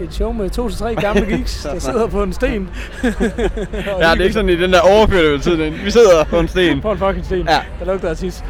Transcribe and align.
Et 0.00 0.14
show 0.14 0.32
med 0.32 0.50
to 0.50 0.68
til 0.68 0.78
tre 0.78 0.94
gamle 0.94 1.26
geeks, 1.26 1.62
der 1.72 1.78
sidder 1.78 2.06
på 2.06 2.22
en 2.22 2.32
sten. 2.32 2.68
Ja, 4.00 4.10
det 4.12 4.20
er 4.20 4.22
ikke 4.22 4.32
sådan 4.32 4.48
i 4.50 4.56
den 4.56 4.72
der 4.72 4.80
overførte 4.80 5.38
tid. 5.38 5.56
Vi 5.84 5.90
sidder 5.90 6.24
på 6.24 6.38
en 6.40 6.48
sten. 6.48 6.80
På 6.80 6.92
en 6.92 6.98
fucking 6.98 7.24
sten, 7.24 7.48
Ja. 7.48 7.58
der 7.80 7.86
lugter 7.92 8.08
af 8.08 8.16
tis. 8.16 8.44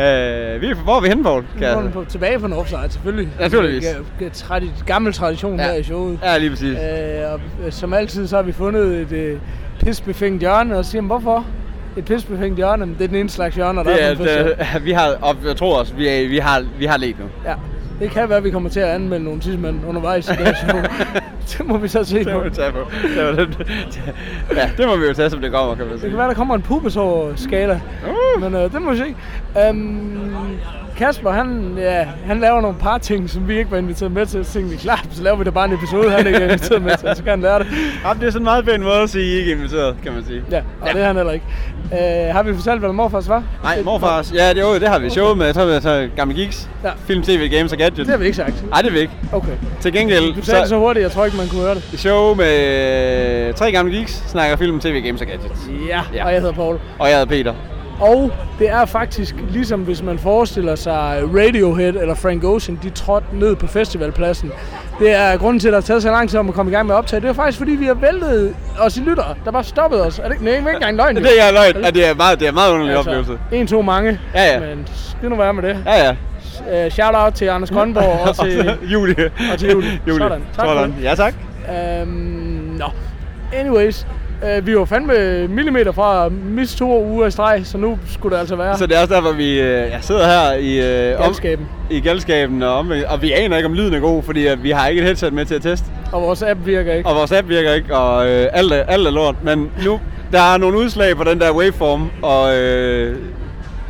Øh, 0.00 0.60
vi 0.60 0.66
er, 0.66 0.74
hvor 0.84 0.96
er 0.96 1.00
vi 1.00 1.08
henne, 1.08 1.22
Poul? 1.24 1.44
Er 1.62 1.80
den 1.80 1.92
på, 1.92 2.04
tilbage 2.08 2.38
på 2.38 2.46
Northside, 2.46 2.80
selvfølgelig. 2.90 3.28
Naturligvis. 3.40 3.84
Det 3.86 3.96
det 4.18 4.32
tradi- 4.42 4.84
gammel 4.86 5.12
tradition 5.12 5.56
Ja. 5.60 5.64
her 5.66 5.72
i 5.74 5.82
showet. 5.82 6.18
Ja, 6.22 6.38
lige 6.38 6.50
præcis. 6.50 6.68
Øh, 6.78 7.32
og 7.32 7.40
øh, 7.66 7.72
som 7.72 7.92
altid, 7.94 8.26
så 8.26 8.36
har 8.36 8.42
vi 8.42 8.52
fundet 8.52 9.00
et 9.00 9.12
øh, 9.12 9.38
pisbefængt 9.80 10.40
hjørne, 10.40 10.76
og 10.78 10.84
siger 10.84 11.02
hvorfor? 11.02 11.46
Et 11.96 12.04
pisbefængt 12.04 12.56
hjørne, 12.56 12.86
Men 12.86 12.94
det 12.98 13.04
er 13.04 13.08
den 13.08 13.16
ene 13.16 13.30
slags 13.30 13.54
hjørne, 13.54 13.78
der 13.78 13.84
Det 13.84 14.02
er, 14.02 14.06
er, 14.06 14.10
en 14.12 14.18
det, 14.74 14.84
vi 14.84 14.92
har, 14.92 15.14
og 15.20 15.36
jeg 15.46 15.56
tror 15.56 15.78
også, 15.78 15.94
vi, 15.94 16.08
er, 16.08 16.28
vi 16.28 16.38
har, 16.38 16.64
vi 16.78 16.84
har 16.84 16.96
let 16.96 17.18
nu. 17.18 17.24
Ja, 17.44 17.54
det 18.00 18.10
kan 18.10 18.28
være, 18.28 18.38
at 18.38 18.44
vi 18.44 18.50
kommer 18.50 18.70
til 18.70 18.80
at 18.80 18.88
anmelde 18.88 19.24
nogle 19.24 19.40
tidsmænd 19.40 19.80
undervejs 19.88 20.28
i 20.28 20.32
det 20.32 20.56
show. 20.56 20.80
det 21.58 21.66
må 21.66 21.76
vi 21.76 21.88
så 21.88 22.04
se 22.04 22.18
Det 22.18 22.26
på. 22.26 22.32
må 22.32 22.40
vi 22.44 22.50
tage 22.50 22.72
på. 22.72 22.78
Det, 23.16 23.24
var 23.24 23.32
det, 23.32 23.66
ja, 24.56 24.70
det 24.76 24.86
må 24.86 24.96
vi 24.96 25.06
jo 25.06 25.12
tage, 25.14 25.30
som 25.30 25.40
det 25.40 25.52
kommer, 25.52 25.74
kan 25.74 25.84
man 25.84 25.92
Det 25.92 26.00
sige. 26.00 26.10
kan 26.10 26.18
være, 26.18 26.28
der 26.28 26.34
kommer 26.34 26.54
en 26.54 26.62
pubesår-skala. 26.62 27.80
Uh. 28.36 28.42
Men 28.42 28.54
øh, 28.54 28.72
det 28.72 28.82
må 28.82 28.90
vi 28.90 28.96
se. 28.96 29.14
Øhm, 29.68 30.34
Kasper, 30.98 31.30
han, 31.30 31.74
ja, 31.78 32.04
han 32.26 32.40
laver 32.40 32.60
nogle 32.60 32.76
par 32.80 32.98
ting, 32.98 33.30
som 33.30 33.48
vi 33.48 33.58
ikke 33.58 33.70
var 33.70 33.78
inviteret 33.78 34.12
med 34.12 34.26
til. 34.26 34.44
Så 34.44 34.52
tænkte 34.52 34.70
vi, 34.70 34.76
klart, 34.76 35.08
så 35.12 35.22
laver 35.22 35.36
vi 35.36 35.44
da 35.44 35.50
bare 35.50 35.64
en 35.64 35.72
episode, 35.72 36.10
han 36.10 36.26
ikke 36.26 36.38
er 36.38 36.44
inviteret 36.44 36.82
med 36.82 36.90
til, 36.96 37.08
så 37.16 37.22
kan 37.22 37.30
han 37.30 37.40
lære 37.40 37.58
det. 37.58 37.66
Jamen, 38.04 38.20
det 38.20 38.26
er 38.26 38.30
sådan 38.30 38.40
en 38.40 38.44
meget 38.44 38.64
pæn 38.64 38.82
måde 38.82 38.94
at 39.02 39.10
sige, 39.10 39.24
I 39.24 39.38
ikke 39.38 39.52
er 39.52 39.56
inviteret, 39.56 39.96
kan 40.04 40.12
man 40.12 40.24
sige. 40.24 40.42
Ja, 40.50 40.60
og 40.80 40.86
ja. 40.88 40.92
det 40.92 41.02
er 41.02 41.06
han 41.06 41.16
heller 41.16 41.32
ikke. 41.32 41.44
Øh, 41.92 42.34
har 42.34 42.42
vi 42.42 42.54
fortalt, 42.54 42.80
hvad 42.80 42.92
morfars 42.92 43.28
var? 43.28 43.42
Nej, 43.62 43.82
morfars. 43.84 44.32
Ja, 44.34 44.48
det, 44.54 44.60
jo, 44.60 44.74
det 44.74 44.88
har 44.88 44.98
vi 44.98 45.10
showet 45.10 45.38
med. 45.38 45.46
Jeg 45.46 45.54
tror, 45.54 45.64
vi 45.66 45.72
har 45.72 45.80
taget 45.80 46.10
Gamle 46.16 46.34
Geeks. 46.34 46.68
Ja. 46.84 46.90
Film, 47.06 47.22
TV, 47.22 47.48
Games 47.50 47.72
og 47.72 47.78
Gadgets. 47.78 47.98
Det 47.98 48.08
har 48.08 48.16
vi 48.16 48.24
ikke 48.24 48.36
sagt. 48.36 48.70
Nej, 48.70 48.80
det 48.82 48.88
er 48.88 48.92
vi 48.92 48.98
ikke. 49.00 49.12
Okay. 49.32 49.52
Til 49.80 49.92
gengæld, 49.92 50.34
Du 50.34 50.42
sagde 50.42 50.60
det 50.60 50.68
så 50.68 50.78
hurtigt, 50.78 51.02
jeg 51.02 51.10
tror 51.12 51.24
ikke, 51.24 51.36
man 51.36 51.48
kunne 51.48 51.60
høre 51.62 51.74
det. 51.74 51.82
show 51.96 52.34
med 52.34 53.54
tre 53.54 53.72
gamle 53.72 53.96
geeks, 53.96 54.22
snakker 54.26 54.56
film, 54.56 54.80
tv, 54.80 55.00
games 55.06 55.20
og 55.20 55.26
gadgets. 55.26 55.60
Ja, 55.88 56.00
Ja. 56.14 56.24
og 56.24 56.32
jeg 56.32 56.40
hedder 56.40 56.54
Paul. 56.54 56.78
Og 56.98 57.08
jeg 57.08 57.18
hedder 57.18 57.36
Peter. 57.36 57.54
Og 58.00 58.32
det 58.58 58.70
er 58.70 58.84
faktisk 58.84 59.34
ligesom 59.50 59.80
hvis 59.80 60.02
man 60.02 60.18
forestiller 60.18 60.74
sig 60.74 61.22
Radiohead 61.34 61.94
eller 61.94 62.14
Frank 62.14 62.44
Ocean, 62.44 62.78
de 62.82 62.90
trådte 62.90 63.26
ned 63.32 63.56
på 63.56 63.66
festivalpladsen. 63.66 64.52
Det 64.98 65.14
er 65.14 65.36
grunden 65.36 65.60
til, 65.60 65.68
at 65.68 65.74
det 65.74 65.84
har 65.84 65.86
taget 65.86 66.02
så 66.02 66.10
lang 66.10 66.30
tid 66.30 66.38
om 66.38 66.48
at 66.48 66.54
komme 66.54 66.72
i 66.72 66.74
gang 66.74 66.86
med 66.86 66.94
at 66.94 66.98
optage. 66.98 67.20
Det 67.20 67.28
er 67.28 67.32
faktisk 67.32 67.58
fordi, 67.58 67.72
vi 67.72 67.86
har 67.86 67.94
væltet 67.94 68.54
os 68.78 68.96
i 68.96 69.00
lyttere, 69.00 69.34
der 69.44 69.50
bare 69.50 69.64
stoppede 69.64 70.06
os. 70.06 70.18
Er 70.18 70.22
det 70.22 70.32
ikke, 70.32 70.44
nej, 70.44 70.56
ikke 70.56 70.70
engang 70.70 70.96
løgn. 70.96 71.16
Det 71.16 71.42
er 71.42 71.52
løgn. 71.52 71.84
Ja, 71.84 71.90
det 71.90 72.08
er 72.08 72.14
meget, 72.14 72.40
det 72.40 72.48
er 72.48 72.52
meget 72.52 72.72
underlig 72.72 72.96
altså, 72.96 73.10
oplevelse. 73.10 73.38
En, 73.52 73.66
to, 73.66 73.82
mange. 73.82 74.20
Ja, 74.34 74.52
ja. 74.52 74.60
Men 74.60 74.86
skid 74.94 75.28
nu 75.28 75.36
være 75.36 75.54
med 75.54 75.62
det. 75.62 75.82
Ja, 75.86 76.04
ja. 76.04 76.14
Uh, 76.86 76.92
shout 76.92 77.14
out 77.14 77.34
til 77.34 77.48
Anders 77.48 77.70
Grønborg 77.70 78.28
og 78.28 78.36
til... 78.36 78.78
Julie. 78.92 79.30
og 79.52 79.58
til 79.58 79.70
Julie. 79.70 80.00
Julie. 80.08 80.18
Sådan. 80.18 80.42
Tak 80.56 80.66
Sådan. 80.66 80.94
Ja, 81.02 81.14
tak. 81.14 81.34
Øhm, 81.70 82.76
nå. 82.78 82.86
Anyways. 83.52 84.06
Uh, 84.42 84.66
vi 84.66 84.76
var 84.76 84.84
fandme 84.84 85.48
millimeter 85.48 85.92
fra 85.92 86.28
miste 86.28 86.76
to 86.78 87.04
uger 87.04 87.26
i 87.26 87.30
streg, 87.30 87.60
så 87.64 87.78
nu 87.78 87.98
skulle 88.12 88.34
det 88.34 88.40
altså 88.40 88.56
være 88.56 88.78
Så 88.78 88.86
det 88.86 88.96
er 88.96 89.00
også 89.00 89.14
derfor, 89.14 89.32
vi 89.32 89.60
øh, 89.60 89.66
jeg 89.66 89.98
sidder 90.00 90.26
her 90.26 90.52
i, 90.52 91.10
øh, 91.10 91.16
om- 91.18 91.22
galskaben. 91.24 91.66
i 91.90 92.00
galskaben, 92.00 92.62
og, 92.62 92.78
omvendt- 92.78 93.04
og 93.12 93.22
vi 93.22 93.32
aner 93.32 93.56
ikke, 93.56 93.66
om 93.66 93.74
lyden 93.74 93.94
er 93.94 93.98
god, 94.00 94.22
fordi 94.22 94.46
at 94.46 94.62
vi 94.62 94.70
har 94.70 94.86
ikke 94.88 95.00
et 95.00 95.06
headset 95.06 95.32
med 95.32 95.44
til 95.44 95.54
at 95.54 95.62
teste. 95.62 95.86
Og 96.12 96.22
vores 96.22 96.42
app 96.42 96.60
virker 96.66 96.92
ikke. 96.94 97.08
Og 97.08 97.16
vores 97.16 97.32
app 97.32 97.48
virker 97.48 97.72
ikke, 97.72 97.96
og 97.96 98.28
øh, 98.30 98.46
alt, 98.52 98.72
er, 98.72 98.76
alt 98.76 99.06
er 99.06 99.10
lort. 99.10 99.34
Men 99.42 99.70
nu, 99.84 100.00
der 100.32 100.40
er 100.54 100.58
nogle 100.58 100.78
udslag 100.78 101.16
på 101.16 101.24
den 101.24 101.40
der 101.40 101.52
waveform, 101.52 102.10
og 102.22 102.56
øh, 102.56 103.16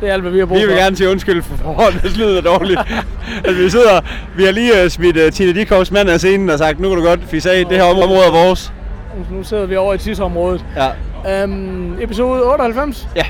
Det 0.01 0.09
er 0.09 0.13
alt, 0.13 0.21
hvad 0.21 0.31
vi 0.31 0.39
har 0.39 0.45
brug 0.45 0.57
Vi 0.57 0.61
for. 0.63 0.67
vil 0.67 0.75
gerne 0.77 0.95
sige 0.95 1.09
undskyld 1.09 1.41
for 1.41 1.55
forhånd, 1.57 1.93
hvis 2.01 2.17
lyden 2.17 2.37
er 2.37 2.41
dårlig. 2.41 2.77
at 3.47 3.57
vi 3.57 3.69
sidder, 3.69 4.01
vi 4.37 4.43
har 4.43 4.51
lige 4.51 4.71
uh, 4.83 4.89
smidt 4.89 5.17
uh, 5.17 5.29
Tina 5.33 5.51
Dickows 5.51 5.91
mand 5.91 6.09
af 6.09 6.19
scenen 6.19 6.49
og 6.49 6.57
sagt, 6.57 6.79
nu 6.79 6.89
kan 6.89 6.97
du 6.97 7.03
godt 7.03 7.19
fisse 7.27 7.51
af, 7.51 7.65
det 7.65 7.77
her 7.77 7.83
område 7.83 8.19
er 8.27 8.45
vores. 8.45 8.73
Nu 9.31 9.43
sidder 9.43 9.65
vi 9.65 9.75
over 9.75 9.93
i 9.93 9.97
tidsområdet. 9.97 10.65
Ja, 10.75 10.87
Um, 11.43 11.97
episode 12.01 12.43
98. 12.43 13.07
ja. 13.15 13.23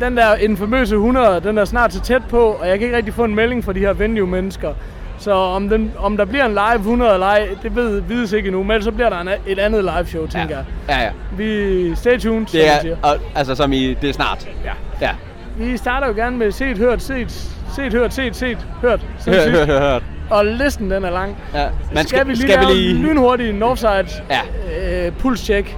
Den 0.00 0.16
der 0.16 0.34
infamøse 0.34 0.94
100, 0.94 1.40
den 1.40 1.58
er 1.58 1.64
snart 1.64 1.92
så 1.92 2.00
tæt 2.00 2.22
på, 2.30 2.38
og 2.40 2.68
jeg 2.68 2.78
kan 2.78 2.86
ikke 2.86 2.96
rigtig 2.96 3.14
få 3.14 3.24
en 3.24 3.34
melding 3.34 3.64
fra 3.64 3.72
de 3.72 3.78
her 3.78 3.92
venue-mennesker. 3.92 4.72
Så 5.18 5.32
om, 5.32 5.68
den, 5.68 5.92
om 5.98 6.16
der 6.16 6.24
bliver 6.24 6.44
en 6.46 6.52
live 6.52 6.74
100 6.74 7.12
eller 7.14 7.26
ej, 7.26 7.48
det 7.62 7.76
ved, 7.76 8.00
vides 8.00 8.32
ikke 8.32 8.46
endnu, 8.46 8.62
men 8.62 8.82
så 8.82 8.90
bliver 8.92 9.08
der 9.08 9.20
en, 9.20 9.28
et 9.46 9.58
andet 9.58 9.84
live 9.84 10.06
show, 10.06 10.26
tænker 10.26 10.56
jeg. 10.56 10.64
Ja, 10.88 11.00
ja. 11.02 11.10
Vi 11.36 11.94
stay 11.94 12.18
tuned, 12.18 12.46
som 12.46 12.58
Det 12.58 12.68
er, 12.68 12.80
siger. 12.80 12.96
og, 13.02 13.16
altså 13.34 13.54
som 13.54 13.72
i, 13.72 13.94
det 13.94 14.08
er 14.10 14.14
snart. 14.14 14.48
Ja. 14.64 14.72
Ja. 15.06 15.10
Vi 15.58 15.76
starter 15.76 16.06
jo 16.06 16.12
gerne 16.14 16.36
med 16.36 16.52
set, 16.52 16.78
hørt, 16.78 17.02
set, 17.02 17.30
set, 17.76 17.92
hørt, 17.92 18.14
set, 18.14 18.36
set, 18.36 18.58
hørt. 18.80 19.00
Hør, 19.00 19.08
Sindssygt. 19.18 19.56
hør, 19.56 19.66
hør, 19.66 19.80
hør. 19.92 19.98
Og 20.30 20.46
listen 20.46 20.90
den 20.90 21.04
er 21.04 21.10
lang. 21.10 21.36
Ja. 21.54 21.66
Man 21.94 22.06
skal, 22.06 22.26
vi 22.26 22.32
lige 22.32 22.42
skal 22.52 22.60
vi 22.60 22.64
lige... 22.72 22.94
lynhurtigt 22.94 23.54
Northside 23.54 24.06
Ja. 24.30 25.06
øh, 25.06 25.12
pulscheck. 25.12 25.76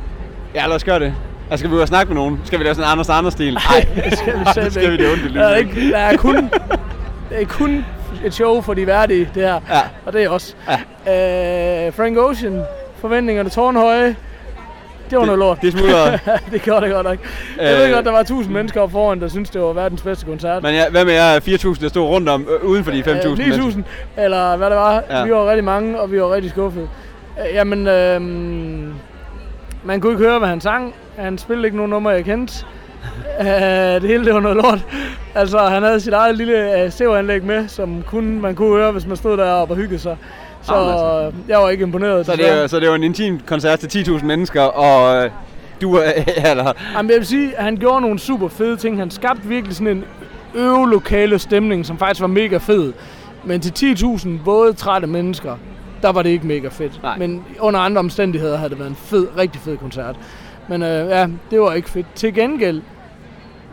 Ja, 0.54 0.66
lad 0.66 0.76
os 0.76 0.84
gøre 0.84 0.98
det. 1.00 1.14
Og 1.50 1.58
skal 1.58 1.70
vi 1.70 1.74
ud 1.76 1.80
og 1.80 1.88
snakke 1.88 2.08
med 2.12 2.16
nogen? 2.22 2.40
Skal 2.44 2.58
vi 2.58 2.64
lave 2.64 2.74
sådan 2.74 2.88
en 2.88 2.92
Anders 2.92 3.08
Anders 3.08 3.32
stil? 3.32 3.54
Nej, 3.54 3.86
det 4.04 4.18
skal 4.18 4.38
vi 4.40 4.44
selv 4.54 4.70
skal 4.70 4.90
vi 4.92 4.96
det 4.96 5.12
ondt 5.12 5.22
i 5.24 5.34
der 5.34 5.44
er, 5.46 5.54
ikke, 5.56 5.90
der 5.90 5.98
er 5.98 6.16
kun, 6.16 6.36
det 7.30 7.42
er 7.42 7.46
kun 7.46 7.84
et 8.24 8.34
show 8.34 8.60
for 8.60 8.74
de 8.74 8.86
værdige, 8.86 9.30
det 9.34 9.42
her. 9.42 9.60
Ja. 9.70 9.80
Og 10.06 10.12
det 10.12 10.22
er 10.24 10.28
os. 10.28 10.56
Ja. 11.06 11.86
Øh, 11.86 11.92
Frank 11.92 12.16
Ocean, 12.18 12.62
forventningerne 13.00 13.50
tårnhøje. 13.50 14.16
Det 15.14 15.20
var 15.20 15.26
noget 15.26 15.38
lort. 15.38 15.58
Det 15.62 15.72
smuldrede. 15.72 16.18
det 16.52 16.62
gjorde 16.62 16.86
det 16.86 16.94
godt 16.94 17.06
nok. 17.06 17.18
Jeg 17.60 17.72
Øh. 17.74 17.78
ved 17.78 17.94
godt, 17.94 18.04
der 18.04 18.10
var 18.12 18.20
1000 18.20 18.54
mennesker 18.54 18.80
op 18.80 18.90
foran, 18.92 19.20
der 19.20 19.28
synes 19.28 19.50
det 19.50 19.60
var 19.60 19.72
verdens 19.72 20.02
bedste 20.02 20.26
koncert. 20.26 20.62
Men 20.62 20.74
ja, 20.74 20.90
hvad 20.90 21.04
med 21.04 21.12
jer 21.12 21.40
4.000, 21.40 21.82
der 21.82 21.88
stod 21.88 22.08
rundt 22.08 22.28
om, 22.28 22.46
øh, 22.62 22.68
uden 22.68 22.84
for 22.84 22.90
de 22.90 23.02
5.000? 23.02 23.26
Øh, 23.30 23.38
9000, 23.38 23.84
eller 24.18 24.56
hvad 24.56 24.70
det 24.70 24.76
var. 24.76 25.02
Ja. 25.10 25.24
Vi 25.24 25.30
var 25.32 25.46
rigtig 25.48 25.64
mange, 25.64 26.00
og 26.00 26.12
vi 26.12 26.20
var 26.20 26.32
rigtig 26.34 26.50
skuffede. 26.50 26.88
Øh, 27.40 27.54
jamen, 27.54 27.86
øh, 27.86 28.20
man 29.84 30.00
kunne 30.00 30.12
ikke 30.12 30.24
høre, 30.24 30.38
hvad 30.38 30.48
han 30.48 30.60
sang. 30.60 30.94
Han 31.18 31.38
spillede 31.38 31.66
ikke 31.66 31.76
nogen 31.76 31.90
nummer, 31.90 32.10
jeg 32.10 32.24
kendte. 32.24 32.64
Øh, 33.40 33.46
det 33.46 34.02
hele 34.02 34.24
det 34.24 34.34
var 34.34 34.40
noget 34.40 34.56
lort. 34.56 34.86
Altså, 35.34 35.58
han 35.58 35.82
havde 35.82 36.00
sit 36.00 36.12
eget 36.12 36.36
lille 36.36 36.82
øh, 36.82 36.90
stereoanlæg 36.90 37.44
med, 37.44 37.68
som 37.68 38.02
kun, 38.06 38.40
man 38.40 38.54
kunne 38.54 38.76
høre, 38.76 38.92
hvis 38.92 39.06
man 39.06 39.16
stod 39.16 39.36
deroppe 39.36 39.72
og 39.74 39.78
hyggede 39.78 39.98
sig. 40.00 40.16
Så 40.64 40.74
Jamen, 40.74 41.26
øh, 41.26 41.48
jeg 41.48 41.58
var 41.58 41.68
ikke 41.68 41.82
imponeret. 41.82 42.26
Så 42.26 42.36
det, 42.36 42.52
er, 42.52 42.66
så 42.66 42.80
det 42.80 42.88
var 42.88 42.94
en 42.94 43.02
intim 43.02 43.40
koncert 43.46 43.78
til 43.78 44.04
10.000 44.04 44.24
mennesker, 44.24 44.62
og 44.62 45.24
øh, 45.24 45.30
du 45.80 45.94
er, 45.96 46.50
eller, 46.50 46.72
Jamen, 46.96 47.10
jeg 47.10 47.18
vil 47.18 47.26
sige, 47.26 47.56
at 47.56 47.64
han 47.64 47.76
gjorde 47.76 48.00
nogle 48.00 48.18
super 48.18 48.48
fede 48.48 48.76
ting. 48.76 48.98
Han 48.98 49.10
skabte 49.10 49.48
virkelig 49.48 49.76
sådan 49.76 49.96
en 49.96 50.04
øvelokale 50.54 51.38
stemning, 51.38 51.86
som 51.86 51.98
faktisk 51.98 52.20
var 52.20 52.26
mega 52.26 52.56
fed. 52.56 52.92
Men 53.44 53.60
til 53.60 53.94
10.000 53.94 54.28
våde, 54.44 54.72
trætte 54.72 55.06
mennesker, 55.06 55.56
der 56.02 56.12
var 56.12 56.22
det 56.22 56.30
ikke 56.30 56.46
mega 56.46 56.68
fedt. 56.68 57.02
Nej. 57.02 57.18
Men 57.18 57.44
under 57.60 57.80
andre 57.80 57.98
omstændigheder 57.98 58.56
havde 58.56 58.70
det 58.70 58.78
været 58.78 58.90
en 58.90 58.96
fed, 58.96 59.28
rigtig 59.38 59.60
fed 59.60 59.76
koncert. 59.76 60.16
Men 60.68 60.82
øh, 60.82 61.08
ja, 61.08 61.28
det 61.50 61.60
var 61.60 61.72
ikke 61.72 61.90
fedt. 61.90 62.06
Til 62.14 62.34
gengæld, 62.34 62.82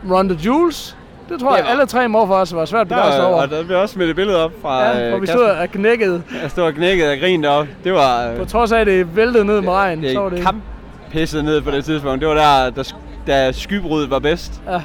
the 0.04 0.38
Jewels, 0.44 0.96
det 1.28 1.40
tror 1.40 1.50
Det 1.50 1.58
jeg 1.58 1.66
alle 1.68 1.86
tre 1.86 2.08
morfars 2.08 2.54
var 2.54 2.64
svært 2.64 2.88
der, 2.88 2.94
begejstret 2.96 3.26
over. 3.26 3.42
og 3.42 3.50
der 3.50 3.64
blev 3.64 3.78
også 3.78 3.92
smidt 3.92 4.10
et 4.10 4.16
billede 4.16 4.44
op 4.44 4.52
fra 4.62 4.84
Ja, 4.84 4.92
hvor 5.08 5.16
øh, 5.16 5.22
vi 5.22 5.26
Kasper. 5.26 5.38
stod 5.42 5.48
og 5.50 5.68
knækkede. 5.68 6.22
Jeg 6.42 6.50
stod 6.50 6.64
og 6.64 6.72
knækkede 6.74 7.12
og 7.12 7.18
grinede 7.18 7.48
op. 7.52 7.66
Det 7.84 7.92
var... 7.92 8.28
øh, 8.30 8.36
På 8.36 8.44
trods 8.44 8.72
af, 8.72 8.80
at 8.80 8.86
det 8.86 9.16
væltede 9.16 9.44
ned 9.44 9.60
med 9.60 9.72
regn, 9.72 10.02
det 10.02 10.12
så 10.12 10.20
var 10.20 10.28
det... 10.28 10.42
kamp 10.42 10.62
pisset 11.10 11.44
ned 11.44 11.60
på 11.60 11.70
det 11.70 11.84
tidspunkt. 11.84 12.20
Det 12.20 12.28
var 12.28 12.34
der, 12.34 12.70
der, 12.70 12.92
da 13.26 13.52
skybruddet 13.52 14.10
var 14.10 14.18
bedst. 14.18 14.62
Ja, 14.70 14.80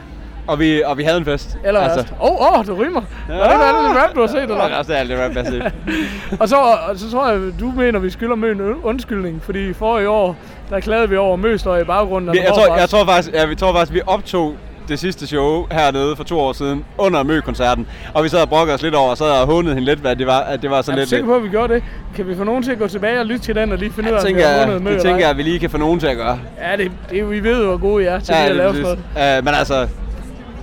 Og 0.48 0.60
vi, 0.60 0.81
og 0.84 0.98
vi 0.98 1.04
havde 1.04 1.18
en 1.18 1.25
fest. 1.25 1.57
eller 1.66 1.80
altså. 1.81 2.13
Åh, 2.22 2.31
åh, 2.31 2.60
oh, 2.60 2.68
du 2.68 2.74
rymer. 2.74 3.01
Var 3.30 3.44
det 3.44 3.54
ikke 3.54 3.66
alt 3.66 3.95
det 3.95 4.04
rap, 4.04 4.16
du 4.16 4.19
har 4.19 4.28
set, 4.28 4.36
Det 4.36 4.42
eller? 4.44 4.56
var 4.56 4.78
også 4.78 4.94
alt 4.94 5.10
det 5.10 5.19
rap, 5.19 5.36
jeg 5.36 5.44
har 5.44 5.51
set. 5.51 5.72
Og 6.42 6.50
så, 6.50 6.56
og 6.56 6.98
så 6.98 7.12
tror 7.12 7.30
jeg, 7.30 7.39
du 7.60 7.72
mener, 7.78 8.00
vi 8.00 8.10
skylder 8.10 8.36
Mø 8.36 8.51
en 8.51 8.62
undskyldning, 8.84 9.42
fordi 9.44 9.74
for 9.74 10.00
i 10.00 10.06
år, 10.06 10.36
der 10.69 10.80
klagede 10.80 11.10
vi 11.10 11.18
over 11.18 11.36
Møstøj 11.36 11.81
i 11.81 11.84
baggrunden. 11.84 12.34
Vi, 12.34 12.39
jeg, 12.39 12.48
tror, 12.54 12.75
jeg 12.78 12.89
tror 12.89 13.06
faktisk, 13.06 13.34
ja, 13.36 13.45
vi 13.45 13.56
tror 13.56 13.74
faktisk, 13.74 13.94
vi 13.94 14.01
optog 14.07 14.56
det 14.88 15.00
sidste 15.00 15.28
show 15.28 15.68
hernede 15.72 16.16
for 16.16 16.24
to 16.24 16.39
år 16.39 16.54
siden 16.54 16.86
under 16.98 17.24
Mø-koncerten. 17.24 17.88
Og 18.13 18.24
vi 18.24 18.30
sad 18.30 18.42
og 18.42 18.50
brokkede 18.50 18.75
os 18.75 18.81
lidt 18.81 18.95
over, 18.95 19.10
og 19.10 19.18
sad 19.18 19.31
og 19.31 19.48
hånede 19.48 19.74
hende 19.74 19.86
lidt, 19.86 20.00
hvad 20.00 20.16
det 20.16 20.28
var, 20.28 20.39
at 20.39 20.62
det 20.62 20.69
var 20.69 20.81
så 20.81 20.92
er 20.92 20.95
du 20.95 21.00
lidt... 21.00 21.10
sikker 21.10 21.25
på, 21.25 21.36
at 21.36 21.44
vi 21.44 21.50
gjorde 21.50 21.74
det? 21.74 21.84
Kan 22.16 22.28
vi 22.28 22.36
få 22.36 22.44
nogen 22.44 22.63
til 22.63 22.72
at 22.72 22.80
gå 22.80 22.88
tilbage 22.88 23.19
og 23.19 23.25
lytte 23.25 23.45
til 23.45 23.56
den 23.56 23.72
og 23.72 23.78
lige 23.78 23.92
finde 23.92 24.10
ud 24.10 24.16
af, 24.16 24.19
om 24.19 24.25
vi 24.25 24.30
tænker, 24.30 24.48
har 24.48 24.56
jeg, 24.56 24.68
vundet 24.68 24.84
Mø 24.84 24.94
det 24.94 25.01
tænker 25.01 25.19
jeg, 25.19 25.30
at 25.30 25.38
vi 25.38 25.44
lige 25.44 25.60
kan 25.60 25.69
få 25.69 25.78
nogen 25.78 26.00
til 26.00 26.07
at 26.07 26.18
gøre. 26.18 26.39
Ja, 26.62 26.78
det, 26.78 26.92
det, 27.10 27.30
vi 27.31 27.44
ved 27.44 27.62
jo, 27.62 27.68
hvor 27.68 27.78
gode 27.78 28.04
I 28.04 28.07
er 28.07 28.19
til 28.19 28.34
ja, 28.34 28.44
at 28.44 28.50
det 28.50 28.51
er 28.51 28.57
lave 28.57 28.75
sådan 28.75 28.98
noget. 29.16 29.39
Uh, 29.39 29.45
men 29.45 29.54
altså, 29.54 29.88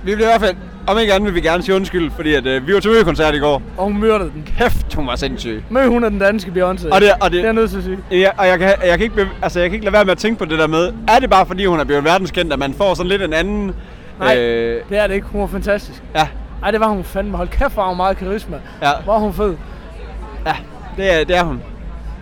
vi 0.03 0.15
bliver 0.15 0.27
i 0.27 0.31
hvert 0.31 0.41
fald 0.41 0.55
om 0.87 0.97
ikke 0.99 1.13
andet 1.13 1.27
vil 1.27 1.35
vi 1.35 1.47
gerne 1.47 1.63
sige 1.63 1.75
undskyld, 1.75 2.11
fordi 2.15 2.33
at, 2.33 2.45
øh, 2.45 2.67
vi 2.67 2.73
var 2.73 2.79
til 2.79 3.03
koncert 3.03 3.35
i 3.35 3.39
går. 3.39 3.61
Og 3.77 3.83
hun 3.83 3.99
myrdede 3.99 4.31
den. 4.33 4.47
Kæft, 4.57 4.93
hun 4.93 5.07
var 5.07 5.15
sindssyg. 5.15 5.63
Mø, 5.69 5.87
hun 5.87 6.03
er 6.03 6.09
den 6.09 6.19
danske 6.19 6.51
Beyoncé. 6.51 6.93
Og 6.93 7.01
det, 7.01 7.11
og 7.21 7.31
det, 7.31 7.31
det 7.31 7.39
er 7.39 7.43
jeg 7.43 7.53
nødt 7.53 7.69
til 7.69 7.77
at 7.77 7.83
sige. 7.83 7.97
Ja, 8.11 8.29
og 8.37 8.47
jeg 8.47 8.59
kan, 8.59 8.73
jeg, 8.85 8.97
kan 8.97 9.01
ikke, 9.01 9.27
altså, 9.41 9.59
jeg 9.59 9.69
kan 9.69 9.75
ikke 9.75 9.85
lade 9.85 9.93
være 9.93 10.05
med 10.05 10.11
at 10.11 10.17
tænke 10.17 10.39
på 10.39 10.45
det 10.45 10.59
der 10.59 10.67
med, 10.67 10.93
er 11.07 11.19
det 11.19 11.29
bare 11.29 11.45
fordi 11.45 11.65
hun 11.65 11.79
er 11.79 11.83
blevet 11.83 12.03
verdenskendt, 12.03 12.53
at 12.53 12.59
man 12.59 12.73
får 12.73 12.93
sådan 12.93 13.09
lidt 13.09 13.21
en 13.21 13.33
anden... 13.33 13.75
Nej, 14.19 14.37
Øh, 14.37 14.81
det 14.89 14.97
er 14.97 15.07
det 15.07 15.13
ikke. 15.13 15.27
Hun 15.27 15.41
var 15.41 15.47
fantastisk. 15.47 16.03
ja, 16.15 16.27
Ej, 16.63 16.71
det 16.71 16.79
var 16.79 16.87
hun 16.87 17.03
fandme. 17.03 17.37
Hold 17.37 17.47
kæft, 17.47 17.75
har 17.75 17.87
hun 17.87 17.97
meget 17.97 18.17
karisma. 18.17 18.57
Ja. 18.81 18.89
Er 18.91 19.19
hun 19.19 19.33
fed. 19.33 19.55
ja, 20.45 20.55
det 20.97 21.13
er, 21.19 21.23
det 21.25 21.37
er 21.37 21.43
hun. 21.43 21.61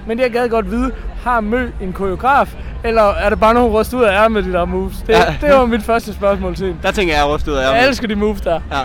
Men 0.07 0.19
jeg 0.19 0.31
gad 0.31 0.49
godt 0.49 0.71
vide, 0.71 0.91
har 1.23 1.41
Mø 1.41 1.69
en 1.81 1.93
koreograf, 1.93 2.55
eller 2.83 3.01
er 3.03 3.29
det 3.29 3.39
bare 3.39 3.53
noget, 3.53 3.69
hun 3.69 3.79
ryster 3.79 3.97
ud 3.97 4.03
af 4.03 4.23
ærmet, 4.23 4.43
de 4.45 4.51
der 4.53 4.65
moves? 4.65 4.97
Det, 4.97 5.09
Ja. 5.09 5.35
det 5.41 5.53
var 5.55 5.65
mit 5.65 5.83
første 5.83 6.13
spørgsmål 6.13 6.55
til 6.55 6.65
hende. 6.67 6.79
Der 6.83 6.91
tænker 6.91 7.15
jeg 7.15 7.25
rustet 7.25 7.55
af. 7.55 7.75
Jeg 7.79 7.87
elsker 7.87 8.07
de 8.07 8.15
moves 8.15 8.41
der. 8.41 8.59
Ja. 8.71 8.77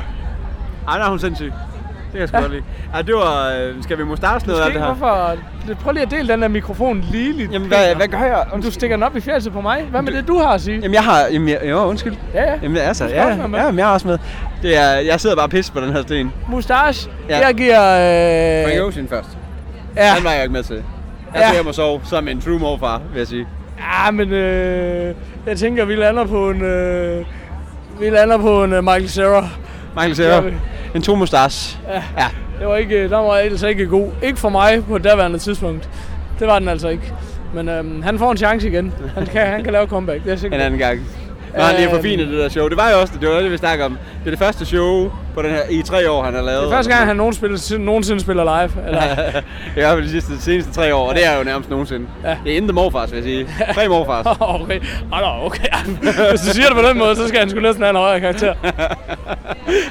Ej, 0.89 0.99
der 0.99 1.05
er 1.05 1.09
hun 1.11 1.19
sindssyg. 1.19 1.53
Det 1.53 2.13
kan 2.13 2.21
jeg 2.21 2.29
sgu 2.29 2.37
Ja. 2.37 2.43
godt 2.43 2.53
lide. 2.53 2.65
Ja, 2.97 3.03
det 3.03 3.15
var... 3.15 3.53
Øh, 3.61 3.83
skal 3.83 3.99
vi 3.99 4.05
må 4.05 4.17
starte 4.17 4.47
noget 4.47 4.61
af 4.61 4.67
Måske 4.67 4.79
det 4.79 4.87
her? 4.87 4.95
hvorfor... 4.95 5.37
Prøv 5.77 5.93
lige 5.93 6.03
at 6.03 6.11
dele 6.11 6.29
den 6.29 6.43
der 6.43 6.49
mikrofon 6.49 7.01
lige 7.13 7.33
lidt. 7.33 7.53
Jamen, 7.53 7.69
hvad, 7.69 7.95
hvad 7.95 8.09
gør 8.09 8.19
jeg? 8.19 8.45
Om 8.53 8.63
du 8.63 8.71
stikker 8.71 8.97
den 8.97 9.03
op 9.03 9.17
i 9.17 9.21
fjerset 9.21 9.53
på 9.53 9.61
mig. 9.61 9.85
Hvad 9.91 10.03
med 10.03 10.13
det, 10.13 10.29
du 10.29 10.39
har 10.39 10.49
at 10.49 10.61
sige? 10.61 10.77
Jamen, 10.79 10.95
jeg 10.95 11.03
har... 11.05 11.21
Jamen, 11.33 11.49
jeg, 11.49 11.61
jo, 11.71 11.79
undskyld. 11.79 12.15
Ja, 12.35 12.43
ja. 12.43 12.55
Jamen, 12.63 12.77
altså, 12.77 13.05
ja, 13.07 13.27
ja, 13.29 13.37
jamen, 13.37 13.79
jeg 13.79 13.89
er 13.89 13.93
også 13.93 14.09
med. 14.09 14.19
Det 14.63 14.77
er, 14.79 14.91
jeg 14.91 15.21
sidder 15.21 15.37
bare 15.37 15.47
og 15.47 15.51
pisser 15.51 15.73
på 15.73 15.81
den 15.81 15.93
her 15.93 16.03
sten. 16.03 16.33
Mustache. 16.49 17.11
Ja. 17.29 17.47
Jeg 17.47 17.55
giver... 17.55 17.79
Frank 18.65 18.79
Øh, 18.81 18.85
Ocean 18.87 19.09
først. 19.09 19.29
ja. 19.97 20.07
Han 20.07 20.25
var 20.25 20.31
jeg 20.33 20.43
ikke 20.43 20.53
med 20.53 20.63
til. 20.63 20.75
Jeg 20.77 20.85
Ja. 21.35 21.41
skal 21.47 21.55
hjem 21.57 21.67
og 21.67 21.75
sove 21.75 22.01
som 22.05 22.29
en 22.29 22.41
true 22.41 22.59
morfar, 22.59 23.01
vil 23.13 23.19
jeg 23.19 23.27
sige. 23.27 23.47
Ja, 23.79 24.11
men 24.11 24.33
øh, 24.33 25.15
jeg 25.47 25.57
tænker, 25.59 25.85
vi 25.85 25.95
lander 25.95 26.25
på 26.27 26.51
en... 26.51 26.63
Øh, 26.63 27.25
vi 28.01 28.11
lander 28.11 28.39
på 28.39 28.65
en 28.65 28.73
uh, 28.73 28.85
Michael 28.85 29.09
Cera. 29.09 29.49
Michael 29.95 30.09
Ja, 30.11 30.15
Cera. 30.15 30.41
vi- 30.41 30.55
En 30.95 31.03
to 31.03 31.15
mustache. 31.15 31.79
Ja. 31.89 32.03
Ja. 32.19 32.27
Det 32.59 32.67
var 32.67 32.77
ikke, 32.77 33.03
den 33.03 33.11
var 33.11 33.39
ellers 33.39 33.63
ikke 33.63 33.87
god. 33.87 34.11
Ikke 34.23 34.39
for 34.39 34.49
mig 34.49 34.85
på 34.85 34.97
et 34.97 35.05
daværende 35.05 35.39
tidspunkt. 35.39 35.89
Det 36.39 36.47
var 36.47 36.59
den 36.59 36.69
altså 36.69 36.89
ikke. 36.89 37.13
Men 37.55 37.69
øhm, 37.69 38.03
han 38.03 38.19
får 38.19 38.31
en 38.31 38.37
chance 38.37 38.69
igen. 38.69 38.93
Han 39.15 39.27
kan, 39.27 39.47
han 39.47 39.65
kan 39.65 39.73
lave 39.73 39.87
comeback, 39.87 40.19
det 40.19 40.27
er 40.27 40.31
jeg 40.33 40.39
sikker 40.39 40.57
En 40.57 40.63
anden 40.63 40.79
gang. 40.79 41.01
Når 41.57 41.63
han 41.65 41.75
lige 41.75 41.85
har 41.89 41.95
Øhm. 41.95 42.03
forfinet 42.03 42.29
det 42.29 42.39
der 42.39 42.49
show. 42.49 42.69
Det 42.69 42.77
var 42.77 42.91
jo 42.91 43.01
også 43.01 43.13
det, 43.21 43.29
var 43.29 43.41
det, 43.41 43.51
vi 43.53 43.57
snakker 43.57 43.85
om. 43.85 43.93
Det 44.21 44.27
er 44.27 44.31
det 44.31 44.39
første 44.39 44.67
show 44.67 45.11
på 45.35 45.43
den 45.43 45.51
her, 45.51 45.61
i 45.71 45.83
tre 45.83 46.11
år, 46.11 46.23
han 46.25 46.35
har 46.35 46.43
lavet. 46.43 46.63
Det 46.63 46.69
er 46.69 46.75
første 46.77 46.93
gang, 46.95 47.07
han 47.07 47.17
nogensinde, 47.17 47.85
nogensinde 47.85 48.21
spiller 48.21 48.45
live. 48.45 48.87
Eller, 48.87 49.01
er 49.91 49.97
i 49.97 50.03
de 50.03 50.11
sidste, 50.11 50.33
de 50.33 50.41
seneste 50.43 50.73
tre 50.73 50.95
år, 50.95 51.09
og 51.09 51.15
det 51.15 51.27
er 51.27 51.39
jo 51.39 51.45
nærmest 51.45 51.71
nogensinde. 51.71 52.07
Ja. 52.25 52.37
Det 52.45 52.53
er 52.53 52.57
inden 52.57 52.69
the 52.69 52.75
morfars, 52.75 53.11
vil 53.13 53.17
jeg 53.17 53.25
sige. 53.25 53.49
Tre 53.75 53.89
morfars. 53.89 54.27
okay. 54.63 54.81
Ah, 55.13 55.21
nå, 55.23 55.47
okay. 55.47 55.69
Hvis 56.31 56.41
du 56.41 56.47
siger 56.55 56.67
det 56.67 56.77
på 56.77 56.83
den 56.89 56.99
måde, 56.99 57.17
så 57.17 57.29
skal 57.29 57.41
han 57.41 57.51
sgu 57.51 57.61
næsten 57.61 57.83
have 57.83 57.91
en 57.91 57.97
højere 57.97 58.21
karakter. 58.21 58.55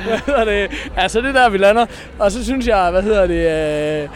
hvad 0.08 0.20
hedder 0.26 0.46
det? 0.46 0.68
Altså, 0.98 1.22
det 1.22 1.28
er 1.36 1.42
der, 1.44 1.50
vi 1.50 1.58
lander. 1.58 1.86
Og 2.20 2.32
så 2.32 2.44
synes 2.44 2.68
jeg, 2.68 2.90
hvad 2.92 3.02
hedder 3.02 3.28
det... 3.28 4.04
Øh, 4.04 4.10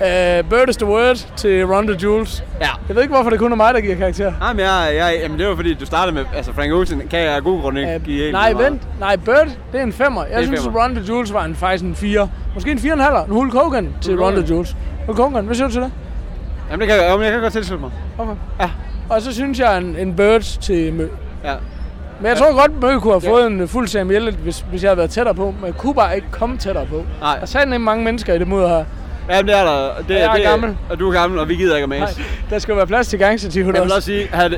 uh, 0.00 0.48
Bird 0.50 0.68
is 0.68 0.76
the 0.76 0.86
word 0.86 1.16
til 1.36 1.66
Ronda 1.66 1.92
Jules. 2.02 2.44
Ja. 2.60 2.68
Jeg 2.88 2.96
ved 2.96 3.02
ikke, 3.02 3.14
hvorfor 3.14 3.30
det 3.30 3.38
kun 3.38 3.52
er 3.52 3.56
mig, 3.56 3.74
der 3.74 3.80
giver 3.80 3.96
karakter. 3.96 4.32
Nej, 4.40 4.52
men 4.52 4.60
jeg, 4.60 4.92
jeg, 4.96 5.18
jamen 5.22 5.38
det 5.38 5.48
var 5.48 5.56
fordi, 5.56 5.74
du 5.74 5.86
startede 5.86 6.14
med, 6.14 6.24
altså 6.36 6.52
Frank 6.52 6.72
Ocean 6.72 7.02
kan 7.10 7.20
jeg 7.20 7.34
af 7.34 7.42
god 7.42 7.60
grund 7.60 7.78
ikke 7.78 8.00
give 8.04 8.16
Øh, 8.16 8.22
helt 8.22 8.32
nej, 8.32 8.52
vent. 8.52 8.82
Nej, 9.00 9.16
Bird, 9.16 9.48
det 9.72 9.80
er 9.80 9.82
en 9.84 9.92
femmer. 9.92 10.24
Jeg 10.24 10.38
en 10.38 10.44
synes, 10.46 10.62
femmer. 10.64 10.82
Ronda 10.84 11.00
Jules 11.00 11.32
var 11.32 11.44
en, 11.44 11.54
faktisk 11.54 11.84
en 11.84 11.94
4. 11.94 12.28
Måske 12.54 12.70
en 12.70 12.78
4,5. 12.78 13.24
En 13.26 13.32
Hulk 13.32 13.52
Hogan 13.52 13.94
til 14.00 14.10
Hulk 14.10 14.20
Hogan. 14.24 14.36
Ronda 14.38 14.54
Jules. 14.54 14.76
Hulk 15.06 15.18
Hogan, 15.18 15.44
hvad 15.44 15.54
siger 15.54 15.66
du 15.66 15.72
til 15.72 15.82
det? 15.82 15.90
Jamen 16.70 16.80
det 16.80 16.88
kan, 16.88 16.96
jeg- 16.96 17.10
jamen, 17.10 17.24
jeg 17.24 17.32
kan 17.32 17.40
godt 17.40 17.52
tilslutte 17.52 17.84
mig. 17.84 17.90
Okay. 18.18 18.32
Ja. 18.60 18.70
Og 19.08 19.22
så 19.22 19.32
synes 19.32 19.58
jeg 19.58 19.78
en, 19.78 19.96
en 19.98 20.16
Bird 20.16 20.40
til 20.42 20.92
Mø. 20.92 21.08
Ja. 21.44 21.54
Men 22.20 22.26
jeg 22.28 22.36
tror 22.36 22.60
godt, 22.60 22.82
Mø 22.82 22.98
kunne 22.98 23.12
have 23.12 23.20
fået 23.20 23.46
en 23.46 23.68
fuld 23.68 23.88
Sam 23.88 24.10
Elliott, 24.10 24.36
hvis, 24.36 24.64
hvis 24.70 24.82
jeg 24.82 24.88
havde 24.90 24.98
været 24.98 25.10
tættere 25.10 25.34
på. 25.34 25.44
Men 25.60 25.66
jeg 25.66 25.74
kunne 25.74 25.94
bare 25.94 26.16
ikke 26.16 26.28
komme 26.30 26.56
tættere 26.56 26.86
på. 26.86 27.04
Nej. 27.20 27.38
Der 27.52 27.58
er 27.74 27.78
mange 27.78 28.04
mennesker 28.04 28.34
i 28.34 28.38
det 28.38 28.48
mod 28.48 28.68
her. 28.68 28.84
Jamen 29.30 29.46
det 29.48 29.54
er 29.58 29.64
der. 29.64 29.90
Det, 30.08 30.14
Jeg 30.14 30.20
er 30.24 30.32
det, 30.34 30.42
gammel. 30.42 30.76
Og 30.90 30.98
du 30.98 31.08
er 31.08 31.12
gammel, 31.12 31.38
og 31.38 31.48
vi 31.48 31.54
gider 31.56 31.76
ikke 31.76 31.82
at 31.84 31.88
Nej, 31.88 31.98
mase. 32.00 32.20
der 32.50 32.58
skal 32.58 32.76
være 32.76 32.86
plads 32.86 33.08
til 33.08 33.18
gangstativ 33.18 33.64
Jeg 33.64 33.72
vil 33.72 33.80
også. 33.82 33.94
også 33.94 34.06
sige, 34.06 34.28
at 34.34 34.52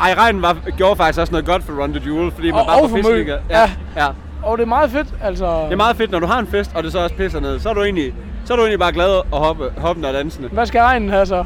ej, 0.00 0.14
regnen 0.18 0.42
var, 0.42 0.56
gjorde 0.76 0.96
faktisk 0.96 1.20
også 1.20 1.32
noget 1.32 1.46
godt 1.46 1.62
for 1.64 1.82
Ronda 1.82 2.00
Jewel, 2.06 2.30
fordi 2.32 2.50
man 2.50 2.60
Og- 2.60 2.66
bare 2.66 2.80
og 2.82 2.90
får 2.90 3.10
Ja. 3.16 3.34
Ja, 3.50 3.70
ja. 3.96 4.06
Og 4.42 4.58
det 4.58 4.64
er 4.64 4.68
meget 4.68 4.90
fedt, 4.90 5.06
altså. 5.24 5.44
Det 5.64 5.72
er 5.72 5.76
meget 5.76 5.96
fedt, 5.96 6.10
når 6.10 6.18
du 6.18 6.26
har 6.26 6.38
en 6.38 6.46
fest, 6.46 6.70
og 6.74 6.82
det 6.82 6.92
så 6.92 6.98
også 6.98 7.14
pisser 7.14 7.40
ned. 7.40 7.60
Så 7.60 7.68
er 7.68 7.74
du 7.74 7.82
egentlig, 7.82 8.14
så 8.44 8.52
er 8.52 8.56
du 8.56 8.62
egentlig 8.62 8.78
bare 8.78 8.92
glad 8.92 9.08
og 9.32 9.38
hoppe, 9.44 9.64
hoppende 9.78 10.08
og 10.08 10.14
dansende. 10.14 10.48
Hvad 10.48 10.66
skal 10.66 10.80
regnen 10.80 11.10
have 11.10 11.26
så? 11.26 11.44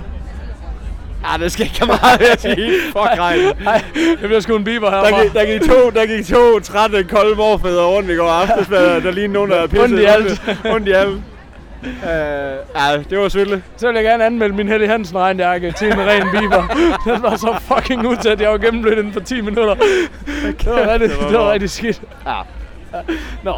Ja, 1.33 1.45
det 1.45 1.53
skal 1.53 1.65
ikke 1.67 1.87
meget 1.87 2.21
at 2.33 2.41
sige. 2.41 2.71
Fuck 2.93 3.19
regnen. 3.21 3.53
Nej, 3.65 3.83
det 3.95 4.19
bliver 4.23 4.41
sgu 4.41 4.57
en 4.57 4.65
biber 4.65 4.91
Der 4.91 5.07
herfra. 5.07 5.23
gik, 5.23 5.33
der, 5.33 5.45
gik 5.45 5.61
to, 5.71 5.91
der 5.91 6.07
gik 6.17 6.27
to 6.27 6.61
trætte, 6.61 7.05
kolde 7.05 7.37
morfædre 7.37 7.85
rundt 7.87 8.11
i 8.11 8.15
går 8.17 8.29
aftes, 8.29 8.67
der, 8.69 9.01
der 9.01 9.11
lignede 9.11 9.33
nogen, 9.33 9.51
der 9.51 9.57
havde 9.57 9.69
pisset. 9.69 9.85
Ondt 9.91 10.01
i 10.01 10.05
alt. 10.05 10.43
Ondt 10.75 10.89
i 10.89 10.93
alt. 10.93 11.21
Uh, 11.85 12.09
ja, 12.75 13.03
det 13.11 13.19
var 13.19 13.29
selvfølgelig. 13.29 13.63
Så 13.77 13.87
vil 13.87 13.95
jeg 13.95 14.05
gerne 14.05 14.25
anmelde 14.25 14.55
min 14.55 14.69
Helly 14.69 14.87
Hansen 14.87 15.19
regnjakke 15.19 15.73
til 15.73 15.93
en 15.93 15.99
ren 15.99 16.23
biber. 16.33 16.63
Den 17.07 17.23
var 17.23 17.37
så 17.37 17.57
fucking 17.61 18.07
utæt. 18.07 18.41
Jeg 18.41 18.51
var 18.51 18.59
gennemblødt 18.59 18.99
inden 18.99 19.13
for 19.13 19.21
10 19.21 19.41
minutter. 19.41 19.75
Det 19.75 20.67
var 20.67 20.93
rigtig, 20.93 21.11
det 21.11 21.19
var 21.21 21.29
det 21.29 21.39
var 21.39 21.53
rigtig 21.53 21.71
skidt. 21.71 22.03
Ja. 22.27 22.41
Nå. 23.43 23.55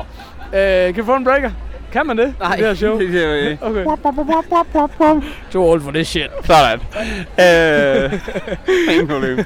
Øh, 0.58 0.94
kan 0.94 0.96
vi 0.96 1.02
få 1.04 1.14
en 1.14 1.24
breaker? 1.24 1.50
Kan 1.92 2.06
man 2.06 2.18
det? 2.18 2.34
Nej, 2.40 2.56
Det 2.56 2.66
her 2.66 2.74
show? 2.74 2.98
det 3.00 3.24
er 3.24 3.34
ikke. 3.34 3.58
Okay. 3.64 3.84
Too 5.52 5.64
old 5.70 5.80
for 5.82 5.90
this 5.90 6.08
shit. 6.08 6.26
Sådan. 6.44 6.80
Øh, 7.40 8.12
ingen 8.92 9.08
problem. 9.08 9.38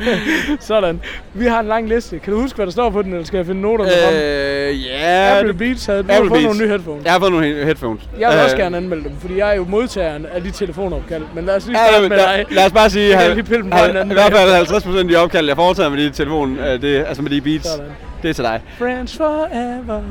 Sådan. 0.61 1.01
Vi 1.35 1.47
har 1.47 1.61
en 1.61 1.67
lang 1.67 1.89
liste. 1.89 2.19
Kan 2.19 2.33
du 2.33 2.41
huske, 2.41 2.57
hvad 2.57 2.67
der 2.67 2.73
står 2.73 2.91
på 2.91 3.03
den, 3.03 3.13
eller 3.13 3.27
skal 3.27 3.37
jeg 3.37 3.47
finde 3.47 3.63
frem? 3.63 3.81
Øh, 3.87 4.87
ja. 4.87 5.39
Apple 5.39 5.55
Beats 5.55 5.87
havde 5.87 5.99
du 5.99 6.03
Apple 6.03 6.15
har 6.15 6.21
fået 6.21 6.31
Beats. 6.31 6.45
nogle 6.45 6.61
nye 6.61 6.69
headphones. 6.69 7.05
Jeg 7.05 7.13
har 7.13 7.19
fået 7.21 7.33
nogle 7.33 7.61
he- 7.61 7.65
headphones. 7.65 8.03
Jeg 8.19 8.31
vil 8.31 8.39
også 8.39 8.57
Øh, 8.57 8.63
gerne 8.63 8.77
anmelde 8.77 9.05
dem, 9.05 9.13
fordi 9.21 9.37
jeg 9.39 9.51
er 9.51 9.55
jo 9.55 9.65
modtageren 9.69 10.27
af 10.33 10.43
de 10.43 10.51
telefonopkald. 10.51 11.23
Men 11.35 11.45
lad 11.45 11.57
os 11.57 11.67
lige 11.67 11.77
starte 11.77 11.95
ja, 12.03 12.09
med 12.09 12.17
lad, 12.17 12.19
dig. 12.37 12.45
lad 12.51 12.67
os 12.67 12.73
bare 12.73 12.91
sige, 12.91 13.09
Jeg 13.11 13.19
kan 13.21 13.31
at 13.31 13.37
lige 13.37 13.45
pille 13.45 13.63
dem 13.63 13.71
på 13.71 13.77
i 13.77 13.81
hvert 13.81 13.95
fald 14.07 14.09
bagefter. 14.15 14.55
50 14.57 14.83
procent 14.85 14.99
af 15.03 15.09
de 15.09 15.17
opkald, 15.17 15.47
jeg 15.47 15.57
foretager 15.57 15.89
med 15.89 15.99
de 15.99 16.11
telefon, 16.11 16.59
øh, 16.59 16.83
det, 16.83 17.05
altså 17.09 17.23
med 17.23 17.31
de 17.31 17.41
beats, 17.41 17.69
Sådan. 17.69 17.87
det 18.23 18.31
er 18.31 18.35
til 18.35 18.45
dig. 18.45 18.61
Friends 18.79 19.17
forever. 19.17 20.03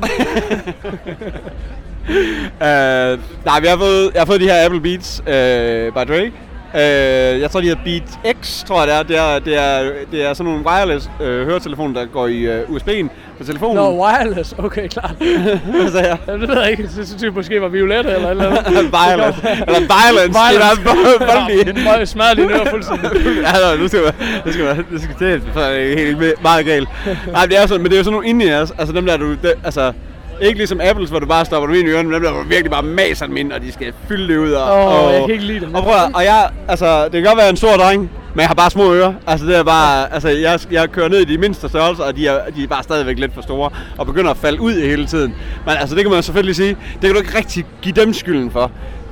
Uh, 2.08 3.18
nej, 3.48 3.60
vi 3.60 3.66
har 3.66 3.76
fået, 3.76 4.10
jeg 4.14 4.20
har 4.20 4.26
fået 4.26 4.40
de 4.40 4.46
her 4.46 4.64
Apple 4.64 4.80
Beats 4.80 5.20
uh, 5.20 5.94
by 5.94 6.12
Drake. 6.12 6.32
Uh, 6.74 7.40
jeg 7.40 7.50
tror, 7.50 7.60
de 7.60 7.66
hedder 7.66 7.82
Beat 7.84 8.36
X, 8.42 8.64
tror 8.64 8.84
jeg 8.84 8.88
det 8.88 8.94
er. 8.96 9.02
Det 9.02 9.16
er, 9.18 9.38
det 9.38 9.56
er, 9.56 9.90
det 10.12 10.24
er 10.26 10.34
sådan 10.34 10.52
nogle 10.52 10.66
wireless 10.66 11.10
uh, 11.20 11.26
høretelefoner, 11.26 12.00
der 12.00 12.06
går 12.06 12.26
i 12.26 12.60
uh, 12.60 12.68
USB'en 12.76 13.08
på 13.38 13.44
telefonen. 13.44 13.76
Nå, 13.76 14.04
wireless. 14.04 14.54
Okay, 14.58 14.88
klart. 14.88 15.14
Hvad 15.80 15.90
sagde 15.92 16.08
jeg? 16.08 16.18
Jamen, 16.28 16.40
det 16.40 16.48
ved 16.48 16.60
jeg 16.60 16.70
ikke. 16.70 16.82
Det 16.82 17.08
synes 17.08 17.22
jeg 17.22 17.32
måske 17.32 17.60
var 17.62 17.68
violet 17.68 17.98
eller 17.98 18.30
eller 18.30 18.50
andet. 18.50 18.74
Violence. 19.00 19.40
Eller 19.66 19.80
violence. 19.80 20.38
Violence. 20.40 20.82
Det 20.82 21.28
voldelige. 21.34 21.98
Ja, 21.98 22.04
smadrer 22.04 22.34
dine 22.34 22.52
ører 22.54 22.70
fuldstændig. 22.70 23.10
ja, 23.14 23.76
nå, 23.76 23.82
nu 23.82 23.88
skal 23.88 24.02
være, 24.02 24.12
det 24.44 24.52
skal 24.52 24.64
være, 24.64 24.76
det 24.92 25.02
skal 25.02 25.14
det 25.18 25.42
er 25.56 25.98
helt 25.98 26.18
me- 26.18 26.42
meget 26.42 26.66
galt. 26.66 26.88
Nej, 27.32 27.46
det 27.46 27.58
er 27.62 27.66
sådan, 27.66 27.82
men 27.82 27.90
det 27.90 27.92
er 27.92 27.98
jo 28.00 28.04
sådan 28.04 28.12
nogle 28.12 28.28
in-ears, 28.28 28.70
altså 28.78 28.94
dem 28.94 29.06
der 29.06 29.16
du, 29.16 29.30
det, 29.30 29.52
altså 29.64 29.92
ikke 30.40 30.58
ligesom 30.58 30.80
Apples, 30.84 31.10
hvor 31.10 31.18
du 31.18 31.26
bare 31.26 31.44
stopper 31.44 31.66
dem 31.66 31.76
ind 31.76 31.88
i 31.88 31.90
ørerne, 31.90 32.08
men 32.08 32.14
dem 32.14 32.22
der 32.22 32.42
virkelig 32.48 32.70
bare 32.70 32.82
maser 32.82 33.26
dem 33.26 33.36
ind, 33.36 33.52
og 33.52 33.60
de 33.60 33.72
skal 33.72 33.92
fylde 34.08 34.32
det 34.34 34.38
ud. 34.38 34.52
Og, 34.52 34.78
Åh, 34.78 35.04
og, 35.04 35.12
jeg 35.12 35.20
kan 35.20 35.30
ikke 35.30 35.44
lide 35.44 35.60
dem. 35.60 35.74
Og 35.74 35.82
prøv 35.82 35.94
og 36.14 36.24
jeg, 36.24 36.48
altså, 36.68 37.04
det 37.04 37.12
kan 37.12 37.22
godt 37.24 37.38
være 37.38 37.50
en 37.50 37.56
stor 37.56 37.72
dreng, 37.76 38.00
men 38.34 38.40
jeg 38.40 38.46
har 38.48 38.54
bare 38.54 38.70
små 38.70 38.94
ører. 38.94 39.12
Altså 39.26 39.46
det 39.46 39.56
er 39.56 39.62
bare, 39.62 40.12
altså 40.14 40.28
jeg, 40.28 40.60
jeg 40.70 40.90
kører 40.90 41.08
ned 41.08 41.18
i 41.18 41.24
de 41.24 41.38
mindste 41.38 41.68
størrelser, 41.68 42.04
og 42.04 42.16
de 42.16 42.26
er, 42.26 42.38
de 42.56 42.62
er 42.62 42.66
bare 42.68 42.82
stadigvæk 42.82 43.18
lidt 43.18 43.34
for 43.34 43.42
store, 43.42 43.70
og 43.98 44.06
begynder 44.06 44.30
at 44.30 44.36
falde 44.36 44.60
ud 44.60 44.72
hele 44.72 45.06
tiden. 45.06 45.34
Men 45.66 45.74
altså 45.76 45.94
det 45.96 46.04
kan 46.04 46.12
man 46.12 46.22
selvfølgelig 46.22 46.56
sige, 46.56 46.68
det 46.68 47.00
kan 47.00 47.10
du 47.12 47.18
ikke 47.18 47.38
rigtig 47.38 47.64
give 47.82 47.94
dem 47.94 48.12
skylden 48.12 48.50
for. 48.50 48.60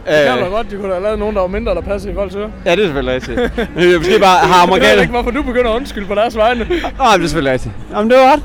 Det 0.06 0.14
kan 0.26 0.38
Øh, 0.38 0.44
da 0.44 0.48
godt, 0.48 0.70
de 0.70 0.76
kunne 0.76 0.92
have 0.92 1.02
lavet 1.02 1.18
nogen, 1.18 1.34
der 1.34 1.40
var 1.40 1.48
mindre, 1.48 1.74
der 1.74 1.80
passede 1.80 2.12
i 2.12 2.14
folks 2.14 2.34
ører. 2.34 2.48
Ja, 2.64 2.70
det 2.70 2.80
er 2.80 2.84
selvfølgelig 2.84 3.14
rigtigt. 3.14 3.38
Men 3.74 3.90
jeg 3.90 3.98
måske 3.98 4.18
bare 4.20 4.38
har 4.38 4.60
Jeg 4.60 4.68
ved 4.68 4.74
amerikaner... 4.76 5.00
ikke, 5.02 5.12
hvorfor 5.12 5.30
du 5.30 5.42
begynder 5.42 5.70
at 5.70 5.76
undskylde 5.76 6.06
på 6.06 6.14
deres 6.14 6.36
vegne. 6.36 6.66
Nej, 6.98 7.16
det 7.16 7.24
er 7.24 7.28
selvfølgelig 7.28 7.52
rigtigt. 7.52 7.74
Jamen, 7.92 8.10
det 8.10 8.18
var 8.18 8.32
ret. 8.32 8.42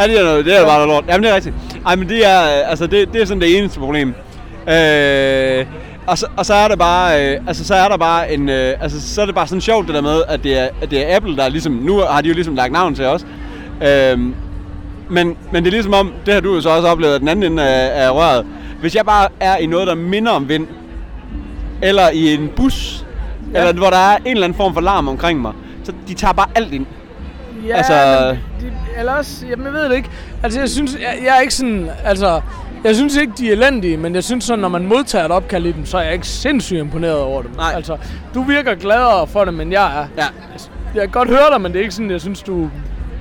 Ja, 0.00 0.06
det 0.06 0.20
er, 0.20 0.24
noget, 0.24 0.44
det 0.44 0.60
er 0.60 0.64
bare 0.66 0.74
noget 0.78 0.88
lort. 0.88 1.04
Jamen, 1.08 1.22
det 1.22 1.30
er 1.30 1.34
rigtigt. 1.34 1.54
Ej, 1.86 1.96
men 1.96 2.08
det 2.08 2.26
er, 2.26 2.42
øh, 2.42 2.70
altså, 2.70 2.86
det, 2.86 3.12
det 3.12 3.22
er 3.22 3.26
sådan 3.26 3.40
det 3.40 3.58
eneste 3.58 3.80
problem. 3.80 4.08
Øh, 4.68 5.66
og, 6.06 6.18
så, 6.18 6.26
og 6.36 6.46
så 6.46 6.54
er 6.54 6.68
der 6.68 6.76
bare, 6.76 7.24
øh, 7.34 7.40
altså, 7.46 7.64
så 7.64 7.74
er 7.74 7.88
der 7.88 7.96
bare 7.96 8.32
en, 8.32 8.48
øh, 8.48 8.74
altså, 8.80 9.14
så 9.14 9.22
er 9.22 9.26
det 9.26 9.34
bare 9.34 9.46
sådan 9.46 9.60
sjovt 9.60 9.86
det 9.86 9.94
der 9.94 10.00
med, 10.02 10.22
at 10.28 10.44
det 10.44 10.58
er, 10.58 10.68
at 10.82 10.90
det 10.90 11.12
er 11.12 11.16
Apple, 11.16 11.36
der 11.36 11.44
er 11.44 11.48
ligesom, 11.48 11.72
nu 11.72 11.98
har 11.98 12.20
de 12.20 12.28
jo 12.28 12.34
ligesom 12.34 12.54
lagt 12.54 12.72
navn 12.72 12.94
til 12.94 13.04
os. 13.04 13.26
Øh, 13.82 14.18
men, 15.10 15.36
men 15.52 15.64
det 15.64 15.66
er 15.66 15.70
ligesom 15.70 15.94
om, 15.94 16.12
det 16.26 16.34
har 16.34 16.40
du 16.40 16.54
jo 16.54 16.60
så 16.60 16.68
også 16.70 16.88
oplevet, 16.88 17.14
at 17.14 17.20
den 17.20 17.28
anden 17.28 17.52
ende 17.52 17.62
af, 17.62 18.06
af 18.06 18.10
røret. 18.14 18.46
Hvis 18.80 18.94
jeg 18.94 19.04
bare 19.04 19.28
er 19.40 19.56
i 19.56 19.66
noget, 19.66 19.86
der 19.86 19.94
minder 19.94 20.32
om 20.32 20.48
vind, 20.48 20.66
eller 21.82 22.10
i 22.10 22.34
en 22.34 22.48
bus, 22.56 23.04
ja. 23.54 23.58
eller 23.58 23.72
hvor 23.72 23.90
der 23.90 23.96
er 23.96 24.16
en 24.16 24.26
eller 24.26 24.44
anden 24.44 24.56
form 24.56 24.74
for 24.74 24.80
larm 24.80 25.08
omkring 25.08 25.40
mig, 25.40 25.52
så 25.84 25.92
de 26.08 26.14
tager 26.14 26.32
bare 26.32 26.46
alt 26.54 26.72
ind. 26.72 26.86
Ja, 27.66 27.76
Altså- 27.76 28.36
men 28.60 28.70
de, 28.70 28.76
eller 28.98 29.12
også, 29.12 29.46
jamen 29.46 29.66
jeg 29.66 29.72
ved 29.72 29.84
det 29.84 29.96
ikke. 29.96 30.10
Altså 30.42 30.60
jeg 30.60 30.68
synes, 30.68 30.94
jeg, 30.94 31.18
jeg 31.24 31.36
er 31.36 31.40
ikke 31.40 31.54
sådan, 31.54 31.88
altså, 32.04 32.40
jeg 32.84 32.96
synes 32.96 33.16
ikke, 33.16 33.32
de 33.38 33.48
er 33.48 33.52
elendige, 33.52 33.96
men 33.96 34.14
jeg 34.14 34.24
synes 34.24 34.44
sådan, 34.44 34.58
når 34.58 34.68
man 34.68 34.86
modtager 34.86 35.24
et 35.24 35.30
opkald 35.30 35.66
i 35.66 35.72
dem, 35.72 35.86
så 35.86 35.98
er 35.98 36.02
jeg 36.02 36.12
ikke 36.12 36.26
sindssygt 36.26 36.80
imponeret 36.80 37.18
over 37.18 37.42
dem. 37.42 37.50
Nej. 37.56 37.72
Altså, 37.74 37.96
du 38.34 38.42
virker 38.42 38.74
gladere 38.74 39.26
for 39.26 39.44
dem, 39.44 39.60
end 39.60 39.72
jeg 39.72 40.00
er. 40.00 40.06
Ja. 40.22 40.26
Jeg 40.94 41.02
kan 41.02 41.10
godt 41.10 41.28
høre 41.28 41.50
dig, 41.52 41.60
men 41.60 41.72
det 41.72 41.78
er 41.78 41.82
ikke 41.82 41.94
sådan, 41.94 42.10
jeg 42.10 42.20
synes, 42.20 42.42
du 42.42 42.70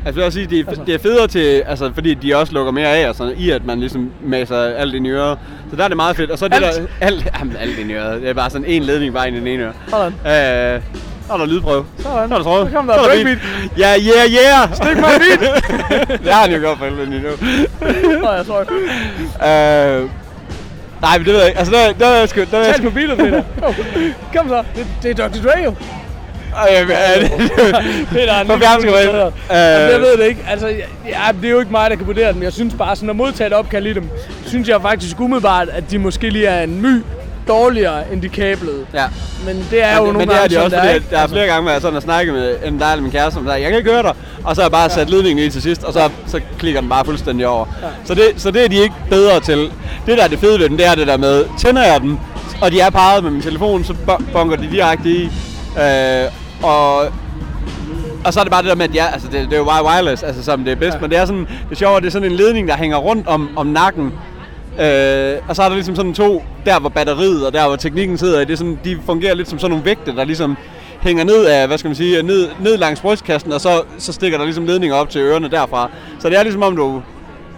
Altså, 0.05 0.21
jeg 0.21 0.23
vil 0.23 0.23
også 0.25 0.35
sige, 0.35 0.47
det 0.47 0.59
er, 0.59 0.69
altså. 0.69 0.83
det 0.85 0.95
er 0.95 0.99
federe 0.99 1.27
til, 1.27 1.63
altså, 1.67 1.91
fordi 1.93 2.13
de 2.13 2.35
også 2.35 2.53
lukker 2.53 2.71
mere 2.71 2.87
af, 2.87 3.09
og 3.09 3.15
sådan, 3.15 3.33
i 3.37 3.49
at 3.49 3.65
man 3.65 3.79
ligesom 3.79 4.11
maser 4.23 4.57
alt 4.57 4.93
i 4.95 5.09
øret. 5.09 5.37
Så 5.69 5.75
der 5.75 5.83
er 5.83 5.87
det 5.87 5.97
meget 5.97 6.15
fedt. 6.15 6.31
Og 6.31 6.37
så 6.37 6.45
er 6.45 6.49
det 6.49 6.55
Alt? 6.55 6.75
der, 6.75 6.87
alt, 7.01 7.27
jamen, 7.39 7.55
alt 7.55 7.79
i 7.79 7.93
øret. 7.93 8.21
Det 8.21 8.29
er 8.29 8.33
bare 8.33 8.49
sådan 8.49 8.65
en 8.65 8.83
ledning 8.83 9.13
bare 9.13 9.27
ind 9.27 9.35
i 9.35 9.39
den 9.39 9.47
ene 9.47 9.63
øre. 9.63 9.73
Sådan. 9.89 10.75
Øh, 10.75 10.81
så 11.27 11.33
er 11.33 11.37
der 11.37 11.45
lydprøve. 11.45 11.85
Sådan. 11.97 12.29
Så 12.29 12.35
er 12.35 12.37
der 12.37 12.43
tråd. 12.43 12.65
Så 12.65 12.75
kom 12.75 12.87
der 12.87 12.93
Så 12.93 13.01
er 13.01 13.05
breakbeat. 13.05 13.37
beat. 13.37 13.77
Ja, 13.77 13.95
yeah, 13.99 14.31
yeah! 14.31 14.75
Stik 14.75 14.97
mig 14.99 15.09
en 15.15 15.39
beat! 15.39 16.19
det 16.23 16.33
har 16.33 16.41
han 16.41 16.51
jo 16.51 16.59
gjort 16.59 16.77
for 16.77 16.85
helvede 16.85 17.09
lige 17.09 17.21
nu. 17.21 17.29
Nå, 18.21 18.31
jeg 18.31 18.45
tror 18.45 18.61
ikke. 18.61 18.73
Øh, 18.73 20.09
nej, 21.01 21.17
men 21.17 21.25
det 21.25 21.33
ved 21.33 21.39
jeg 21.39 21.47
ikke. 21.47 21.59
Altså, 21.59 21.73
der, 21.73 21.85
der, 21.85 21.93
der, 21.93 22.25
der, 22.25 22.45
der, 22.45 22.63
der, 22.63 22.73
Tag 22.73 22.83
mobilet, 22.83 23.17
Peter. 23.17 23.43
Kom. 23.61 23.73
Kom 24.35 24.49
så. 24.49 24.63
Det, 24.75 24.87
det 25.03 25.19
er 25.19 25.27
Dr. 25.27 25.41
Dre 25.43 25.63
jo. 25.63 25.73
Ej, 26.55 26.67
ja, 26.71 26.81
det, 26.81 28.29
er 28.29 28.43
På 28.43 28.57
bedre. 28.57 29.27
Øh. 29.27 29.31
Jamen, 29.49 29.91
jeg 29.91 29.99
ved 30.01 30.17
det 30.17 30.25
ikke. 30.25 30.45
Altså, 30.49 30.67
ja, 31.07 31.21
det 31.41 31.45
er 31.45 31.49
jo 31.49 31.59
ikke 31.59 31.71
mig, 31.71 31.89
der 31.89 31.95
kan 31.95 32.07
vurdere 32.07 32.33
dem. 32.33 32.43
Jeg 32.43 32.53
synes 32.53 32.73
bare, 32.73 32.95
sådan 32.95 33.09
at 33.09 33.15
modtage 33.15 33.47
et 33.47 33.53
opkald 33.53 33.87
i 33.87 33.93
dem, 33.93 34.09
synes 34.45 34.69
jeg 34.69 34.81
faktisk 34.81 35.19
umiddelbart, 35.19 35.69
at 35.69 35.91
de 35.91 35.97
måske 35.97 36.29
lige 36.29 36.47
er 36.47 36.63
en 36.63 36.81
my 36.81 37.03
dårligere 37.47 38.13
end 38.13 38.21
de 38.21 38.29
kablede. 38.29 38.85
ja. 38.93 39.03
Men 39.45 39.67
det 39.71 39.83
er 39.83 39.97
jo 39.97 40.03
men, 40.03 40.13
nogle 40.13 40.17
men 40.17 40.27
det 40.27 40.35
er 40.35 40.39
gange 40.39 40.55
de 40.55 40.63
også, 40.63 40.75
der, 40.77 40.91
fordi 40.93 41.05
der 41.11 41.19
er 41.19 41.27
flere 41.27 41.45
gange, 41.47 41.61
hvor 41.61 41.71
jeg 41.71 41.81
sådan 41.81 41.93
har 41.93 42.01
snakket 42.01 42.33
med 42.33 42.55
en 42.65 42.73
eller 42.73 43.01
min 43.01 43.11
kæreste, 43.11 43.33
som 43.33 43.45
sagde, 43.45 43.61
jeg 43.61 43.69
kan 43.69 43.77
ikke 43.77 43.91
høre 43.91 44.03
dig. 44.03 44.13
Og 44.43 44.55
så 44.55 44.61
har 44.61 44.65
jeg 44.67 44.71
bare 44.71 44.89
sat 44.89 45.09
ledningen 45.09 45.45
i 45.45 45.49
til 45.49 45.61
sidst, 45.61 45.83
og 45.83 45.93
så, 45.93 46.09
så 46.27 46.41
klikker 46.59 46.79
den 46.81 46.89
bare 46.89 47.05
fuldstændig 47.05 47.47
over. 47.47 47.65
Så, 48.05 48.15
det, 48.15 48.23
så 48.37 48.51
det 48.51 48.63
er 48.63 48.69
de 48.69 48.75
ikke 48.75 48.95
bedre 49.09 49.39
til. 49.39 49.71
Det 50.05 50.17
der 50.17 50.23
er 50.23 50.27
det 50.27 50.39
fede 50.39 50.59
ved 50.59 50.69
den, 50.69 50.77
det 50.77 50.85
er 50.85 50.95
det 50.95 51.07
der 51.07 51.17
med, 51.17 51.45
tænder 51.59 51.83
jeg 51.83 52.01
den, 52.01 52.19
og 52.61 52.71
de 52.71 52.79
er 52.79 52.89
parret 52.89 53.23
med 53.23 53.31
min 53.31 53.41
telefon, 53.41 53.83
så 53.83 53.93
bo- 53.93 54.23
bunker 54.33 54.55
de 54.55 54.67
direkte 54.71 55.09
i. 55.09 55.29
Øh, 55.79 56.25
og 56.63 57.05
og 58.25 58.33
så 58.33 58.39
er 58.39 58.43
det 58.43 58.51
bare 58.51 58.61
det 58.61 58.69
der 58.69 58.75
med, 58.75 58.89
at 58.89 58.95
ja, 58.95 59.05
altså 59.13 59.27
det, 59.31 59.41
det 59.45 59.53
er 59.53 59.57
jo 59.57 59.63
bare 59.63 59.85
wireless, 59.85 60.23
altså 60.23 60.43
som 60.43 60.63
det 60.63 60.71
er 60.71 60.75
bedst, 60.75 60.95
ja. 60.95 61.01
men 61.01 61.09
det 61.09 61.17
er 61.17 61.25
sådan, 61.25 61.41
det 61.45 61.71
er 61.71 61.75
sjovt, 61.75 61.97
at 61.97 62.03
det 62.03 62.07
er 62.07 62.11
sådan 62.11 62.31
en 62.31 62.37
ledning, 62.37 62.67
der 62.67 62.77
hænger 62.77 62.97
rundt 62.97 63.27
om, 63.27 63.49
om 63.55 63.67
nakken. 63.67 64.13
Øh, 64.79 65.37
og 65.49 65.55
så 65.55 65.63
er 65.63 65.67
der 65.67 65.75
ligesom 65.75 65.95
sådan 65.95 66.13
to, 66.13 66.43
der 66.65 66.79
hvor 66.79 66.89
batteriet 66.89 67.45
og 67.47 67.53
der 67.53 67.67
hvor 67.67 67.75
teknikken 67.75 68.17
sidder 68.17 68.39
i, 68.39 68.45
det 68.45 68.53
er 68.53 68.57
sådan, 68.57 68.79
de 68.83 68.97
fungerer 69.05 69.33
lidt 69.33 69.49
som 69.49 69.59
sådan 69.59 69.69
nogle 69.69 69.85
vægte, 69.85 70.15
der 70.15 70.23
ligesom 70.23 70.57
hænger 71.01 71.23
ned 71.23 71.45
af, 71.45 71.67
hvad 71.67 71.77
skal 71.77 71.89
man 71.89 71.95
sige, 71.95 72.23
ned, 72.23 72.49
ned 72.59 72.77
langs 72.77 73.01
brystkassen, 73.01 73.51
og 73.51 73.61
så, 73.61 73.83
så 73.97 74.13
stikker 74.13 74.37
der 74.37 74.45
ligesom 74.45 74.65
ledninger 74.65 74.95
op 74.95 75.09
til 75.09 75.21
ørerne 75.21 75.49
derfra. 75.49 75.89
Så 76.19 76.29
det 76.29 76.37
er 76.37 76.43
ligesom 76.43 76.63
om 76.63 76.75
du... 76.75 77.01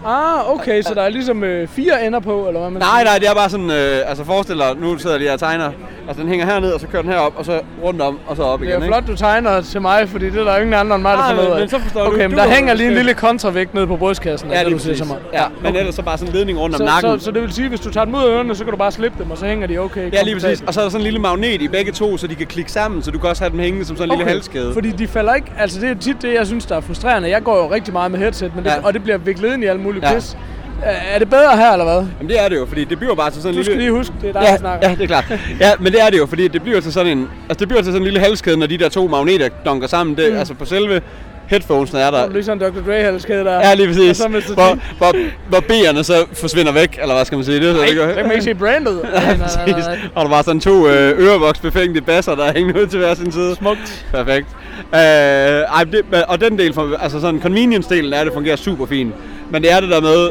Ah, 0.07 0.51
okay, 0.53 0.81
så 0.81 0.93
der 0.93 1.01
er 1.01 1.09
ligesom 1.09 1.43
øh, 1.43 1.67
fire 1.67 2.05
ender 2.05 2.19
på, 2.19 2.47
eller 2.47 2.59
hvad 2.59 2.69
man 2.69 2.81
Nej, 2.81 3.03
nej, 3.03 3.17
det 3.19 3.27
er 3.29 3.33
bare 3.33 3.49
sådan, 3.49 3.71
øh, 3.71 4.09
altså 4.09 4.23
forestil 4.23 4.57
dig, 4.57 4.75
nu 4.81 4.97
sidder 4.97 5.15
jeg 5.15 5.19
lige 5.19 5.33
og 5.33 5.39
tegner, 5.39 5.71
altså 6.07 6.21
den 6.21 6.29
hænger 6.29 6.45
herned, 6.45 6.71
og 6.71 6.79
så 6.79 6.87
kører 6.87 7.01
den 7.01 7.11
herop, 7.11 7.33
og 7.37 7.45
så 7.45 7.59
rundt 7.83 8.01
om, 8.01 8.19
og 8.27 8.35
så 8.35 8.43
op 8.43 8.59
Det 8.59 8.67
igen, 8.67 8.81
er 8.83 8.85
flot, 8.87 9.03
du 9.07 9.15
tegner 9.15 9.61
til 9.61 9.81
mig, 9.81 10.09
fordi 10.09 10.25
det 10.29 10.39
er 10.39 10.43
der 10.43 10.57
ingen 10.57 10.73
andre 10.73 10.95
end 10.95 11.01
mig, 11.01 11.17
der 11.17 11.23
får 11.29 11.35
noget 11.35 11.47
af. 11.53 11.59
men 11.59 11.69
så 11.69 11.79
forstår 11.79 12.03
du. 12.03 12.07
Okay, 12.11 12.21
men 12.21 12.31
Du 12.31 12.35
der 12.37 12.43
har- 12.43 12.49
hænger 12.55 12.73
lige 12.73 12.87
en 12.89 12.93
lille 12.95 13.13
kontravægt 13.13 13.73
nede 13.73 13.87
på 13.87 13.95
brystkassen, 13.97 14.51
er 14.51 14.57
Ja, 14.59 14.63
det, 14.65 14.71
du 14.73 14.79
siger 14.79 14.95
til 14.95 15.05
mig. 15.07 15.17
Ja, 15.33 15.43
men 15.63 15.75
ellers 15.75 15.95
så 15.95 16.01
bare 16.01 16.17
sådan 16.17 16.33
en 16.33 16.37
ledning 16.37 16.59
rundt 16.59 16.75
om 16.75 16.79
Så, 16.79 16.85
nakken. 16.85 17.19
så, 17.19 17.25
så, 17.25 17.31
det 17.31 17.41
vil 17.41 17.53
sige, 17.53 17.69
hvis 17.69 17.79
du 17.79 17.91
tager 17.91 18.05
dem 18.05 18.15
ud 18.15 18.19
af 18.23 18.27
ørerne, 18.27 18.55
så 18.55 18.63
kan 18.63 18.71
du 18.71 18.77
bare 18.77 18.91
slippe 18.91 19.23
dem, 19.23 19.31
og 19.31 19.37
så 19.37 19.45
hænger 19.45 19.67
de 19.67 19.77
okay. 19.77 20.13
Ja, 20.13 20.23
lige 20.23 20.35
præcis. 20.35 20.63
Og 20.67 20.73
så 20.73 20.79
er 20.79 20.83
der 20.85 20.89
sådan 20.89 21.01
en 21.01 21.03
lille 21.03 21.19
magnet 21.19 21.61
i 21.61 21.67
begge 21.67 21.91
to, 21.91 22.17
så 22.17 22.27
de 22.27 22.35
kan 22.35 22.47
klikke 22.47 22.71
sammen, 22.71 23.01
så 23.01 23.11
du 23.11 23.19
kan 23.19 23.29
også 23.29 23.43
have 23.43 23.51
dem 23.51 23.59
hængende 23.59 23.85
som 23.85 23.97
sådan 23.97 24.11
en 24.11 24.17
lille 24.17 24.31
halskæde. 24.31 24.73
Fordi 24.73 24.91
de 24.91 25.07
falder 25.07 25.33
ikke, 25.33 25.51
altså 25.59 25.81
det 25.81 25.89
er 25.89 25.95
tit 25.95 26.21
det, 26.21 26.33
jeg 26.33 26.47
synes, 26.47 26.65
der 26.65 26.75
er 26.75 26.81
frustrerende. 26.81 27.29
Jeg 27.29 27.43
går 27.43 27.57
jo 27.57 27.71
rigtig 27.71 27.93
meget 27.93 28.11
med 28.11 28.19
headset, 28.19 28.51
men 28.55 28.63
det, 28.63 28.69
Ja. 28.71 28.75
og 28.83 28.93
det 28.93 29.03
bliver 29.03 29.17
viklet 29.17 29.53
ind 29.53 29.63
i 29.63 29.67
alle 29.67 29.81
mulige 29.81 29.96
Ja. 30.01 30.13
pis. 30.15 30.37
Er- 30.83 30.89
Er 31.15 31.19
det 31.19 31.29
bedre 31.29 31.57
her, 31.57 31.71
eller 31.71 31.85
hvad? 31.85 31.95
Jamen 32.17 32.29
det 32.29 32.43
er 32.43 32.49
det 32.49 32.55
jo, 32.57 32.65
fordi 32.65 32.83
det 32.83 32.99
bliver 32.99 33.15
bare 33.15 33.31
til 33.31 33.41
sådan 33.41 33.53
en 33.53 33.57
Du 33.57 33.63
skal 33.63 33.77
lille... 33.77 33.85
lige 33.89 33.97
huske, 33.97 34.13
det 34.21 34.29
er 34.29 34.33
dig, 34.33 34.41
der 34.41 34.47
Ja, 34.51 34.57
snakker. 34.57 34.89
ja, 34.89 34.95
det 34.95 35.01
er 35.03 35.07
klart. 35.07 35.25
Ja, 35.59 35.71
men 35.79 35.93
det 35.93 36.01
er 36.01 36.09
det 36.09 36.17
jo, 36.17 36.25
fordi 36.25 36.47
det 36.47 36.61
bliver 36.61 36.81
til 36.81 36.93
sådan 36.93 37.17
en... 37.17 37.29
Altså 37.49 37.59
det 37.59 37.67
bliver 37.67 37.81
til 37.81 37.85
sådan 37.91 38.01
en 38.01 38.03
lille 38.03 38.19
halskæde, 38.19 38.57
når 38.57 38.67
de 38.67 38.77
der 38.77 38.89
to 38.89 39.07
magneter 39.07 39.49
donker 39.65 39.87
sammen. 39.87 40.15
Det, 40.17 40.31
mm. 40.31 40.37
Altså 40.39 40.53
på 40.53 40.65
selve 40.65 41.01
headphonesene 41.47 41.99
er 41.99 42.11
der... 42.11 42.17
Er 42.17 42.29
ligesom 42.29 42.59
Dr. 42.59 42.81
Dre 42.85 43.01
halskæde 43.03 43.43
der. 43.45 43.53
Ja, 43.53 43.73
lige 43.73 43.89
Og 43.89 43.93
præcis. 43.93 44.19
Hvor, 44.19 44.77
hvor, 44.97 45.15
hvor 45.49 45.57
B'erne 45.57 46.03
så 46.03 46.25
forsvinder 46.33 46.71
væk, 46.71 46.99
eller 47.01 47.15
hvad 47.15 47.25
skal 47.25 47.35
man 47.35 47.45
sige? 47.45 47.59
Det, 47.59 47.69
er 47.69 47.73
så, 47.73 47.79
Nej, 47.79 48.07
det 48.07 48.15
kan 48.15 48.23
man 48.23 48.31
ikke 48.31 48.43
se 48.43 48.55
brandet. 48.55 48.99
Nej, 49.13 49.37
Præcis. 49.37 49.85
Og 50.15 50.25
der 50.25 50.29
var 50.29 50.41
sådan 50.41 50.61
to 50.61 50.87
øh, 50.87 51.19
ørevoksbefængte 51.19 52.01
basser, 52.01 52.35
der 52.35 52.53
hængte 52.53 52.81
ud 52.81 52.87
til 52.87 52.99
hver 52.99 53.13
sin 53.13 53.31
side. 53.31 53.55
Smukt. 53.55 54.05
Perfekt. 54.11 54.47
Øh, 54.93 54.99
ej, 54.99 55.83
det, 55.83 56.23
og 56.27 56.41
den 56.41 56.59
del, 56.59 56.73
for, 56.73 56.97
altså 56.99 57.19
sådan 57.19 57.39
convenience-delen 57.39 58.13
af 58.13 58.25
det 58.25 58.33
fungerer 58.33 58.55
super 58.55 58.85
fint. 58.85 59.13
Men 59.49 59.63
det 59.63 59.71
er 59.71 59.79
det 59.79 59.89
der 59.89 60.01
med, 60.01 60.29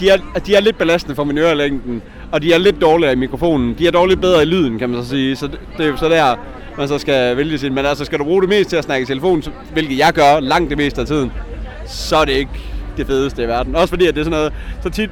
de 0.00 0.10
er, 0.10 0.16
de 0.46 0.54
er 0.54 0.60
lidt 0.60 0.78
belastende 0.78 1.16
for 1.16 1.24
min 1.24 1.38
ørelængden, 1.38 2.02
og 2.32 2.42
de 2.42 2.52
er 2.52 2.58
lidt 2.58 2.80
dårligere 2.80 3.12
i 3.12 3.16
mikrofonen. 3.16 3.74
De 3.78 3.86
er 3.86 3.90
dog 3.90 4.06
lidt 4.06 4.20
bedre 4.20 4.42
i 4.42 4.46
lyden, 4.46 4.78
kan 4.78 4.90
man 4.90 5.02
så 5.02 5.08
sige. 5.08 5.36
Så 5.36 5.46
det, 5.46 5.58
det 5.76 5.86
er 5.86 5.90
jo 5.90 5.96
så 5.96 6.08
der, 6.08 6.36
man 6.80 6.88
så 6.88 6.98
skal 6.98 7.36
vælge 7.36 7.58
sin. 7.58 7.74
Men 7.74 7.86
altså, 7.86 8.04
skal 8.04 8.18
du 8.18 8.24
bruge 8.24 8.40
det 8.42 8.48
mest 8.48 8.70
til 8.70 8.76
at 8.76 8.84
snakke 8.84 9.02
i 9.02 9.06
telefon, 9.06 9.42
hvilket 9.72 9.98
jeg 9.98 10.12
gør 10.12 10.40
langt 10.40 10.70
det 10.70 10.78
meste 10.78 11.00
af 11.00 11.06
tiden, 11.06 11.32
så 11.86 12.16
er 12.16 12.24
det 12.24 12.32
ikke 12.32 12.50
det 12.96 13.06
fedeste 13.06 13.42
i 13.42 13.48
verden. 13.48 13.76
Også 13.76 13.88
fordi, 13.88 14.06
at 14.06 14.14
det 14.14 14.20
er 14.20 14.24
sådan 14.24 14.38
noget, 14.38 14.52
så 14.82 14.90
tit, 14.90 15.10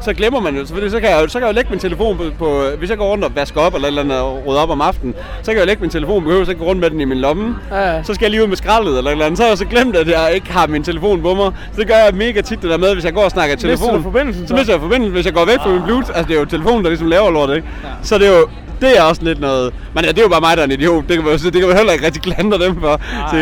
så 0.00 0.14
glemmer 0.14 0.40
man 0.40 0.56
jo, 0.56 0.66
så, 0.66 0.74
så, 0.90 1.00
kan 1.00 1.10
jeg, 1.10 1.22
jo- 1.22 1.28
så 1.28 1.38
kan 1.38 1.46
jeg 1.46 1.52
jo 1.52 1.54
lægge 1.54 1.70
min 1.70 1.78
telefon 1.78 2.16
på, 2.16 2.24
på, 2.38 2.62
hvis 2.78 2.90
jeg 2.90 2.98
går 2.98 3.10
rundt 3.10 3.24
og 3.24 3.36
vasker 3.36 3.60
op 3.60 3.74
eller 3.74 3.88
eller 3.88 4.02
andet 4.02 4.18
og 4.18 4.42
rydder 4.46 4.60
op 4.60 4.70
om 4.70 4.80
aftenen, 4.80 5.14
så 5.42 5.44
kan 5.50 5.54
jeg 5.54 5.60
jo 5.60 5.66
lægge 5.66 5.80
min 5.80 5.90
telefon, 5.90 6.24
behøver 6.24 6.44
så 6.44 6.50
ikke 6.50 6.62
gå 6.64 6.68
rundt 6.70 6.80
med 6.80 6.90
den 6.90 7.00
i 7.00 7.04
min 7.04 7.18
lomme. 7.18 7.56
Ja, 7.70 7.94
ja. 7.94 8.02
Så 8.02 8.14
skal 8.14 8.24
jeg 8.24 8.30
lige 8.30 8.42
ud 8.42 8.48
med 8.48 8.56
skraldet 8.56 8.98
eller 8.98 9.10
eller 9.10 9.24
andet. 9.24 9.38
Så 9.38 9.42
har 9.44 9.50
jeg 9.50 9.58
så 9.58 9.64
glemt, 9.64 9.96
at 9.96 10.08
jeg 10.08 10.30
ikke 10.34 10.52
har 10.52 10.66
min 10.66 10.82
telefon 10.84 11.22
på 11.22 11.34
mig. 11.34 11.52
Så 11.72 11.80
det 11.80 11.86
gør 11.88 11.94
jeg 11.94 12.14
mega 12.14 12.40
tit 12.40 12.62
det 12.62 12.70
der 12.70 12.78
med, 12.78 12.94
hvis 12.94 13.04
jeg 13.04 13.12
går 13.14 13.24
og 13.24 13.30
snakker 13.30 13.54
i 13.56 13.58
telefon. 13.58 13.88
så? 13.88 14.48
så? 14.48 14.54
mister 14.54 14.72
jeg 14.72 14.80
forbindelsen, 14.80 15.12
hvis 15.14 15.26
jeg 15.26 15.34
går 15.34 15.44
væk 15.44 15.58
fra 15.58 15.70
min 15.72 15.82
Bluetooth. 15.82 16.18
Altså 16.18 16.28
det 16.28 16.34
er 16.36 16.40
jo 16.40 16.44
telefonen, 16.46 16.84
der 16.84 16.90
ligesom 16.90 17.06
laver 17.08 17.30
lortet, 17.30 17.56
ikke? 17.56 17.68
Så 18.02 18.18
det 18.18 18.26
er 18.26 18.38
jo, 18.38 18.48
det 18.80 18.98
er 18.98 19.02
også 19.02 19.22
lidt 19.24 19.40
noget... 19.40 19.72
Men 19.94 20.04
ja, 20.04 20.10
det 20.10 20.18
er 20.18 20.22
jo 20.22 20.28
bare 20.28 20.40
mig, 20.40 20.56
der 20.56 20.62
er 20.62 20.66
en 20.66 20.72
idiot. 20.72 21.04
Det 21.08 21.16
kan 21.16 21.24
man, 21.24 21.38
det 21.38 21.52
kan 21.52 21.66
man 21.68 21.76
heller 21.76 21.92
ikke 21.92 22.06
rigtig 22.06 22.22
klandre 22.22 22.58
dem 22.58 22.80
for. 22.80 23.00
Så, 23.30 23.36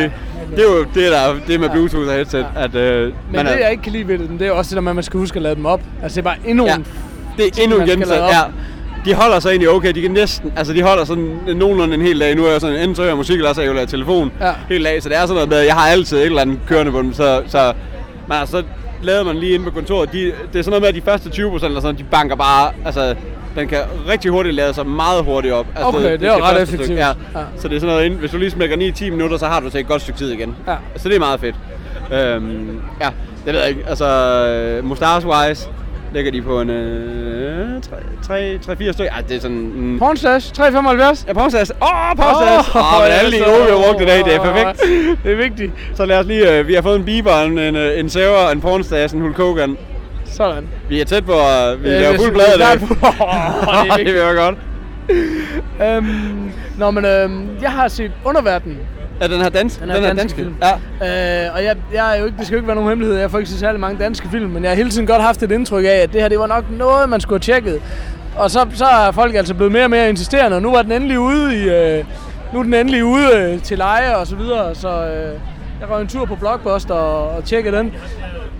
det 0.50 0.58
er 0.58 0.62
jo 0.62 0.84
det, 0.94 1.12
der 1.12 1.18
er, 1.18 1.34
det 1.46 1.60
med 1.60 1.70
Bluetooth 1.70 2.08
og 2.08 2.14
headset. 2.14 2.46
At, 2.56 2.74
øh, 2.74 3.02
Men 3.06 3.12
man 3.32 3.46
det, 3.46 3.54
er- 3.54 3.58
jeg 3.58 3.70
ikke 3.70 3.82
kan 3.82 3.92
lide 3.92 4.08
ved 4.08 4.18
det, 4.18 4.30
det 4.38 4.46
er 4.46 4.50
også 4.52 4.68
det 4.68 4.76
der 4.76 4.80
med, 4.82 4.90
at 4.90 4.96
man 4.96 5.02
skal 5.04 5.20
huske 5.20 5.36
at 5.36 5.42
lade 5.42 5.54
dem 5.54 5.66
op. 5.66 5.80
Altså, 6.02 6.16
det 6.16 6.26
er 6.26 6.30
bare 6.30 6.36
endnu 6.46 6.64
Ja. 6.66 6.74
en... 6.76 6.86
Det 7.36 7.44
er 7.58 7.62
endnu 7.62 7.76
en 7.80 7.86
skal 7.86 7.98
gensat, 7.98 8.16
lade 8.16 8.24
op. 8.24 8.30
ja. 8.32 8.40
De 9.10 9.14
holder 9.14 9.40
sig 9.40 9.50
egentlig 9.50 9.70
okay, 9.70 9.92
de 9.94 10.02
kan 10.02 10.10
næsten, 10.10 10.52
altså 10.56 10.72
de 10.72 10.82
holder 10.82 11.04
sådan 11.04 11.38
nogenlunde 11.54 11.94
en 11.94 12.02
hel 12.02 12.20
dag. 12.20 12.34
Nu 12.36 12.44
er 12.46 12.50
jeg 12.50 12.60
sådan, 12.60 12.76
enten 12.76 12.94
så 12.94 13.02
hører 13.02 13.10
jeg 13.10 13.16
musik, 13.16 13.36
eller 13.36 13.52
så 13.52 13.62
er 13.62 13.72
jeg 13.74 13.88
telefon 13.88 14.32
Ja. 14.40 14.52
hele 14.68 14.84
dag. 14.84 15.02
Så 15.02 15.08
det 15.08 15.16
er 15.16 15.20
sådan 15.20 15.34
noget 15.34 15.48
med, 15.48 15.58
at 15.58 15.66
jeg 15.66 15.74
har 15.74 15.88
altid 15.88 16.18
et 16.18 16.24
eller 16.24 16.40
andet 16.42 16.58
kørende 16.68 16.92
på 16.92 16.98
dem, 17.02 17.12
så, 17.14 17.42
så 17.46 17.72
men 18.28 18.36
altså, 18.38 18.56
så 18.58 18.62
lavede 19.02 19.24
man 19.24 19.36
lige 19.36 19.54
inde 19.54 19.64
på 19.64 19.70
kontoret. 19.70 20.12
De, 20.12 20.18
det 20.24 20.32
er 20.58 20.62
sådan 20.62 20.64
noget 20.70 20.80
med, 20.80 20.88
at 20.88 20.94
de 20.94 21.00
første 21.04 21.30
20 21.30 21.50
procent 21.50 21.68
eller 21.68 21.80
sådan, 21.80 21.96
de 21.98 22.04
banker 22.10 22.36
bare, 22.36 22.70
altså 22.84 23.14
den 23.56 23.68
kan 23.68 23.78
rigtig 24.08 24.30
hurtigt 24.30 24.54
lade 24.54 24.74
sig 24.74 24.86
meget 24.86 25.24
hurtigt 25.24 25.54
op. 25.54 25.66
Altså, 25.76 25.88
Okay, 25.88 26.12
det 26.12 26.22
er 26.22 26.36
jo 26.36 26.44
ret 26.44 26.62
effektivt. 26.62 26.84
Stykke, 26.84 27.02
ja. 27.02 27.08
Ja. 27.08 27.44
Så 27.56 27.68
det 27.68 27.76
er 27.76 27.80
sådan 27.80 27.94
noget, 27.94 28.12
hvis 28.12 28.30
du 28.30 28.36
lige 28.36 28.50
smækker 28.50 28.76
9-10 28.76 29.10
minutter, 29.10 29.36
så 29.36 29.46
har 29.46 29.60
du 29.60 29.70
til 29.70 29.80
et 29.80 29.86
godt 29.86 30.02
stykke 30.02 30.18
tid 30.18 30.30
igen. 30.30 30.56
Ja. 30.68 30.74
Så 30.96 31.08
det 31.08 31.14
er 31.14 31.20
meget 31.20 31.40
fedt. 31.40 31.54
Øhm, 32.12 32.80
ja, 33.00 33.08
det 33.46 33.52
ved 33.52 33.60
jeg 33.60 33.68
ikke. 33.68 33.84
Altså, 33.88 34.06
øh, 34.06 34.84
mustache-wise 34.84 35.68
ligger 36.14 36.32
de 36.32 36.42
på 36.42 36.60
en 36.60 36.70
øh, 36.70 37.76
3-4 37.76 38.92
stykker. 38.92 39.12
Ej, 39.12 39.20
det 39.28 39.36
er 39.36 39.40
sådan... 39.40 39.72
Mm, 39.74 39.98
Pornstash, 39.98 40.52
375. 40.52 41.24
ja, 41.28 41.32
pornstash. 41.32 41.70
Åh, 41.82 41.88
oh, 41.88 42.16
pornstash! 42.16 42.76
Åh, 42.76 42.94
oh, 42.94 43.02
men 43.04 43.12
alle 43.12 43.38
de 43.38 43.44
gode, 43.44 43.64
vi 43.64 43.70
har 43.70 43.82
brugt 43.86 44.02
i 44.02 44.04
dag, 44.04 44.24
det 44.24 44.34
er 44.34 44.40
perfekt. 44.42 44.80
Det 45.24 45.32
er 45.32 45.36
vigtigt. 45.36 45.72
Så 45.94 46.04
lad 46.04 46.18
os 46.18 46.26
lige... 46.26 46.58
Øh, 46.58 46.68
vi 46.68 46.74
har 46.74 46.82
fået 46.82 46.96
en 46.96 47.04
Bieber, 47.04 47.40
en, 47.42 47.58
en, 47.58 47.76
øh, 47.76 47.98
en 48.00 48.08
Sever, 48.10 48.50
en 48.50 48.60
pornstash, 48.60 49.14
en 49.14 49.20
Hulk 49.20 49.36
Hogan. 49.36 49.76
Sådan. 50.36 50.68
Vi 50.88 51.00
er 51.00 51.04
tæt 51.04 51.24
på 51.24 51.32
at 51.32 51.82
vi 51.84 51.88
Ja, 51.88 52.00
laver 52.00 52.16
fuld 52.16 52.32
blad 52.32 52.46
i 52.46 52.52
det 52.58 52.62
er 52.64 52.78
dag. 53.88 53.98
det 53.98 54.06
det 54.06 54.14
jeg 54.24 54.34
godt. 54.36 54.56
Øhm, 55.82 56.50
nå, 56.78 56.90
men 56.90 57.04
øhm, 57.04 57.48
jeg 57.62 57.70
har 57.70 57.88
set 57.88 58.12
Underverden. 58.24 58.78
Er 59.20 59.26
den 59.26 59.40
her 59.40 59.48
dans? 59.48 59.76
Den 59.76 59.90
her 59.90 60.14
danske 60.14 60.36
film. 60.38 60.54
Ja. 61.00 61.46
Øh, 61.46 61.54
og 61.54 61.64
jeg, 61.64 61.76
jeg 61.94 62.14
er 62.16 62.20
jo 62.20 62.24
ikke, 62.26 62.38
det 62.38 62.46
skal 62.46 62.54
jo 62.54 62.58
ikke 62.58 62.66
være 62.66 62.74
nogen 62.76 62.88
hemmelighed, 62.90 63.18
jeg 63.20 63.30
får 63.30 63.38
ikke 63.38 63.50
så 63.50 63.58
særlig 63.58 63.80
mange 63.80 64.04
danske 64.04 64.28
film, 64.32 64.50
men 64.50 64.62
jeg 64.62 64.70
har 64.70 64.76
hele 64.76 64.90
tiden 64.90 65.06
godt 65.06 65.22
haft 65.22 65.42
et 65.42 65.52
indtryk 65.52 65.84
af, 65.84 65.88
at 66.02 66.12
det 66.12 66.20
her 66.20 66.28
det 66.28 66.38
var 66.38 66.46
nok 66.46 66.64
noget, 66.70 67.08
man 67.08 67.20
skulle 67.20 67.40
have 67.46 67.54
tjekket. 67.54 67.80
Og 68.36 68.50
så, 68.50 68.66
så 68.74 68.84
er 68.84 69.10
folk 69.12 69.34
altså 69.34 69.54
blevet 69.54 69.72
mere 69.72 69.84
og 69.84 69.90
mere 69.90 70.08
insisterende, 70.08 70.56
og 70.56 70.62
nu 70.62 70.70
var 70.70 70.82
den 70.82 70.92
endelig 70.92 71.18
ude 71.18 71.56
i, 71.56 71.68
øh, 71.68 72.04
nu 72.52 72.58
er 72.58 72.62
den 72.62 72.74
endelig 72.74 73.04
ude 73.04 73.28
øh, 73.36 73.62
til 73.62 73.78
leje 73.78 74.16
og 74.16 74.26
så 74.26 74.36
videre, 74.36 74.74
så 74.74 74.88
øh, 74.88 75.32
jeg 75.80 75.90
røg 75.90 76.00
en 76.02 76.08
tur 76.08 76.24
på 76.24 76.34
Blockbuster 76.36 76.94
og, 76.94 77.28
og 77.36 77.44
tjekkede 77.44 77.76
den. 77.76 77.92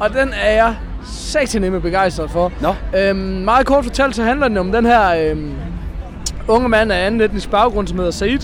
Og 0.01 0.11
den 0.11 0.33
er 0.43 0.51
jeg 0.51 0.77
satanemme 1.05 1.81
begejstret 1.81 2.31
for. 2.31 2.53
Nå. 2.61 2.75
Øhm, 2.99 3.19
meget 3.19 3.67
kort 3.67 3.85
fortalt, 3.85 4.17
så 4.17 4.23
handler 4.23 4.49
den 4.49 4.57
om 4.57 4.73
den 4.73 4.87
her 4.87 5.31
øhm, 5.31 5.53
unge 6.49 6.69
mand 6.69 6.93
af 6.93 7.07
anden 7.07 7.21
etnisk 7.21 7.51
baggrund, 7.51 7.89
som 7.89 7.99
hedder 7.99 8.11
Said, 8.11 8.39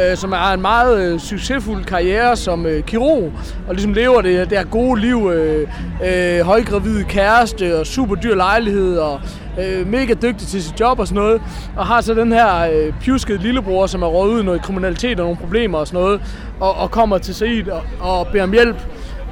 øh, 0.00 0.16
som 0.16 0.32
har 0.32 0.54
en 0.54 0.60
meget 0.60 1.12
øh, 1.12 1.20
succesfuld 1.20 1.84
karriere 1.84 2.36
som 2.36 2.66
øh, 2.66 2.82
kirurg, 2.82 3.32
og 3.68 3.74
ligesom 3.74 3.92
lever 3.92 4.20
det, 4.20 4.50
det 4.50 4.58
her 4.58 4.64
gode 4.64 5.00
liv, 5.00 5.30
øh, 5.34 5.68
øh, 6.04 6.40
højgravid 6.40 7.04
kæreste 7.04 7.78
og 7.78 7.86
super 7.86 8.14
dyr 8.14 8.34
lejlighed, 8.34 8.98
og 8.98 9.20
øh, 9.60 9.86
mega 9.86 10.14
dygtig 10.14 10.48
til 10.48 10.62
sit 10.62 10.80
job 10.80 10.98
og 10.98 11.06
sådan 11.06 11.22
noget, 11.22 11.42
og 11.76 11.86
har 11.86 12.00
så 12.00 12.14
den 12.14 12.32
her 12.32 12.70
øh, 12.72 12.92
pjuskede 13.00 13.38
lillebror, 13.38 13.86
som 13.86 14.02
er 14.02 14.06
råd 14.06 14.30
ud 14.30 14.42
i 14.42 14.44
noget 14.44 14.62
kriminalitet 14.62 15.20
og 15.20 15.24
nogle 15.24 15.36
problemer 15.36 15.78
og 15.78 15.86
sådan 15.86 16.00
noget, 16.00 16.20
og, 16.60 16.74
og 16.74 16.90
kommer 16.90 17.18
til 17.18 17.34
Said 17.34 17.68
og, 17.68 17.82
og 18.00 18.26
beder 18.26 18.44
om 18.44 18.52
hjælp, 18.52 18.76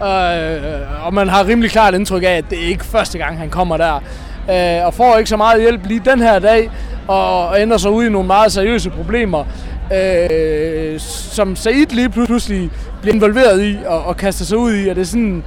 øh, 0.02 1.06
og 1.06 1.14
man 1.14 1.28
har 1.28 1.46
rimelig 1.46 1.70
klart 1.70 1.94
indtryk 1.94 2.22
af, 2.22 2.36
at 2.36 2.44
det 2.50 2.58
er 2.64 2.66
ikke 2.66 2.84
første 2.84 3.18
gang, 3.18 3.38
han 3.38 3.50
kommer 3.50 3.76
der. 3.76 4.02
Øh, 4.50 4.86
og 4.86 4.94
får 4.94 5.16
ikke 5.16 5.28
så 5.28 5.36
meget 5.36 5.60
hjælp 5.60 5.86
lige 5.86 6.02
den 6.04 6.20
her 6.20 6.38
dag, 6.38 6.70
og, 7.08 7.48
og 7.48 7.62
ender 7.62 7.76
så 7.76 7.88
ud 7.88 8.04
i 8.04 8.08
nogle 8.08 8.26
meget 8.26 8.52
seriøse 8.52 8.90
problemer, 8.90 9.44
øh, 9.92 11.00
som 11.00 11.56
Said 11.56 11.86
lige 11.86 12.08
pludselig 12.08 12.70
bliver 13.00 13.14
involveret 13.14 13.62
i 13.62 13.76
og, 13.86 14.04
og 14.04 14.16
kaster 14.16 14.44
sig 14.44 14.58
ud 14.58 14.74
i, 14.76 14.88
og 14.88 14.96
det 14.96 15.02
er 15.02 15.06
sådan... 15.06 15.44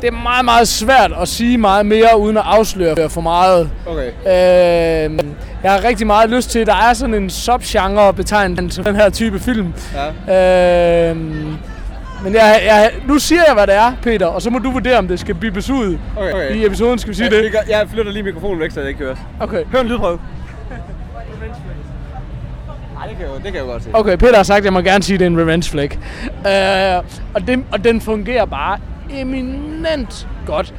Det 0.00 0.08
er 0.08 0.22
meget, 0.22 0.44
meget 0.44 0.68
svært 0.68 1.12
at 1.20 1.28
sige 1.28 1.58
meget 1.58 1.86
mere, 1.86 2.18
uden 2.18 2.36
at 2.36 2.42
afsløre 2.46 3.10
for 3.10 3.20
meget. 3.20 3.70
Okay. 3.86 4.08
Øh, 4.08 5.18
jeg 5.62 5.72
har 5.72 5.84
rigtig 5.84 6.06
meget 6.06 6.30
lyst 6.30 6.50
til, 6.50 6.58
at 6.58 6.66
der 6.66 6.74
er 6.74 6.94
sådan 6.94 7.14
en 7.14 7.30
subgenre 7.30 8.14
betegnet 8.14 8.82
den 8.84 8.96
her 8.96 9.10
type 9.10 9.38
film. 9.38 9.74
Ja. 10.26 11.10
Øh, 11.10 11.16
men 12.22 12.34
jeg, 12.34 12.62
jeg, 12.66 12.92
nu 13.06 13.18
siger 13.18 13.42
jeg, 13.46 13.54
hvad 13.54 13.66
det 13.66 13.74
er, 13.74 13.92
Peter, 14.02 14.26
og 14.26 14.42
så 14.42 14.50
må 14.50 14.58
du 14.58 14.70
vurdere, 14.70 14.98
om 14.98 15.08
det 15.08 15.20
skal 15.20 15.34
bibes 15.34 15.70
ud 15.70 15.98
Okay, 16.16 16.32
okay. 16.32 16.54
i 16.54 16.66
episoden. 16.66 16.98
Skal 16.98 17.10
vi 17.10 17.14
sige 17.14 17.24
Jeg, 17.24 17.44
det? 17.44 17.52
jeg, 17.52 17.62
jeg 17.68 17.88
flytter 17.88 18.12
lige 18.12 18.22
mikrofonen 18.22 18.60
væk, 18.60 18.70
så 18.70 18.80
jeg 18.80 18.88
ikke 18.88 19.00
hører. 19.00 19.16
Okay. 19.40 19.64
Hør 19.72 19.80
en 19.80 19.86
lydprøve. 19.86 20.18
Nej, 22.94 23.06
det 23.06 23.16
kan 23.16 23.26
jeg, 23.26 23.34
det 23.34 23.44
kan 23.44 23.54
jeg 23.54 23.64
godt 23.64 23.82
se. 23.82 23.90
Okay, 23.92 24.16
Peter 24.16 24.36
har 24.36 24.42
sagt, 24.42 24.58
at 24.58 24.64
jeg 24.64 24.72
må 24.72 24.80
gerne 24.80 25.02
sige, 25.04 25.14
at 25.14 25.20
det 25.20 25.26
er 25.26 25.30
en 25.30 25.40
revenge 25.40 25.70
flick. 25.70 25.98
Uh, 26.24 27.04
og, 27.34 27.46
den, 27.46 27.66
og 27.72 27.84
den 27.84 28.00
fungerer 28.00 28.44
bare 28.44 28.78
eminent 29.10 30.28
godt. 30.46 30.74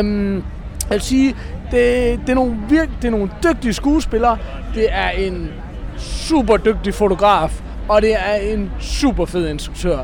Um, 0.00 0.34
jeg 0.36 0.42
vil 0.90 1.00
sige, 1.00 1.34
det, 1.70 2.20
det, 2.20 2.30
er 2.30 2.34
nogle 2.34 2.56
virk, 2.68 2.88
det 3.02 3.06
er 3.06 3.10
nogle 3.10 3.30
dygtige 3.42 3.72
skuespillere. 3.72 4.38
Det 4.74 4.86
er 4.90 5.08
en 5.08 5.50
super 5.98 6.56
dygtig 6.56 6.94
fotograf. 6.94 7.60
Og 7.88 8.02
det 8.02 8.14
er 8.14 8.34
en 8.34 8.70
super 8.80 9.24
fed 9.26 9.48
instruktør. 9.48 9.98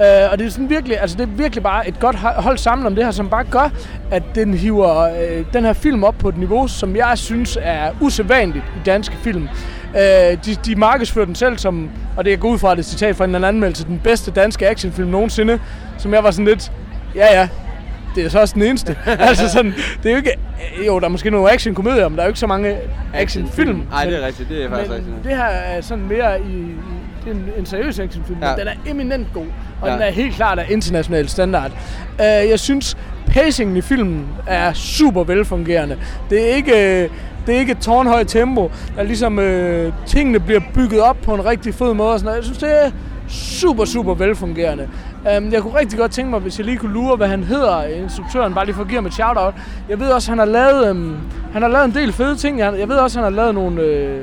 Uh, 0.00 0.32
og 0.32 0.38
det 0.38 0.46
er 0.46 0.50
sådan 0.50 0.70
virkelig, 0.70 1.00
altså 1.00 1.16
det 1.16 1.22
er 1.22 1.26
virkelig 1.36 1.62
bare 1.62 1.88
et 1.88 2.00
godt 2.00 2.16
ho- 2.16 2.40
hold 2.40 2.58
sammen 2.58 2.86
om 2.86 2.94
det 2.94 3.04
her, 3.04 3.10
som 3.10 3.28
bare 3.28 3.44
gør, 3.44 3.70
at 4.10 4.22
den 4.34 4.54
hiver 4.54 5.08
uh, 5.08 5.46
den 5.52 5.64
her 5.64 5.72
film 5.72 6.04
op 6.04 6.14
på 6.18 6.28
et 6.28 6.36
niveau, 6.38 6.68
som 6.68 6.96
jeg 6.96 7.12
synes 7.18 7.58
er 7.62 7.90
usædvanligt 8.00 8.64
i 8.64 8.80
danske 8.86 9.16
film. 9.16 9.48
Uh, 9.94 9.98
de, 10.44 10.54
de 10.66 10.74
markedsfører 10.76 11.26
den 11.26 11.34
selv 11.34 11.58
som, 11.58 11.90
og 12.16 12.24
det 12.24 12.32
er 12.32 12.44
ud 12.44 12.58
fra 12.58 12.74
det 12.74 12.84
citat 12.84 13.16
fra 13.16 13.24
en 13.24 13.34
eller 13.34 13.48
anden 13.48 13.56
anmeldelse, 13.56 13.84
den 13.84 14.00
bedste 14.04 14.30
danske 14.30 14.68
actionfilm 14.68 15.08
nogensinde, 15.08 15.58
som 15.98 16.14
jeg 16.14 16.24
var 16.24 16.30
sådan 16.30 16.44
lidt, 16.44 16.72
ja 17.14 17.40
ja, 17.40 17.48
det 18.14 18.24
er 18.24 18.28
så 18.28 18.40
også 18.40 18.54
den 18.54 18.62
eneste. 18.62 18.96
altså 19.28 19.48
sådan, 19.48 19.74
det 20.02 20.06
er 20.06 20.10
jo 20.10 20.16
ikke, 20.16 20.32
jo 20.86 20.98
der 20.98 21.04
er 21.04 21.10
måske 21.10 21.30
nogle 21.30 21.52
actionkomedier, 21.52 22.08
men 22.08 22.16
der 22.16 22.22
er 22.22 22.26
jo 22.26 22.30
ikke 22.30 22.40
så 22.40 22.46
mange 22.46 22.76
actionfilm. 23.14 23.82
Nej, 23.90 24.04
det 24.04 24.22
er 24.22 24.26
rigtigt. 24.26 24.48
Det 24.48 24.64
er 24.64 24.68
faktisk 24.68 24.90
men 24.90 24.96
rigtigt. 24.98 25.16
det 25.24 25.36
her 25.36 25.44
er 25.44 25.80
sådan 25.80 26.04
mere 26.08 26.40
i 26.40 26.66
det 27.24 27.30
er 27.30 27.34
en, 27.34 27.48
en 27.58 27.66
seriøs 27.66 27.98
actionfilm, 27.98 28.38
ja. 28.42 28.48
Men 28.50 28.58
den 28.58 28.68
er 28.68 28.90
eminent 28.90 29.26
god, 29.34 29.46
og 29.80 29.88
Ja. 29.88 29.94
den 29.94 30.02
er 30.02 30.10
helt 30.10 30.34
klart 30.34 30.58
af 30.58 30.66
international 30.68 31.28
standard. 31.28 31.70
Uh, 32.18 32.24
jeg 32.24 32.60
synes, 32.60 32.96
pacingen 33.26 33.76
i 33.76 33.80
filmen 33.80 34.26
er 34.46 34.72
super 34.72 35.24
velfungerende. 35.24 35.96
Det 36.30 36.50
er 36.50 36.54
ikke, 36.54 37.02
øh, 37.02 37.08
det 37.46 37.54
er 37.54 37.58
ikke 37.58 37.72
et 37.72 37.78
tårnhøjt 37.78 38.28
tempo, 38.28 38.70
der 38.96 39.02
ligesom 39.02 39.38
øh, 39.38 39.92
tingene 40.06 40.40
bliver 40.40 40.60
bygget 40.74 41.00
op 41.00 41.16
på 41.22 41.34
en 41.34 41.44
rigtig 41.44 41.74
fed 41.74 41.94
måde. 41.94 42.12
Og 42.12 42.18
sådan 42.18 42.24
noget. 42.26 42.36
Jeg 42.36 42.44
synes, 42.44 42.58
det 42.58 42.84
er 42.86 42.90
super, 43.28 43.84
super 43.84 44.14
velfungerende. 44.14 44.88
Um, 45.38 45.52
jeg 45.52 45.62
kunne 45.62 45.78
rigtig 45.78 45.98
godt 45.98 46.12
tænke 46.12 46.30
mig, 46.30 46.40
hvis 46.40 46.58
jeg 46.58 46.66
lige 46.66 46.76
kunne 46.76 46.92
lure, 46.92 47.16
hvad 47.16 47.28
han 47.28 47.44
hedder, 47.44 47.82
instruktøren, 47.84 48.54
bare 48.54 48.64
lige 48.64 48.74
for 48.74 48.82
at 48.82 48.88
give 48.88 48.96
ham 48.98 49.06
et 49.06 49.14
shout-out. 49.14 49.54
Jeg 49.88 50.00
ved 50.00 50.08
også, 50.08 50.30
han 50.30 50.38
har 50.38 50.44
lavet, 50.44 50.90
um, 50.90 51.16
han 51.52 51.62
har 51.62 51.68
lavet 51.68 51.84
en 51.84 51.94
del 51.94 52.12
fede 52.12 52.36
ting. 52.36 52.58
Jeg, 52.58 52.78
jeg 52.78 52.88
ved 52.88 52.96
også, 52.96 53.18
han 53.18 53.24
har 53.24 53.30
lavet 53.42 53.54
nogle 53.54 53.82
øh, 53.82 54.20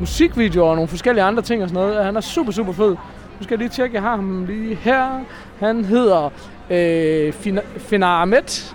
musikvideoer 0.00 0.68
og 0.68 0.74
nogle 0.74 0.88
forskellige 0.88 1.24
andre 1.24 1.42
ting 1.42 1.62
og 1.62 1.68
sådan 1.68 1.82
noget. 1.82 2.04
Han 2.04 2.16
er 2.16 2.20
super, 2.20 2.52
super 2.52 2.72
fed. 2.72 2.90
Nu 2.90 3.42
skal 3.42 3.54
jeg 3.54 3.58
lige 3.58 3.68
tjekke, 3.68 3.94
jeg 3.94 4.02
har 4.02 4.10
ham 4.16 4.44
lige 4.44 4.74
her. 4.74 5.20
Han 5.60 5.84
hedder 5.84 6.30
øh, 6.70 7.32
Fina- 7.40 7.78
Finar 7.78 8.22
Ahmed. 8.22 8.72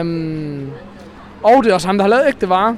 Um, 0.00 0.70
og 1.42 1.64
det 1.64 1.70
er 1.70 1.74
også 1.74 1.86
ham, 1.86 1.98
der 1.98 2.02
har 2.04 2.08
lavet 2.08 2.26
ægte 2.28 2.48
varer. 2.48 2.74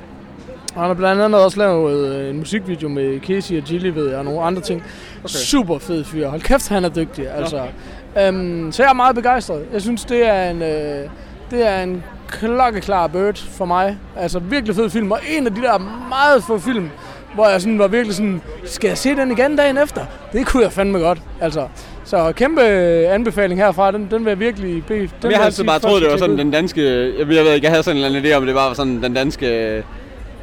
Og 0.74 0.80
han 0.80 0.86
har 0.86 0.94
blandt 0.94 1.22
andet 1.22 1.40
også 1.44 1.58
lavet 1.58 2.06
øh, 2.16 2.30
en 2.30 2.36
musikvideo 2.38 2.88
med 2.88 3.20
Casey 3.20 3.58
og 3.58 3.62
Gilly, 3.64 3.88
ved 3.88 4.08
jeg, 4.08 4.18
og 4.18 4.24
nogle 4.24 4.42
andre 4.42 4.62
ting. 4.62 4.82
Okay. 5.18 5.28
Super 5.28 5.78
fed 5.78 6.04
fyr. 6.04 6.28
Hold 6.28 6.40
kæft, 6.40 6.68
han 6.68 6.84
er 6.84 6.88
dygtig. 6.88 7.30
Altså. 7.30 7.62
Um, 8.28 8.72
så 8.72 8.82
jeg 8.82 8.90
er 8.90 8.94
meget 8.94 9.14
begejstret. 9.14 9.64
Jeg 9.72 9.82
synes, 9.82 10.04
det 10.04 10.26
er 10.28 10.50
en, 10.50 10.62
øh, 10.62 11.08
det 11.50 11.68
er 11.68 11.82
en 11.82 12.02
klokkeklar 12.28 13.06
bird 13.06 13.36
for 13.36 13.64
mig. 13.64 13.98
Altså 14.16 14.38
virkelig 14.38 14.76
fed 14.76 14.90
film. 14.90 15.12
Og 15.12 15.18
en 15.38 15.46
af 15.46 15.54
de 15.54 15.60
der 15.62 15.78
meget 16.08 16.44
få 16.46 16.58
film, 16.58 16.90
hvor 17.34 17.48
jeg 17.48 17.60
sådan 17.60 17.78
var 17.78 17.88
virkelig 17.88 18.16
sådan, 18.16 18.40
skal 18.64 18.88
jeg 18.88 18.98
se 18.98 19.16
den 19.16 19.30
igen 19.30 19.56
dagen 19.56 19.78
efter? 19.78 20.04
Det 20.32 20.46
kunne 20.46 20.62
jeg 20.62 20.72
fandme 20.72 20.98
godt. 20.98 21.18
Altså, 21.40 21.68
så 22.04 22.32
kæmpe 22.36 22.62
anbefaling 23.06 23.60
herfra, 23.60 23.90
den, 23.90 24.08
den 24.10 24.24
vil 24.24 24.30
jeg 24.30 24.40
virkelig 24.40 24.84
bede. 24.86 24.98
Den 24.98 25.08
Men 25.10 25.22
vil 25.22 25.30
jeg 25.30 25.38
har 25.38 25.44
altid 25.44 25.64
bare 25.64 25.78
troet, 25.78 26.02
det 26.02 26.10
var 26.10 26.16
sådan 26.16 26.38
den 26.38 26.50
danske... 26.50 26.82
Jeg 27.18 27.28
ved, 27.28 27.36
jeg 27.36 27.44
ved 27.44 27.52
ikke, 27.52 27.64
jeg 27.64 27.72
havde 27.72 27.82
sådan 27.82 27.96
en 27.98 28.04
eller 28.04 28.18
anden 28.18 28.32
idé 28.32 28.36
om, 28.36 28.46
det 28.46 28.54
bare 28.54 28.68
var 28.68 28.74
sådan 28.74 29.02
den 29.02 29.14
danske... 29.14 29.82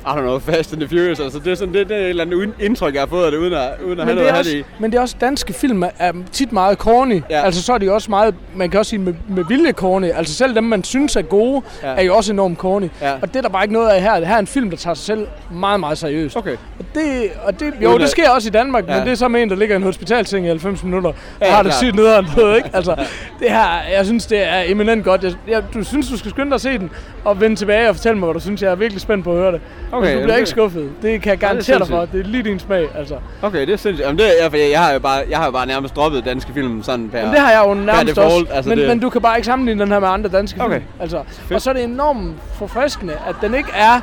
I 0.05 0.09
don't 0.09 0.21
know, 0.21 0.39
Fast 0.39 0.73
and 0.73 0.81
the 0.81 0.89
Furious. 0.89 1.19
Altså, 1.19 1.39
det 1.39 1.51
er 1.51 1.55
sådan 1.55 1.73
det, 1.73 1.89
det 1.89 1.97
er 1.97 2.01
et 2.01 2.09
eller 2.09 2.23
andet 2.23 2.49
indtryk, 2.59 2.93
jeg 2.93 3.01
har 3.01 3.07
fået 3.07 3.25
af 3.25 3.31
det, 3.31 3.37
uden 3.37 3.53
at, 3.53 3.69
uden 3.85 3.99
at 3.99 4.05
have 4.05 4.15
men 4.15 4.23
noget 4.23 4.39
også, 4.39 4.51
i. 4.57 4.63
men 4.79 4.91
det 4.91 4.97
er 4.97 5.01
også, 5.01 5.15
danske 5.21 5.53
film 5.53 5.83
er 5.99 6.11
tit 6.31 6.51
meget 6.51 6.77
corny. 6.77 7.21
Ja. 7.29 7.41
Altså 7.45 7.61
så 7.63 7.73
er 7.73 7.77
de 7.77 7.91
også 7.91 8.09
meget, 8.09 8.35
man 8.55 8.69
kan 8.69 8.79
også 8.79 8.89
sige 8.89 8.99
med, 8.99 9.13
med 9.29 9.43
vilje 9.47 9.71
corny. 9.71 10.05
Altså 10.15 10.33
selv 10.33 10.55
dem, 10.55 10.63
man 10.63 10.83
synes 10.83 11.15
er 11.15 11.21
gode, 11.21 11.61
Ja. 11.83 11.87
er 11.87 12.01
jo 12.01 12.15
også 12.15 12.33
enormt 12.33 12.57
corny. 12.57 12.89
Ja. 13.01 13.13
Og 13.21 13.27
det 13.27 13.35
er 13.35 13.41
der 13.41 13.49
bare 13.49 13.63
ikke 13.63 13.73
noget 13.73 13.89
af 13.89 14.01
her. 14.01 14.25
Her 14.25 14.35
er 14.35 14.39
en 14.39 14.47
film, 14.47 14.69
der 14.69 14.77
tager 14.77 14.93
sig 14.93 15.05
selv 15.05 15.27
meget, 15.51 15.79
meget 15.79 15.97
seriøst. 15.97 16.37
Okay. 16.37 16.55
Og 16.79 16.85
det, 16.95 17.03
og 17.43 17.59
det, 17.59 17.73
jo, 17.83 17.97
det 17.97 18.09
sker 18.09 18.29
også 18.29 18.47
i 18.47 18.51
Danmark, 18.51 18.87
ja. 18.87 18.95
Men 18.97 19.03
det 19.05 19.11
er 19.11 19.15
så 19.15 19.27
med 19.27 19.41
en, 19.43 19.49
der 19.49 19.55
ligger 19.55 19.75
i 19.75 19.77
en 19.77 19.83
hospitalseng 19.83 20.45
i 20.45 20.47
90 20.49 20.83
minutter, 20.83 21.09
og 21.09 21.15
Ja, 21.41 21.51
har 21.51 21.63
det 21.63 21.73
sygt 21.73 21.95
nederen, 21.95 22.25
ved 22.37 22.55
ikke? 22.55 22.69
Altså, 22.73 22.95
det 23.39 23.49
her, 23.51 23.67
jeg 23.95 24.05
synes, 24.05 24.25
det 24.25 24.47
er 24.47 24.61
eminent 24.65 25.03
godt. 25.03 25.23
Jeg, 25.23 25.33
jeg, 25.47 25.63
du 25.73 25.83
synes, 25.83 26.09
du 26.09 26.17
skal 26.17 26.31
skynde 26.31 26.47
dig 26.49 26.55
at 26.55 26.61
se 26.61 26.77
den, 26.77 26.89
og 27.25 27.41
vende 27.41 27.55
tilbage 27.55 27.89
og 27.89 27.95
fortælle 27.95 28.17
mig, 28.19 28.25
hvad 28.27 28.33
du 28.33 28.39
synes. 28.39 28.61
Jeg 28.61 28.71
er 28.71 28.75
virkelig 28.75 29.01
spændt 29.01 29.23
på 29.23 29.31
at 29.31 29.37
høre 29.37 29.51
det. 29.51 29.61
Okay, 29.91 30.07
Men 30.07 30.17
du 30.17 30.23
bliver 30.23 30.35
ikke 30.37 30.49
skuffet. 30.49 30.89
Det 31.01 31.21
kan 31.21 31.29
jeg 31.29 31.37
garantere 31.39 31.79
dig 31.79 31.87
for. 31.87 32.05
Det 32.05 32.19
er 32.19 32.23
lige 32.23 32.43
din 32.43 32.59
smag, 32.59 32.87
altså. 32.97 33.15
Okay, 33.41 33.59
det 33.61 33.69
er 33.69 33.77
sindssygt. 33.77 33.99
Jamen, 34.05 34.17
det 34.19 34.43
er, 34.43 34.49
jeg, 34.57 34.71
jeg, 34.71 34.79
har 34.79 34.93
jo 34.93 34.99
bare, 34.99 35.23
jeg 35.29 35.37
har 35.37 35.45
jo 35.45 35.51
bare 35.51 35.65
nærmest 35.65 35.95
droppet 35.95 36.25
danske 36.25 36.53
film 36.53 36.83
sådan 36.83 37.09
per... 37.09 37.21
Men 37.23 37.31
det 37.31 37.39
har 37.39 37.51
jeg 37.51 37.63
jo 37.67 37.73
nærmest 37.73 38.07
default, 38.15 38.33
også. 38.47 38.53
altså 38.53 38.69
men, 38.69 38.77
det- 38.77 38.87
men 38.87 38.99
du 38.99 39.09
kan 39.09 39.21
bare 39.21 39.37
ikke 39.37 39.45
sammenligne 39.45 39.83
den 39.83 39.91
her 39.91 39.99
med 39.99 40.07
andre 40.07 40.29
danske 40.29 40.61
Okay. 40.63 40.73
film. 40.75 40.85
Altså. 40.99 41.23
Og 41.53 41.61
så 41.61 41.69
er 41.69 41.73
det 41.73 41.83
enormt 41.83 42.35
forfriskende, 42.53 43.13
at 43.27 43.35
den 43.41 43.53
ikke 43.55 43.69
er... 43.75 43.95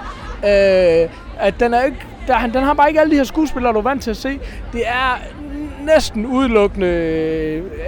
Øh, 0.45 1.09
at 1.39 1.61
den 1.61 1.75
er 1.75 1.85
ikke... 1.85 1.99
Der, 2.27 2.47
den 2.47 2.63
har 2.63 2.75
bare 2.75 2.89
ikke 2.89 3.01
alle 3.01 3.11
de 3.11 3.17
her 3.17 3.25
skuespillere, 3.25 3.73
du 3.73 3.79
er 3.79 3.83
vant 3.83 4.03
til 4.03 4.11
at 4.11 4.17
se. 4.17 4.39
Det 4.73 4.83
er 4.87 5.19
næsten 5.95 6.27
udelukkende 6.27 6.87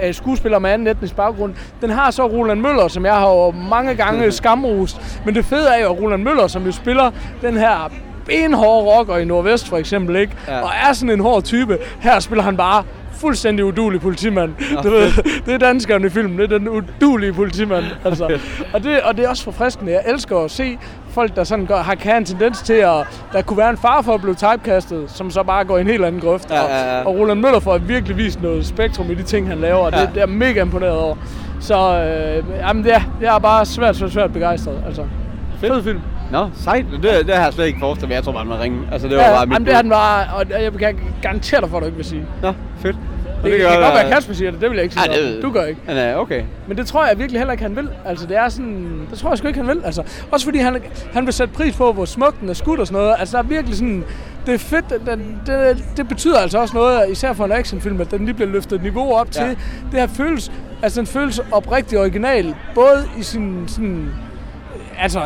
øh, 0.03 0.13
skuespillere 0.13 0.59
med 0.59 0.69
anden 0.69 0.87
etnisk 0.87 1.15
baggrund. 1.15 1.53
Den 1.81 1.89
har 1.89 2.11
så 2.11 2.27
Roland 2.27 2.61
Møller, 2.61 2.87
som 2.87 3.05
jeg 3.05 3.13
har 3.13 3.29
jo 3.29 3.51
mange 3.51 3.95
gange 3.95 4.31
skamrost. 4.41 5.21
Men 5.25 5.35
det 5.35 5.45
fede 5.45 5.69
er 5.75 5.83
jo, 5.83 5.93
at 5.93 6.01
Roland 6.01 6.23
Møller, 6.23 6.47
som 6.47 6.65
jo 6.65 6.71
spiller 6.71 7.11
den 7.41 7.57
her 7.57 7.91
benhårde 8.25 8.85
rocker 8.85 9.17
i 9.17 9.25
Nordvest 9.25 9.69
for 9.69 9.77
eksempel, 9.77 10.15
ikke? 10.15 10.33
Ja. 10.47 10.61
Og 10.61 10.69
er 10.89 10.93
sådan 10.93 11.09
en 11.09 11.19
hård 11.19 11.43
type. 11.43 11.77
Her 11.99 12.19
spiller 12.19 12.43
han 12.43 12.57
bare 12.57 12.83
fuldstændig 13.11 13.65
udulig 13.65 14.01
politimand. 14.01 14.53
Du 14.83 14.89
ved, 14.89 15.11
det 15.45 15.53
er 15.53 15.57
danskeren 15.57 16.05
i 16.05 16.09
filmen, 16.09 16.37
det 16.37 16.51
er 16.51 16.57
den 16.57 16.69
udulige 16.69 17.33
politimand. 17.33 17.85
Altså. 18.05 18.25
Og, 18.73 18.83
det, 18.83 19.01
og 19.01 19.17
det 19.17 19.25
er 19.25 19.29
også 19.29 19.43
forfriskende. 19.43 19.91
Jeg 19.91 20.01
elsker 20.07 20.37
at 20.37 20.51
se 20.51 20.77
folk, 21.11 21.35
der 21.35 21.43
sådan 21.43 21.65
går, 21.65 21.75
har, 21.77 21.95
kan 21.95 22.11
have 22.11 22.17
en 22.17 22.25
tendens 22.25 22.61
til 22.61 22.73
at... 22.73 23.05
Der 23.33 23.41
kunne 23.41 23.57
være 23.57 23.69
en 23.69 23.77
far 23.77 24.01
for 24.01 24.13
at 24.13 24.21
blive 24.21 24.35
typecastet, 24.35 25.11
som 25.11 25.31
så 25.31 25.43
bare 25.43 25.63
går 25.65 25.77
i 25.77 25.81
en 25.81 25.87
helt 25.87 26.05
anden 26.05 26.21
grøft. 26.21 26.49
Ja, 26.51 26.55
ja, 26.63 26.95
ja. 26.97 27.01
Og, 27.01 27.07
og 27.07 27.19
Roland 27.19 27.39
Møller 27.39 27.59
får 27.59 27.77
virkelig 27.77 28.17
vist 28.17 28.41
noget 28.41 28.65
spektrum 28.65 29.11
i 29.11 29.15
de 29.15 29.23
ting, 29.23 29.47
han 29.47 29.57
laver, 29.57 29.77
og 29.79 29.91
det, 29.91 29.97
Ja. 29.97 30.01
det 30.05 30.15
er 30.15 30.19
jeg 30.21 30.29
mega 30.29 30.61
imponeret 30.61 30.97
over. 30.97 31.15
Så 31.59 31.75
øh, 31.75 32.43
jamen, 32.59 32.83
det, 32.83 32.93
er, 32.93 33.01
det 33.19 33.27
er 33.27 33.39
bare 33.39 33.65
svært, 33.65 33.95
svært, 33.95 34.11
svært 34.11 34.33
begejstret. 34.33 34.83
Altså, 34.85 35.03
fed 35.59 35.83
film. 35.83 35.99
Nå, 36.31 36.49
sejt. 36.55 36.85
Det, 37.03 37.03
det 37.27 37.35
har 37.35 37.43
jeg 37.43 37.53
slet 37.53 37.65
ikke 37.65 37.79
forestillet 37.79 38.09
mig. 38.09 38.15
Jeg 38.15 38.23
tror 38.23 38.31
bare, 38.33 38.45
man 38.45 38.59
ringe. 38.59 38.79
Altså, 38.91 39.07
det 39.07 39.17
var 39.17 39.23
Ja, 39.23 39.31
bare 39.35 39.45
mit 39.45 39.53
jamen, 39.53 39.65
det 39.67 39.75
er 39.75 39.81
den 39.81 39.91
bare, 39.91 40.25
og 40.35 40.45
jeg 40.63 40.71
kan 40.79 40.99
garantere 41.21 41.61
dig 41.61 41.69
for, 41.69 41.77
at 41.77 41.81
du 41.81 41.85
ikke 41.85 41.95
vil 41.95 42.05
sige. 42.05 42.25
Nå, 42.41 42.53
fedt. 42.79 42.95
Det, 43.43 43.51
det 43.51 43.59
kan 43.59 43.69
godt 43.69 43.81
være, 43.81 44.03
at 44.03 44.13
Kasper 44.13 44.33
siger 44.33 44.51
det, 44.51 44.61
det 44.61 44.69
vil 44.69 44.75
jeg 44.75 44.83
ikke 44.83 44.95
sige. 44.95 45.07
Noget 45.07 45.35
det 45.35 45.43
Du 45.43 45.51
gør 45.51 45.63
ikke. 45.63 46.11
Øh, 46.11 46.17
okay. 46.17 46.43
Men 46.67 46.77
det 46.77 46.87
tror 46.87 47.05
jeg 47.05 47.19
virkelig 47.19 47.39
heller 47.39 47.51
ikke, 47.51 47.63
han 47.63 47.75
vil. 47.75 47.89
Altså, 48.05 48.27
det 48.27 48.37
er 48.37 48.49
sådan... 48.49 49.07
Det 49.11 49.19
tror 49.19 49.29
jeg 49.29 49.37
sgu 49.37 49.47
ikke, 49.47 49.59
han 49.59 49.67
vil. 49.67 49.81
Altså, 49.85 50.03
også 50.31 50.45
fordi 50.45 50.59
han, 50.59 50.81
han 51.13 51.25
vil 51.25 51.33
sætte 51.33 51.53
pris 51.53 51.75
på, 51.75 51.93
hvor 51.93 52.05
smuk 52.05 52.39
den 52.39 52.49
er 52.49 52.53
skudt 52.53 52.79
og 52.79 52.87
sådan 52.87 53.01
noget. 53.01 53.15
Altså, 53.19 53.37
der 53.37 53.43
er 53.43 53.47
virkelig 53.47 53.77
sådan... 53.77 54.03
Det 54.45 54.53
er 54.53 54.57
fedt. 54.57 54.85
Den, 54.89 55.41
det, 55.45 55.83
det 55.97 56.07
betyder 56.07 56.39
altså 56.39 56.59
også 56.59 56.73
noget, 56.75 57.09
især 57.09 57.33
for 57.33 57.45
en 57.45 57.51
actionfilm, 57.51 58.01
at 58.01 58.11
den 58.11 58.25
lige 58.25 58.35
bliver 58.35 58.49
løftet 58.49 58.75
et 58.75 58.83
niveau 58.83 59.13
op 59.13 59.31
til. 59.31 59.41
Ja. 59.41 59.49
Det 59.91 59.99
her 59.99 60.07
føles... 60.07 60.51
Altså, 60.81 60.99
den 60.99 61.07
føles 61.07 61.41
oprigtig 61.51 61.99
original. 61.99 62.55
Både 62.75 63.05
i 63.19 63.23
sin 63.23 63.63
sådan... 63.67 64.09
Altså, 64.99 65.21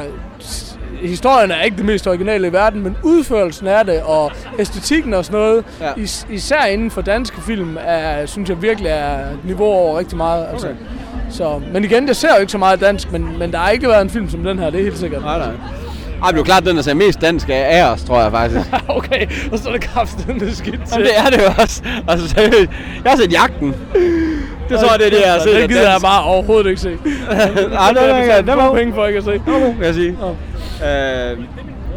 historien 1.02 1.52
er 1.52 1.62
ikke 1.62 1.78
det 1.78 1.86
mest 1.86 2.08
originale 2.08 2.48
i 2.48 2.54
verden, 2.54 2.84
men 2.84 2.98
udførelsen 3.04 3.68
er 3.68 3.84
det, 3.84 4.02
og 4.02 4.32
æstetikken 4.60 5.14
og 5.14 5.26
sådan 5.26 5.40
noget, 5.40 5.64
Ja. 5.82 5.90
is, 5.98 6.28
især 6.32 6.66
inden 6.66 6.92
for 6.92 7.02
danske 7.02 7.42
film, 7.42 7.78
er, 7.86 8.26
synes 8.26 8.50
jeg 8.50 8.62
virkelig 8.62 8.90
er 8.92 9.18
niveau 9.44 9.66
over 9.68 10.00
rigtig 10.00 10.18
meget. 10.18 10.46
Altså. 10.52 10.68
Okay. 10.68 10.78
Så, 11.30 11.62
men 11.74 11.84
igen, 11.84 12.08
jeg 12.08 12.16
ser 12.16 12.30
jo 12.36 12.40
ikke 12.40 12.52
så 12.52 12.58
meget 12.58 12.82
dansk, 12.82 13.12
men, 13.12 13.40
men 13.40 13.52
der 13.52 13.58
har 13.58 13.70
ikke 13.70 13.88
været 13.88 14.02
en 14.02 14.10
film 14.10 14.30
som 14.30 14.44
den 14.44 14.60
her, 14.60 14.70
det 14.70 14.80
er 14.80 14.84
helt 14.84 14.98
sikkert. 14.98 15.22
Nej, 15.22 15.38
nej. 15.38 15.48
Ej, 16.24 16.28
det 16.30 16.34
er 16.36 16.38
jo 16.38 16.44
klart, 16.44 16.66
den 16.66 16.76
der 16.76 16.82
ser 16.82 16.94
mest 16.94 17.22
dansk 17.22 17.50
af, 17.50 17.66
af 17.70 17.92
os, 17.92 18.04
tror 18.04 18.22
jeg 18.22 18.32
faktisk. 18.32 18.62
okay, 18.98 19.28
og 19.52 19.60
så 19.60 19.70
er 19.70 19.74
det 19.74 19.82
kraftedeme 19.82 20.56
skidt 20.56 20.64
til. 20.64 20.82
Jamen, 20.92 21.06
det 21.08 21.18
er 21.18 21.30
det 21.30 21.38
jo 21.38 21.62
også. 21.64 21.82
Altså, 22.08 22.30
seriøst. 22.30 22.70
Jeg 23.04 23.12
har 23.12 23.18
set 23.18 23.34
Jagten. 23.34 23.76
Det 24.70 24.80
tror 24.80 24.92
jeg, 24.92 25.00
det 25.00 25.06
er 25.06 25.10
det, 25.10 25.22
jeg 25.26 25.32
har 25.32 25.40
set. 25.40 25.56
Det 25.56 25.62
af 25.62 25.70
gider 25.70 25.92
jeg 25.92 26.02
bare 26.02 26.24
overhovedet 26.24 26.70
ikke 26.70 26.82
se. 26.82 26.90
Nej, 27.72 27.92
det 27.92 28.10
er 28.10 28.16
jeg 28.16 28.38
det. 28.38 28.48
Det 28.48 28.58
var 28.58 28.74
penge 28.74 28.94
for 28.94 29.06
ikke 29.06 29.18
at 29.18 29.24
se. 29.26 29.42
kan 29.46 29.84
jeg 29.84 29.94
sige. 29.94 30.18
Nå. 30.22 30.36
Øh, 30.84 31.44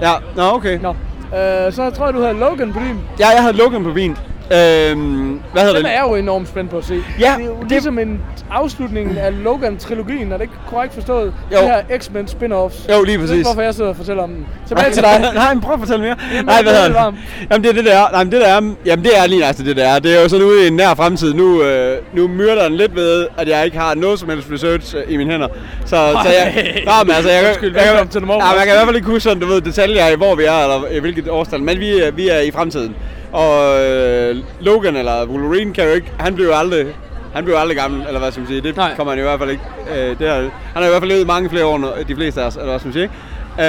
ja, 0.03 0.13
nå, 0.37 0.43
okay. 0.43 0.79
Nå. 0.81 0.89
Øh, 1.37 1.73
så 1.73 1.91
tror 1.91 2.05
jeg, 2.07 2.15
du 2.15 2.21
havde 2.21 2.39
Logan 2.39 2.73
på 2.73 2.79
din. 2.79 3.01
Ja, 3.19 3.29
jeg 3.29 3.43
havde 3.43 3.57
Logan 3.57 3.85
på 3.85 3.91
vin. 3.91 4.17
Øhm, 4.53 5.41
hvad 5.53 5.63
hedder 5.63 5.77
Den 5.77 5.85
det? 5.85 5.91
er 5.91 5.95
jeg 6.03 6.05
jo 6.11 6.15
enormt 6.15 6.49
spændt 6.49 6.71
på 6.71 6.79
at 6.79 6.85
se. 6.85 7.03
Ja, 7.21 7.35
det 7.39 7.43
er 7.45 7.47
jo 7.49 7.57
det- 7.61 7.69
ligesom 7.71 7.99
en 7.99 8.21
afslutning 8.51 9.19
af 9.19 9.45
Logan-trilogien, 9.45 10.33
er 10.33 10.37
det 10.37 10.43
ikke 10.43 10.55
korrekt 10.71 10.95
forstået? 10.95 11.33
Jo. 11.53 11.57
De 11.59 11.63
her 11.63 11.99
X-Men 11.99 12.27
spin-offs. 12.29 12.93
Jo, 12.95 13.03
lige 13.03 13.17
Det 13.19 13.23
er 13.25 13.27
præcis. 13.27 13.47
hvorfor 13.47 13.63
jeg 13.63 13.75
sidder 13.75 13.91
og 13.91 13.97
fortæller 13.97 14.23
om 14.23 14.31
den. 14.31 14.47
Tilbage 14.69 14.93
til 14.93 15.03
dig. 15.03 15.31
Nej, 15.35 15.55
men 15.55 15.61
prøv 15.63 15.73
at 15.75 15.79
fortælle 15.81 16.03
mere. 16.05 16.17
Jamen, 16.33 16.45
Nej, 16.45 16.63
hvad 16.63 16.73
er 16.75 16.83
hedder 16.89 17.11
det? 17.11 17.19
Jamen, 17.51 17.63
det 17.65 17.71
er 17.71 17.75
det 17.75 17.85
der. 17.85 18.11
Nej, 18.13 18.25
men 18.25 18.33
det 18.33 18.41
der 18.41 18.47
er, 18.47 18.61
jamen, 18.87 19.05
det 19.05 19.19
er 19.19 19.27
lige 19.27 19.45
altså 19.45 19.63
det 19.63 19.77
der. 19.77 19.99
Det 19.99 20.19
er 20.19 20.23
jo 20.23 20.29
sådan 20.29 20.47
ude 20.47 20.65
i 20.65 20.67
en 20.67 20.73
nær 20.77 20.95
fremtid. 20.95 21.35
Nu, 21.35 21.63
øh, 21.63 21.99
nu 22.13 22.29
myrder 22.29 22.69
den 22.69 22.77
lidt 22.77 22.95
ved, 22.97 23.27
at 23.39 23.49
jeg 23.49 23.65
ikke 23.65 23.79
har 23.79 23.95
noget 23.95 24.19
som 24.19 24.29
helst 24.29 24.49
research 24.53 24.97
øh, 24.97 25.03
i 25.09 25.17
mine 25.17 25.31
hænder. 25.31 25.49
Så, 25.81 25.89
så 25.91 26.29
jeg, 26.29 26.53
Ej. 26.57 26.83
nej, 26.85 27.05
men 27.05 27.13
altså, 27.15 27.31
jeg, 27.31 27.41
kan- 27.41 27.49
Undskyld, 27.49 27.73
jeg, 27.75 27.81
jeg, 27.83 27.89
velkommen 27.91 28.13
til 28.13 28.21
Moment. 28.21 28.43
ja, 28.45 28.49
man 28.57 28.59
kan 28.65 28.69
i 28.75 28.77
hvert 28.77 28.87
fald 28.87 28.97
ikke 28.97 29.09
huske 29.09 29.21
sådan, 29.21 29.41
du 29.41 29.47
ved, 29.47 29.61
detaljer 29.61 30.09
i, 30.09 30.17
hvor 30.17 30.35
vi 30.35 30.45
er, 30.45 30.63
eller 30.63 30.89
i 30.97 30.99
hvilket 31.01 31.29
årstal. 31.29 31.63
Men 31.63 31.81
vi, 31.81 31.99
er- 32.01 32.11
vi 32.11 32.29
er 32.29 32.39
i 32.41 32.51
fremtiden. 32.51 32.97
Og 33.33 33.85
øh, 33.85 34.37
Logan, 34.61 34.97
eller 34.97 35.27
Wolverine, 35.27 35.75
kan 35.75 35.85
jo 35.85 35.91
ikke, 35.91 36.13
han 36.19 36.35
bliver 36.35 36.49
jo 36.49 36.55
aldrig, 36.55 36.87
han 37.35 37.45
bliver 37.45 37.57
jo 37.57 37.61
aldrig 37.61 37.77
gammel, 37.77 38.07
eller 38.07 38.21
hvad 38.21 38.31
skal 38.31 38.41
man 38.41 38.49
sige. 38.49 38.61
Det 38.61 38.77
Nej. 38.77 38.95
kommer 38.97 39.13
han 39.13 39.19
i 39.19 39.23
hvert 39.23 39.39
fald 39.39 39.51
ikke. 39.51 39.63
Øh, 39.97 40.19
det 40.19 40.29
er, 40.29 40.35
han 40.35 40.51
har 40.75 40.85
i 40.85 40.89
hvert 40.89 41.03
fald 41.03 41.11
levet 41.11 41.27
mange 41.27 41.51
flere 41.51 41.67
år, 41.67 41.77
end 41.77 42.07
de 42.09 42.15
fleste 42.15 42.43
af 42.43 42.47
os, 42.47 42.57
eller 42.57 42.69
hvad 42.69 42.79
skal 42.79 42.87
man 42.87 42.93
sige. 42.93 43.11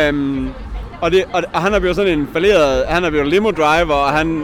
Øhm, 0.07 0.49
og, 1.01 1.11
det, 1.11 1.23
og, 1.33 1.43
og, 1.53 1.61
han 1.61 1.73
er 1.73 1.79
blevet 1.79 1.95
sådan 1.95 2.19
en 2.19 2.29
falderet, 2.33 2.85
han 2.87 3.03
er 3.03 3.09
blevet 3.09 3.27
limo 3.27 3.51
driver, 3.51 3.93
og 3.93 4.11
han 4.11 4.43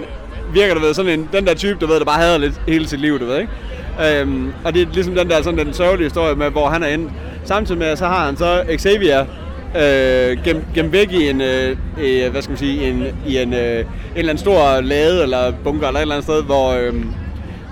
virker, 0.54 0.73
du 0.73 0.80
ved, 0.80 0.93
sådan 0.93 1.19
en, 1.19 1.30
den 1.34 1.47
der 1.47 1.54
type, 1.54 1.78
du 1.82 1.88
ved, 1.88 1.99
der 1.99 2.06
bare 2.06 2.19
hader 2.19 2.38
lidt 2.38 2.62
hele 2.67 2.88
sit 2.88 2.99
liv, 2.99 3.19
du 3.19 3.25
ved, 3.25 3.38
ikke? 3.39 3.51
Øhm, 4.21 4.54
og 4.63 4.73
det 4.73 4.82
er 4.82 4.86
ligesom 4.93 5.15
den 5.15 5.30
der 5.30 5.41
sådan 5.41 5.65
den 5.65 5.73
sørgelige 5.73 6.06
historie 6.06 6.36
med, 6.36 6.49
hvor 6.49 6.69
han 6.69 6.84
er 6.84 6.88
endt. 6.88 7.12
Samtidig 7.43 7.80
med, 7.80 7.95
så 7.95 8.06
har 8.06 8.25
han 8.25 8.38
så 8.38 8.63
Xavier, 8.78 9.25
øh, 9.75 10.43
gem, 10.43 10.63
gem 10.73 10.91
væk 10.91 11.11
i 11.11 11.29
en, 11.29 11.41
øh, 11.41 11.77
i, 12.03 12.27
hvad 12.31 12.41
skal 12.41 12.51
man 12.51 12.57
sige, 12.57 12.89
en, 12.89 13.03
i 13.27 13.38
en, 13.38 13.53
øh, 13.53 13.79
en 13.79 13.85
eller 14.15 14.29
anden 14.29 14.38
stor 14.38 14.81
lade 14.81 15.23
eller 15.23 15.51
bunker 15.63 15.88
eller 15.88 15.99
et 15.99 16.01
eller 16.01 16.15
andet 16.15 16.25
sted, 16.25 16.43
hvor, 16.43 16.71
øh, 16.71 16.93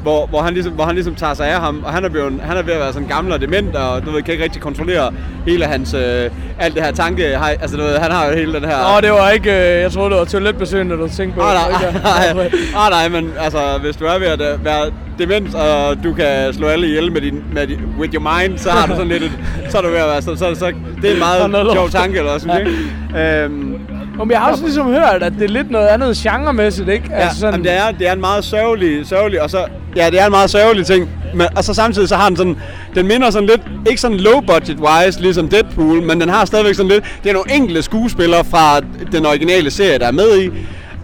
hvor, 0.04 0.26
hvor, 0.26 0.42
han 0.42 0.54
ligesom, 0.54 0.74
hvor 0.74 0.84
han 0.84 0.96
ligesom 0.96 1.16
tager 1.16 1.34
sig 1.34 1.48
af 1.48 1.60
ham, 1.62 1.84
og 1.86 1.94
han 1.94 2.06
er, 2.06 2.10
blevet, 2.10 2.42
han 2.42 2.58
er 2.58 2.62
ved 2.62 2.74
at 2.74 2.80
være 2.80 2.94
sådan 2.94 3.08
gammel 3.08 3.34
og 3.34 3.42
dement, 3.42 3.76
og 3.76 4.06
du 4.06 4.12
ved, 4.12 4.22
kan 4.24 4.32
ikke 4.32 4.44
rigtig 4.44 4.62
kontrollere 4.62 5.14
hele 5.48 5.66
hans, 5.66 5.94
øh, 5.94 6.30
alt 6.60 6.76
det 6.76 6.84
her 6.84 6.92
tanke, 6.92 7.28
hej, 7.28 7.58
altså 7.62 7.78
du 7.78 7.84
ved, 7.84 7.98
han 7.98 8.12
har 8.12 8.28
jo 8.28 8.36
hele 8.36 8.54
den 8.54 8.66
her... 8.66 8.96
Nå, 8.96 9.02
det 9.02 9.12
var 9.12 9.30
ikke... 9.30 9.52
Øh, 9.52 9.82
jeg 9.82 9.92
troede, 9.92 10.10
det 10.10 10.20
var 10.20 10.26
toiletbesøgende, 10.26 10.98
du 10.98 11.08
tænkte 11.08 11.40
på. 11.40 11.46
Ah, 11.46 11.56
nej, 12.04 12.34
nej, 12.34 12.52
ah, 12.76 12.90
nej, 12.90 13.10
men 13.10 13.34
altså, 13.40 13.60
hvis 13.82 13.96
du 13.96 14.06
er 14.06 14.20
ved 14.20 14.28
at 14.28 14.42
øh, 14.42 14.66
være 14.66 14.92
dement, 15.20 15.56
og 15.56 16.04
du 16.04 16.14
kan 16.14 16.54
slå 16.54 16.68
alle 16.68 16.88
ihjel 16.88 17.12
med 17.12 17.22
din, 17.22 17.44
med 17.54 17.68
din, 17.68 17.80
with 18.00 18.14
your 18.14 18.40
mind, 18.40 18.58
så 18.58 18.70
har 18.70 18.88
du 18.88 18.94
sådan 18.94 19.08
lidt, 19.08 19.24
et, 19.24 19.32
så 19.70 19.78
er 19.78 19.82
du 19.82 19.90
ved 19.90 19.98
at 19.98 20.10
være, 20.10 20.22
så, 20.22 20.36
så, 20.36 20.56
så 20.56 20.74
det 21.02 21.10
er 21.10 21.14
en 21.14 21.20
meget 21.20 21.74
sjov 21.76 21.90
tanke, 21.90 22.18
eller 22.18 22.38
sådan, 22.38 22.60
ikke? 22.60 23.44
Øhm, 23.44 23.73
Men 24.18 24.32
jeg 24.32 24.40
har 24.40 24.52
også 24.52 24.64
ligesom 24.64 24.88
hørt, 24.88 25.24
at 25.24 25.34
det 25.34 25.44
er 25.44 25.48
lidt 25.48 25.72
noget 25.72 25.88
andet 25.88 26.18
genremæssigt, 26.18 26.90
ikke? 26.90 27.06
Ja, 27.10 27.16
altså 27.16 27.40
sådan... 27.40 27.54
jamen, 27.54 27.66
det, 27.66 27.74
er, 27.78 27.92
det 27.92 28.08
er 28.08 28.14
en 28.14 28.22
meget 28.22 28.44
sørgelig, 28.46 29.08
sørgelig, 29.08 29.42
og 29.42 29.50
så, 29.50 29.66
ja, 29.96 30.10
det 30.10 30.22
er 30.22 30.26
en 30.26 30.32
meget 30.32 30.50
sørgelig 30.50 30.86
ting, 30.86 31.10
men, 31.34 31.48
og 31.56 31.64
så 31.64 31.74
samtidig 31.74 32.10
så 32.10 32.16
har 32.16 32.28
den 32.28 32.38
sådan, 32.38 32.58
den 32.96 33.08
minder 33.08 33.32
sådan 33.32 33.50
lidt, 33.50 33.62
ikke 33.90 34.02
sådan 34.02 34.18
low 34.18 34.42
budget 34.42 34.78
wise, 34.80 35.22
ligesom 35.22 35.50
Deadpool, 35.50 36.02
men 36.02 36.22
den 36.22 36.30
har 36.30 36.46
stadigvæk 36.46 36.76
sådan 36.76 36.92
lidt, 36.92 37.04
det 37.24 37.30
er 37.30 37.34
nogle 37.34 37.54
enkelte 37.54 37.82
skuespillere 37.82 38.46
fra 38.46 38.80
den 39.12 39.26
originale 39.26 39.72
serie, 39.72 40.00
der 40.00 40.08
er 40.08 40.12
med 40.12 40.42
i, 40.42 40.50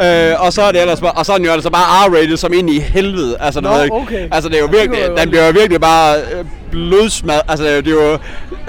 Øh, 0.01 0.45
og 0.45 0.53
så 0.53 0.61
er 0.61 0.71
det 0.71 0.81
ellers 0.81 0.99
bare, 0.99 1.11
og 1.11 1.25
så 1.25 1.33
er 1.33 1.37
den 1.37 1.45
jo 1.45 1.51
altså 1.51 1.69
bare 1.69 2.07
R-rated 2.07 2.37
som 2.37 2.53
ind 2.53 2.69
i 2.69 2.79
helvede. 2.79 3.37
Altså, 3.39 3.61
Nå, 3.61 3.81
ikke, 3.83 3.95
okay. 3.95 4.27
altså 4.31 4.49
det 4.49 4.55
er 4.55 4.59
jo 4.59 4.65
Ja, 4.65 4.71
det 4.71 4.79
virkelig, 4.79 5.03
kunne 5.05 5.13
jeg 5.15 5.21
den 5.21 5.29
bliver 5.29 5.45
jo 5.47 5.51
virkelig 5.51 5.81
bare 5.81 6.17
øh, 6.17 6.45
blodsmad. 6.71 7.39
Altså 7.47 7.65
det 7.65 7.87
er 7.87 7.91
jo, 7.91 8.17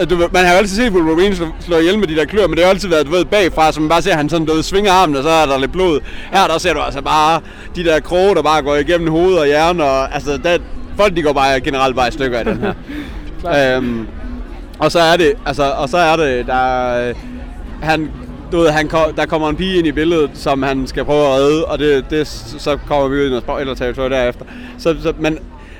du, 0.05 0.29
man 0.33 0.45
har 0.45 0.53
jo 0.53 0.59
altid 0.59 0.77
set 0.77 0.93
Wolverine 0.93 1.37
slå, 1.37 1.47
slå 1.61 1.77
ihjel 1.77 1.99
med 1.99 2.09
de 2.09 2.17
der 2.17 2.25
klør, 2.25 2.47
men 2.47 2.57
det 2.57 2.65
har 2.65 2.71
jo 2.71 2.75
altid 2.75 2.89
været, 2.89 3.07
du 3.07 3.11
ved, 3.11 3.25
bagfra, 3.25 3.73
så 3.73 3.81
man 3.81 3.89
bare 3.89 4.03
ser, 4.03 4.11
at 4.11 4.17
han 4.17 4.29
sådan, 4.29 4.47
du 4.47 4.53
ved, 4.53 4.63
svinger 4.63 4.93
armen, 4.93 5.17
og 5.17 5.23
så 5.23 5.29
er 5.29 5.47
der 5.47 5.59
lidt 5.59 5.73
blod. 5.73 6.01
Her 6.33 6.47
der 6.47 6.59
ser 6.59 6.75
du 6.75 6.81
altså 6.81 7.03
bare 7.03 7.41
de 7.77 7.85
der 7.85 8.01
kroge, 8.01 8.35
der 8.35 8.43
bare 8.43 8.63
går 8.63 8.77
igennem 8.77 9.11
hoved 9.11 9.35
og 9.35 9.47
hjerne, 9.47 9.85
og 9.85 10.15
altså, 10.15 10.37
der, 10.37 10.59
folk 10.97 11.17
de 11.17 11.23
går 11.23 11.33
bare 11.33 11.61
generelt 11.61 11.97
bare 11.97 12.09
i 12.09 12.13
stykker 12.13 12.39
af 12.39 12.45
den 12.45 12.59
her. 12.59 12.75
øhm, 13.77 14.07
og 14.79 14.93
så 14.93 15.01
er 15.01 15.17
det, 15.17 15.33
altså, 15.47 15.71
og 15.71 15.89
så 15.89 15.99
er 15.99 16.17
det, 16.17 16.47
der, 16.47 17.13
han, 17.83 18.11
du 18.53 18.59
ved, 18.59 18.71
han 18.71 18.89
kom, 18.89 19.15
der 19.17 19.27
kommer 19.27 19.49
en 19.49 19.57
pige 19.57 19.79
ind 19.79 19.87
i 19.87 19.93
billedet, 19.93 20.31
som 20.35 20.63
han 20.63 20.87
skal 20.87 21.05
prøve 21.05 21.27
at 21.27 21.33
redde, 21.33 21.65
og 21.65 21.79
det, 21.79 22.11
det 22.11 22.27
så 22.59 22.79
kommer 22.89 23.09
vi 23.09 23.17
ud 23.17 23.27
i 23.27 23.29
noget 23.29 23.43
spoiler-territorium 23.43 24.11
derefter. 24.11 24.45
Så, 24.79 24.97
så, 25.03 25.13
men 25.19 25.39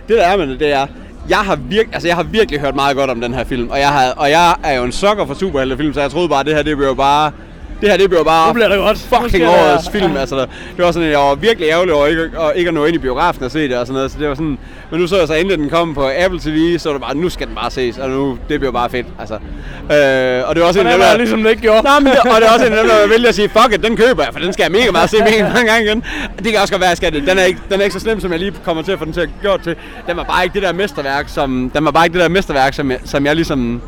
det 0.09 0.17
der 0.17 0.23
er 0.23 0.37
med 0.37 0.47
det, 0.47 0.61
det 0.61 0.73
er, 0.73 0.87
jeg 1.29 1.39
har, 1.39 1.57
virk, 1.57 1.87
altså, 1.93 2.09
jeg 2.09 2.17
har 2.17 2.23
virkelig 2.23 2.61
hørt 2.61 2.75
meget 2.75 2.97
godt 2.97 3.11
om 3.11 3.21
den 3.21 3.35
her 3.35 3.45
film, 3.45 3.69
og 3.69 3.79
jeg, 3.79 3.89
har, 3.89 4.11
og 4.11 4.31
jeg 4.31 4.57
er 4.65 4.73
jo 4.73 4.85
en 4.85 4.93
sukker 4.93 5.27
for 5.27 5.35
superheltefilm, 5.35 5.95
så 5.95 6.01
jeg 6.01 6.11
troede 6.11 6.29
bare, 6.29 6.41
at 6.41 6.47
det 6.47 6.55
her, 6.55 6.63
det 6.63 6.77
bliver 6.77 6.95
bare... 6.95 7.33
Det 7.81 7.91
her, 7.91 7.97
det 7.97 8.09
bliver 8.11 8.25
bare 8.25 8.47
Nu 8.49 8.53
bliver 8.53 8.69
det 8.69 8.79
godt. 8.79 8.99
Fucking 8.99 9.47
årets 9.49 9.91
film. 9.91 10.17
Altså, 10.17 10.37
det 10.77 10.85
var 10.85 10.93
sådan, 10.93 11.09
jeg 11.11 11.19
var 11.19 11.35
virkelig 11.35 11.69
ærgerlig 11.69 11.95
over 11.95 12.07
ikke, 12.07 12.31
og 12.37 12.53
ikke 12.57 12.69
at 12.69 12.75
nå 12.75 12.85
ind 12.85 12.95
i 12.95 12.99
biografen 12.99 13.45
og 13.45 13.51
se 13.51 13.69
det 13.69 13.77
og 13.79 13.87
sådan 13.87 13.95
noget. 13.95 14.11
Så 14.13 14.19
det 14.19 14.29
var 14.29 14.35
sådan, 14.35 14.59
men 14.91 15.01
nu 15.01 15.07
så 15.07 15.19
jeg 15.19 15.27
så 15.29 15.35
endelig, 15.35 15.59
den 15.59 15.71
kom 15.71 15.95
på 15.95 16.11
Apple 16.19 16.41
TV, 16.41 16.79
så 16.79 16.89
var 16.89 16.95
det 16.95 17.03
bare, 17.03 17.15
nu 17.17 17.29
skal 17.29 17.47
den 17.47 17.55
bare 17.55 17.71
ses, 17.71 17.99
og 17.99 18.11
nu, 18.11 18.39
det 18.49 18.61
bliver 18.61 18.73
bare 18.73 18.91
fedt. 18.91 19.07
Altså. 19.21 19.35
Øh, 19.35 20.49
og 20.49 20.55
det 20.55 20.63
var 20.63 20.69
også 20.69 20.81
en 20.81 20.87
Det 20.87 20.93
af 20.93 20.99
dem, 20.99 21.01
var 21.05 21.11
der- 21.11 21.17
ligesom 21.19 21.43
det 21.43 21.51
ikke 21.51 21.63
gjorde. 21.63 21.83
Nå, 21.83 21.91
men 22.01 22.07
det, 22.13 22.19
og 22.35 22.41
det 22.41 22.49
er 22.49 22.53
også 22.53 22.67
en 22.67 22.73
af 22.73 22.79
dem, 22.79 22.89
der 22.91 23.09
vælger 23.15 23.29
at 23.29 23.35
sige, 23.35 23.49
fuck 23.49 23.75
it, 23.75 23.83
den 23.85 23.97
køber 23.97 24.23
jeg, 24.25 24.33
for 24.33 24.41
den 24.41 24.53
skal 24.53 24.63
jeg 24.63 24.73
mega 24.73 24.91
meget 24.91 25.11
se 25.11 25.17
mega 25.19 25.43
mange 25.55 25.73
gange 25.73 25.87
igen. 25.87 26.03
Det 26.45 26.53
kan 26.53 26.61
også 26.61 26.73
godt 26.75 26.81
være, 26.83 26.91
at. 26.91 27.13
Den 27.27 27.39
er, 27.39 27.45
ikke, 27.45 27.61
den 27.71 27.81
er 27.81 27.85
ikke 27.85 27.95
så 27.95 28.01
slem, 28.01 28.21
som 28.21 28.31
jeg 28.31 28.39
lige 28.39 28.53
kommer 28.65 28.83
til 28.83 28.93
at 28.93 28.99
få 28.99 29.05
den 29.05 29.13
til 29.13 29.21
at 29.21 29.29
gjort 29.43 29.61
til. 29.63 29.75
Den 30.07 30.17
var 30.17 30.23
bare 30.25 30.45
ikke 30.45 30.55
det 30.55 30.63
der 30.63 30.73
mesterværk, 30.73 31.29
som, 31.29 31.71
den 31.75 31.85
var 31.85 31.91
bare 31.91 32.07
ikke 32.07 32.15
det 32.15 32.23
der 32.23 32.29
mesterværk, 32.29 32.75
som 32.75 32.91
jeg, 32.91 32.99
som 33.05 33.27
jeg 33.27 33.37
ligesom, 33.37 33.83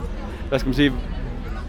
hvad 0.48 0.58
skal 0.58 0.68
man 0.68 0.74
sige, 0.74 0.92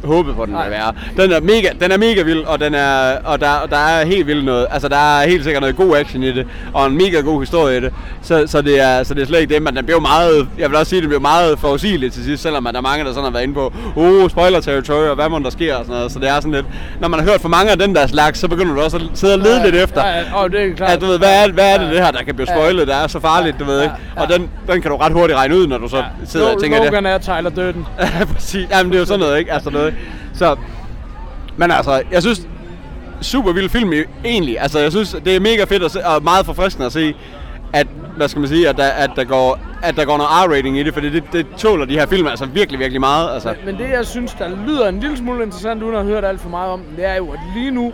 håbede 0.03 0.35
på, 0.35 0.45
den 0.45 0.53
ville 0.57 0.71
være. 0.71 0.93
Den 1.17 1.31
er 1.31 1.39
mega, 1.41 1.67
den 1.81 1.91
er 1.91 1.97
mega 1.97 2.21
vild, 2.21 2.43
og, 2.43 2.59
den 2.59 2.75
er, 2.75 3.17
og 3.23 3.39
der, 3.39 3.49
og 3.49 3.69
der 3.69 3.77
er 3.77 4.05
helt 4.05 4.27
vildt 4.27 4.45
noget. 4.45 4.67
Altså, 4.71 4.87
der 4.87 5.17
er 5.19 5.27
helt 5.27 5.43
sikkert 5.43 5.61
noget 5.61 5.75
god 5.75 5.95
action 5.97 6.23
i 6.23 6.31
det, 6.31 6.47
og 6.73 6.85
en 6.87 6.97
mega 6.97 7.19
god 7.19 7.39
historie 7.41 7.77
i 7.77 7.81
det. 7.81 7.93
Så, 8.21 8.43
så, 8.47 8.61
det, 8.61 8.81
er, 8.81 9.03
så 9.03 9.13
det 9.13 9.21
er 9.21 9.25
slet 9.25 9.39
ikke 9.41 9.53
det, 9.53 9.61
men 9.61 9.75
den 9.75 9.85
bliver 9.85 9.99
meget, 9.99 10.47
jeg 10.57 10.69
vil 10.69 10.77
også 10.77 10.89
sige, 10.89 11.01
det 11.01 11.09
bliver 11.09 11.21
meget 11.21 11.59
forudsigeligt 11.59 12.13
til 12.13 12.23
sidst, 12.23 12.43
selvom 12.43 12.67
at 12.67 12.73
der 12.73 12.79
er 12.79 12.83
mange, 12.83 13.05
der 13.05 13.09
sådan 13.11 13.23
har 13.23 13.31
været 13.31 13.43
inde 13.43 13.53
på, 13.53 13.73
oh, 13.95 14.29
spoiler 14.29 14.59
territory, 14.61 15.05
og 15.07 15.15
hvad 15.15 15.29
må 15.29 15.39
der 15.39 15.49
sker, 15.49 15.75
og 15.75 15.85
sådan 15.85 15.95
noget. 15.95 16.11
Så 16.11 16.19
det 16.19 16.29
er 16.29 16.35
sådan 16.35 16.51
lidt, 16.51 16.65
når 16.99 17.07
man 17.07 17.19
har 17.19 17.27
hørt 17.31 17.41
for 17.41 17.49
mange 17.49 17.71
af 17.71 17.77
den 17.79 17.95
der 17.95 18.07
slags, 18.07 18.39
så 18.39 18.47
begynder 18.47 18.73
du 18.75 18.81
også 18.81 18.97
at 18.97 19.03
sidde 19.13 19.33
og 19.33 19.39
lede 19.39 19.57
Ja, 19.59 19.65
lidt 19.65 19.75
efter. 19.75 20.07
ja, 20.07 20.17
ja, 20.17 20.23
og 20.33 20.51
det 20.51 20.61
er 20.61 20.75
klart. 20.75 20.89
At, 20.89 21.01
du 21.01 21.05
ved, 21.05 21.17
hvad 21.17 21.43
er, 21.47 21.51
hvad 21.51 21.73
er 21.73 21.77
det, 21.77 21.89
det 21.91 21.99
her, 21.99 22.11
der 22.11 22.23
kan 22.23 22.35
blive 22.35 22.47
spoilet, 22.47 22.87
der 22.87 22.95
er 22.95 23.07
så 23.07 23.19
farligt, 23.19 23.59
du 23.59 23.63
ved 23.65 23.81
ikke? 23.81 23.93
Og 24.15 24.27
den, 24.29 24.49
den 24.67 24.81
kan 24.81 24.91
du 24.91 24.97
ret 24.97 25.11
hurtigt 25.13 25.37
regne 25.39 25.57
ud, 25.57 25.67
når 25.67 25.77
du 25.77 25.87
så 25.89 26.03
sidder 26.25 26.47
og 26.53 26.61
tænker 26.61 26.77
det. 26.77 26.85
Logan 26.85 27.05
er 27.05 27.17
Tyler 27.17 27.49
Durden. 27.49 27.85
Ja, 27.99 28.25
præcis. 28.33 28.67
Jamen, 28.71 28.91
det 28.91 28.95
er 28.95 28.99
jo 28.99 29.05
sådan 29.05 29.19
noget, 29.19 29.39
ikke? 29.39 29.53
Altså 29.53 29.69
noget. 29.69 29.92
Så, 30.33 30.55
men 31.57 31.71
altså, 31.71 32.01
jeg 32.11 32.21
synes, 32.21 32.47
super 33.21 33.51
vild 33.51 33.69
film 33.69 33.93
egentlig. 34.25 34.59
Altså, 34.59 34.79
jeg 34.79 34.91
synes, 34.91 35.15
det 35.25 35.35
er 35.35 35.39
mega 35.39 35.63
fedt 35.63 35.83
at 35.83 35.91
se, 35.91 36.05
og 36.05 36.23
meget 36.23 36.45
forfriskende 36.45 36.85
at 36.85 36.91
se, 36.93 37.15
at, 37.73 37.87
hvad 38.17 38.27
skal 38.27 38.39
man 38.39 38.49
sige, 38.49 38.69
at 38.69 38.77
der, 38.77 38.87
at 38.87 39.11
der, 39.15 39.23
går, 39.23 39.59
at 39.83 39.95
der 39.95 40.05
går 40.05 40.17
noget 40.17 40.29
R-rating 40.29 40.79
i 40.79 40.83
det, 40.83 40.93
fordi 40.93 41.09
det, 41.09 41.23
det 41.33 41.45
tåler 41.57 41.85
de 41.85 41.93
her 41.93 42.05
film 42.05 42.27
altså 42.27 42.45
virkelig, 42.45 42.79
virkelig 42.79 42.99
meget. 42.99 43.33
Altså. 43.33 43.55
Men 43.65 43.77
det, 43.77 43.89
jeg 43.89 44.05
synes, 44.05 44.33
der 44.33 44.49
lyder 44.67 44.89
en 44.89 44.99
lille 44.99 45.17
smule 45.17 45.43
interessant, 45.43 45.83
uden 45.83 45.95
at 45.95 46.01
have 46.01 46.13
hørt 46.13 46.25
alt 46.25 46.41
for 46.41 46.49
meget 46.49 46.71
om 46.71 46.81
det 46.97 47.05
er 47.05 47.15
jo, 47.15 47.31
at 47.31 47.39
lige 47.55 47.71
nu 47.71 47.93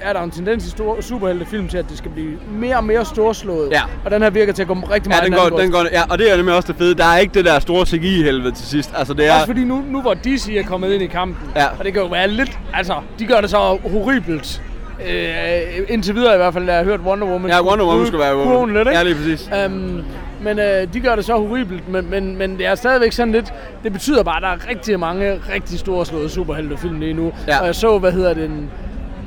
er 0.00 0.12
der 0.12 0.22
en 0.22 0.30
tendens 0.30 0.66
i 0.66 0.70
store 0.70 1.02
superheltefilm 1.02 1.68
til, 1.68 1.78
at 1.78 1.84
det 1.88 1.98
skal 1.98 2.10
blive 2.10 2.30
mere 2.50 2.76
og 2.76 2.84
mere 2.84 3.04
storslået. 3.04 3.70
Ja. 3.72 3.82
Og 4.04 4.10
den 4.10 4.22
her 4.22 4.30
virker 4.30 4.52
til 4.52 4.62
at 4.62 4.68
gå 4.68 4.74
rigtig 4.74 5.10
Ja, 5.12 5.16
meget 5.16 5.24
den 5.24 5.32
i 5.32 5.36
går, 5.36 5.58
den 5.58 5.70
går, 5.70 5.84
ja, 5.92 6.02
og 6.10 6.18
det 6.18 6.32
er 6.32 6.36
nemlig 6.36 6.54
også 6.54 6.66
det 6.72 6.76
fede. 6.78 6.94
Der 6.94 7.04
er 7.04 7.18
ikke 7.18 7.34
det 7.34 7.44
der 7.44 7.58
store 7.58 7.86
CGI-helvede 7.86 8.52
til 8.54 8.66
sidst. 8.66 8.90
Altså, 8.96 9.14
det 9.14 9.26
er... 9.28 9.34
Også 9.34 9.46
fordi 9.46 9.64
nu, 9.64 9.82
nu 9.88 10.00
hvor 10.00 10.14
DC 10.14 10.48
er 10.58 10.62
kommet 10.62 10.92
ind 10.92 11.02
i 11.02 11.06
kampen, 11.06 11.36
Ja. 11.56 11.66
og 11.78 11.84
det 11.84 11.92
kan 11.92 12.02
jo 12.02 12.08
være 12.08 12.28
lidt, 12.28 12.58
altså, 12.74 12.94
de 13.18 13.26
gør 13.26 13.40
det 13.40 13.50
så 13.50 13.78
horribelt. 13.92 14.62
Øh, 15.08 15.84
indtil 15.88 16.14
videre 16.14 16.34
i 16.34 16.36
hvert 16.36 16.52
fald, 16.52 16.66
da 16.66 16.72
jeg 16.72 16.80
har 16.80 16.84
hørt 16.84 17.00
Wonder 17.00 17.26
Woman. 17.26 17.50
Ja, 17.50 17.62
Wonder 17.62 17.86
Woman 17.86 18.06
skulle 18.06 18.24
være 18.24 18.34
kurven 18.44 18.74
lidt, 18.74 18.88
ikke? 18.88 18.98
Ja, 18.98 19.02
lige 19.02 19.14
præcis. 19.14 19.50
Um, 19.66 20.04
men 20.42 20.58
øh, 20.58 20.92
de 20.92 21.00
gør 21.00 21.14
det 21.14 21.24
så 21.24 21.32
horribelt, 21.34 21.88
men, 21.88 22.10
men, 22.10 22.36
men 22.36 22.58
det 22.58 22.66
er 22.66 22.74
stadigvæk 22.74 23.12
sådan 23.12 23.32
lidt, 23.32 23.52
det 23.84 23.92
betyder 23.92 24.22
bare, 24.22 24.36
at 24.36 24.42
der 24.42 24.48
er 24.48 24.70
rigtig 24.70 25.00
mange 25.00 25.40
rigtig 25.54 25.78
store 25.78 26.06
slåede 26.06 26.28
superheltefilm 26.28 27.00
lige 27.00 27.12
nu. 27.14 27.32
Ja. 27.48 27.60
Og 27.60 27.66
jeg 27.66 27.74
så, 27.74 27.98
hvad 27.98 28.12
hedder 28.12 28.34
den, 28.34 28.70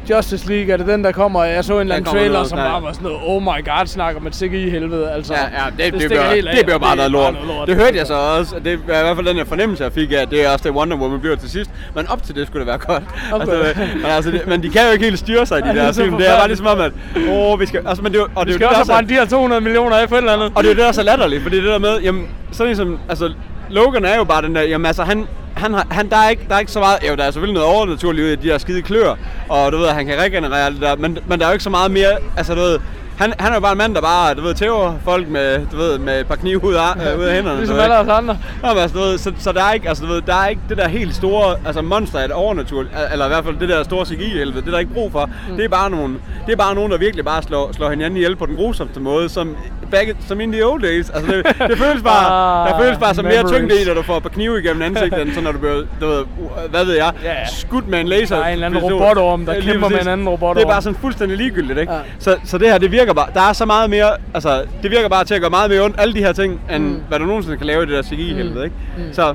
Justice 0.10 0.48
League, 0.50 0.74
er 0.74 0.78
det 0.78 0.88
den, 0.88 1.04
der 1.04 1.12
kommer? 1.12 1.44
Jeg 1.44 1.66
så 1.66 1.74
en 1.74 1.80
eller 1.80 1.96
anden 1.96 2.12
trailer, 2.12 2.34
noget, 2.34 2.48
som 2.50 2.58
ja. 2.58 2.64
bare 2.64 2.84
var 2.84 2.94
sådan 2.94 3.08
noget, 3.08 3.20
oh 3.26 3.42
my 3.42 3.66
god, 3.66 3.86
snakker 3.86 4.22
med 4.22 4.32
sikke 4.32 4.62
i 4.62 4.70
helvede. 4.70 5.12
Altså, 5.12 5.34
Ja, 5.34 5.40
ja, 5.40 5.66
det, 5.78 5.94
det, 5.94 6.02
det, 6.02 6.10
bliver, 6.10 6.34
helt 6.34 6.48
af. 6.48 6.56
det 6.56 6.66
bliver 6.66 6.80
bare 6.80 6.96
noget 6.96 7.12
lort. 7.12 7.34
noget 7.34 7.68
Det 7.68 7.76
hørte 7.76 7.98
jeg 7.98 8.08
så 8.08 8.14
også. 8.14 8.56
Det 8.64 8.74
er 8.74 8.78
i 8.78 8.78
hvert 8.86 9.16
fald 9.16 9.28
den 9.28 9.36
her 9.36 9.46
fornemmelse, 9.46 9.84
jeg 9.84 9.92
fik 9.92 10.12
af, 10.12 10.18
at 10.18 10.32
det 10.32 10.46
er 10.46 10.50
også 10.50 10.64
det 10.64 10.72
Wonder 10.72 10.98
Woman 10.98 11.20
bliver 11.20 11.36
til 11.36 11.50
sidst. 11.50 11.72
Men 11.96 12.08
op 12.08 12.24
til 12.24 12.36
det 12.36 12.48
skulle 12.48 12.60
det 12.60 12.68
være 12.68 12.78
godt. 12.78 13.04
Okay. 13.32 13.54
Altså, 13.54 13.82
men, 13.96 14.06
altså, 14.06 14.32
det, 14.32 14.48
men 14.48 14.64
de 14.64 14.70
kan 14.70 14.82
jo 14.86 14.92
ikke 14.92 15.06
helt 15.06 15.20
styre 15.20 15.46
sig 15.46 15.60
i 15.60 15.62
de 15.62 15.68
det 15.74 15.78
er 15.78 15.86
der 15.86 15.92
så 15.92 16.04
film. 16.04 16.18
Det 16.18 16.30
er 16.30 16.38
bare 16.38 16.48
ligesom 16.48 16.68
om, 16.68 16.80
at 16.80 16.92
åh, 17.30 17.60
vi 17.60 17.66
skal... 17.66 17.82
Altså, 17.88 18.04
men 18.04 18.14
det, 18.14 18.22
og 18.22 18.30
det, 18.36 18.48
Vi 18.48 18.54
skal 18.54 18.68
det, 18.68 18.78
også 18.78 18.92
der 18.92 18.98
brændt 18.98 19.10
de 19.10 19.14
her 19.14 19.26
200 19.26 19.62
millioner 19.62 19.96
af 19.96 20.10
for 20.10 20.16
et 20.16 20.20
eller 20.20 20.34
andet. 20.34 20.52
og 20.56 20.64
det 20.64 20.70
er 20.70 20.74
det, 20.74 20.82
der 20.82 20.88
er 20.88 20.92
så 20.92 21.04
latterligt, 21.04 21.44
fordi 21.44 21.56
det 21.58 21.66
der 21.66 21.80
med, 21.80 22.00
jamen, 22.00 22.28
sådan 22.52 22.76
som, 22.76 23.00
altså, 23.10 23.34
Logan 23.70 24.06
er 24.06 24.16
jo 24.16 24.24
bare 24.24 24.42
den 24.42 24.56
der, 24.56 24.62
jamen 24.62 24.86
altså, 24.86 25.04
han, 25.04 25.28
han, 25.54 25.74
har, 25.74 25.88
han 25.92 26.10
der, 26.10 26.18
er 26.18 26.30
ikke, 26.30 26.46
der 26.50 26.56
er 26.56 26.60
ikke 26.60 26.72
så 26.72 26.80
meget, 26.80 27.00
jo, 27.10 27.16
der 27.16 27.24
er 27.24 27.32
selvfølgelig 27.32 27.62
noget 27.62 27.76
overnaturligt 27.76 28.26
ud 28.26 28.32
i 28.32 28.36
de 28.36 28.48
her 28.48 28.58
skide 28.58 28.82
klør, 28.82 29.16
og 29.52 29.72
du 29.72 29.78
ved, 29.78 29.88
han 29.88 30.06
kan 30.06 30.20
regenerere 30.20 30.72
det 30.72 30.82
der, 30.82 30.96
men, 30.96 31.18
men 31.28 31.40
der 31.40 31.46
er 31.46 31.50
jo 31.50 31.54
ikke 31.54 31.64
så 31.64 31.70
meget 31.70 31.92
mere, 31.92 32.12
altså 32.38 32.56
du 32.56 32.60
ved, 32.62 32.80
han, 33.18 33.34
han 33.40 33.52
er 33.52 33.56
jo 33.56 33.62
bare 33.62 33.72
en 33.72 33.78
mand, 33.78 33.96
der 33.96 34.02
bare, 34.02 34.34
du 34.34 34.42
ved, 34.42 34.54
tæver 34.54 34.94
folk 35.04 35.30
med, 35.30 35.66
du 35.72 35.78
ved, 35.78 35.98
med 35.98 36.20
et 36.20 36.28
par 36.28 36.36
knive 36.36 36.64
ud 36.64 36.74
af, 36.74 37.14
øh, 37.14 37.20
ud 37.20 37.24
af 37.24 37.36
hænderne. 37.36 37.58
Ligesom 37.58 37.80
alle 37.80 37.98
os 37.98 38.08
andre. 38.08 38.38
Nå, 38.62 38.68
men 38.68 38.78
altså, 38.78 38.98
du 38.98 39.04
ved, 39.04 39.18
så, 39.18 39.34
så, 39.40 39.52
der 39.52 39.64
er 39.64 39.74
ikke, 39.74 39.90
altså, 39.90 40.06
du 40.06 40.12
ved, 40.12 40.22
der 40.22 40.36
er 40.36 40.48
ikke 40.48 40.62
det 40.70 40.78
der 40.78 40.88
helt 40.88 41.16
store, 41.16 41.56
altså 41.66 41.82
monster 41.82 42.20
af 42.20 42.28
det 42.28 42.36
overnaturligt, 42.36 42.94
eller 43.12 43.26
i 43.26 43.28
hvert 43.28 43.44
fald 43.44 43.60
det 43.60 43.70
der 43.70 43.84
store 43.84 44.06
CGI-helvede, 44.06 44.62
det 44.62 44.68
er 44.68 44.72
der 44.72 44.80
ikke 44.80 44.94
brug 44.94 45.12
for. 45.12 45.30
Mm. 45.50 45.56
Det 45.56 45.66
er 45.66 45.70
bare 45.70 45.90
nogen, 45.90 46.22
det 46.46 46.52
er 46.52 46.58
bare 46.58 46.76
nogen, 46.76 46.92
der 46.92 46.98
virkelig 46.98 47.26
bare 47.26 47.44
slår, 47.44 47.72
slår 47.72 47.90
hinanden 47.90 48.18
ihjel 48.18 48.36
på 48.36 48.46
den 48.46 48.56
grusomste 48.56 49.00
måde, 49.00 49.30
som, 49.30 49.56
back, 49.92 50.16
som 50.28 50.42
in 50.42 50.52
the 50.52 50.66
old 50.68 50.82
days. 50.82 51.10
Altså, 51.10 51.32
det, 51.32 51.46
det 51.70 51.78
føles 51.78 52.04
bare, 52.04 52.26
Ah, 52.32 52.70
der 52.74 52.80
føles 52.84 52.98
bare 52.98 53.16
som 53.16 53.26
mere 53.26 53.36
memories. 53.36 53.58
tyngde 53.58 53.82
i, 53.82 53.86
når 53.88 53.94
du 53.94 54.02
får 54.02 54.18
et 54.18 54.24
par 54.24 54.30
knive 54.30 54.60
igennem 54.64 54.82
ansigtet, 54.82 55.22
end 55.22 55.34
så 55.34 55.42
når 55.42 55.52
du 55.52 55.58
bliver, 55.58 55.84
du 56.02 56.08
ved, 56.08 56.24
hvad 56.70 56.86
ved 56.86 56.96
jeg, 56.96 57.14
ja. 57.24 57.36
skudt 57.48 57.88
med 57.88 58.00
en 58.00 58.08
laser. 58.08 58.36
Der 58.36 58.44
er 58.44 58.48
en 58.48 58.54
eller 58.54 58.66
anden 58.66 58.82
pistol. 58.82 58.94
robotorm, 59.02 59.46
der 59.46 59.62
kæmper 59.62 59.90
med 59.90 60.02
en 60.02 60.08
anden 60.08 60.30
robotorm. 60.30 60.56
Det 60.56 60.64
er 60.64 60.68
bare 60.70 60.82
sådan 60.82 60.98
fuldstændig 61.02 61.38
ligegyldigt, 61.38 61.80
ikke? 61.80 61.94
Ja. 61.94 62.00
Så, 62.20 62.36
så 62.46 62.58
det 62.58 62.68
her, 62.72 62.78
det 62.78 62.92
virker 62.92 63.14
bare, 63.14 63.28
der 63.34 63.42
er 63.42 63.54
så 63.54 63.66
meget 63.66 63.90
mere, 63.90 64.12
altså, 64.34 64.64
det 64.84 64.92
virker 64.92 65.10
bare 65.10 65.24
til 65.24 65.34
at 65.36 65.42
gøre 65.42 65.50
meget 65.50 65.70
mere 65.70 65.82
ondt, 65.82 65.96
alle 66.00 66.14
de 66.14 66.20
her 66.20 66.34
ting, 66.34 66.62
end 66.72 66.84
mm. 66.84 67.04
hvad 67.08 67.20
du 67.20 67.26
nogensinde 67.26 67.58
kan 67.58 67.68
lave 67.68 67.84
i 67.84 67.86
det 67.86 67.96
der 67.96 68.02
CGI-helvede, 68.04 68.64
ikke? 68.64 68.76
Mm. 68.98 69.14
Så, 69.14 69.34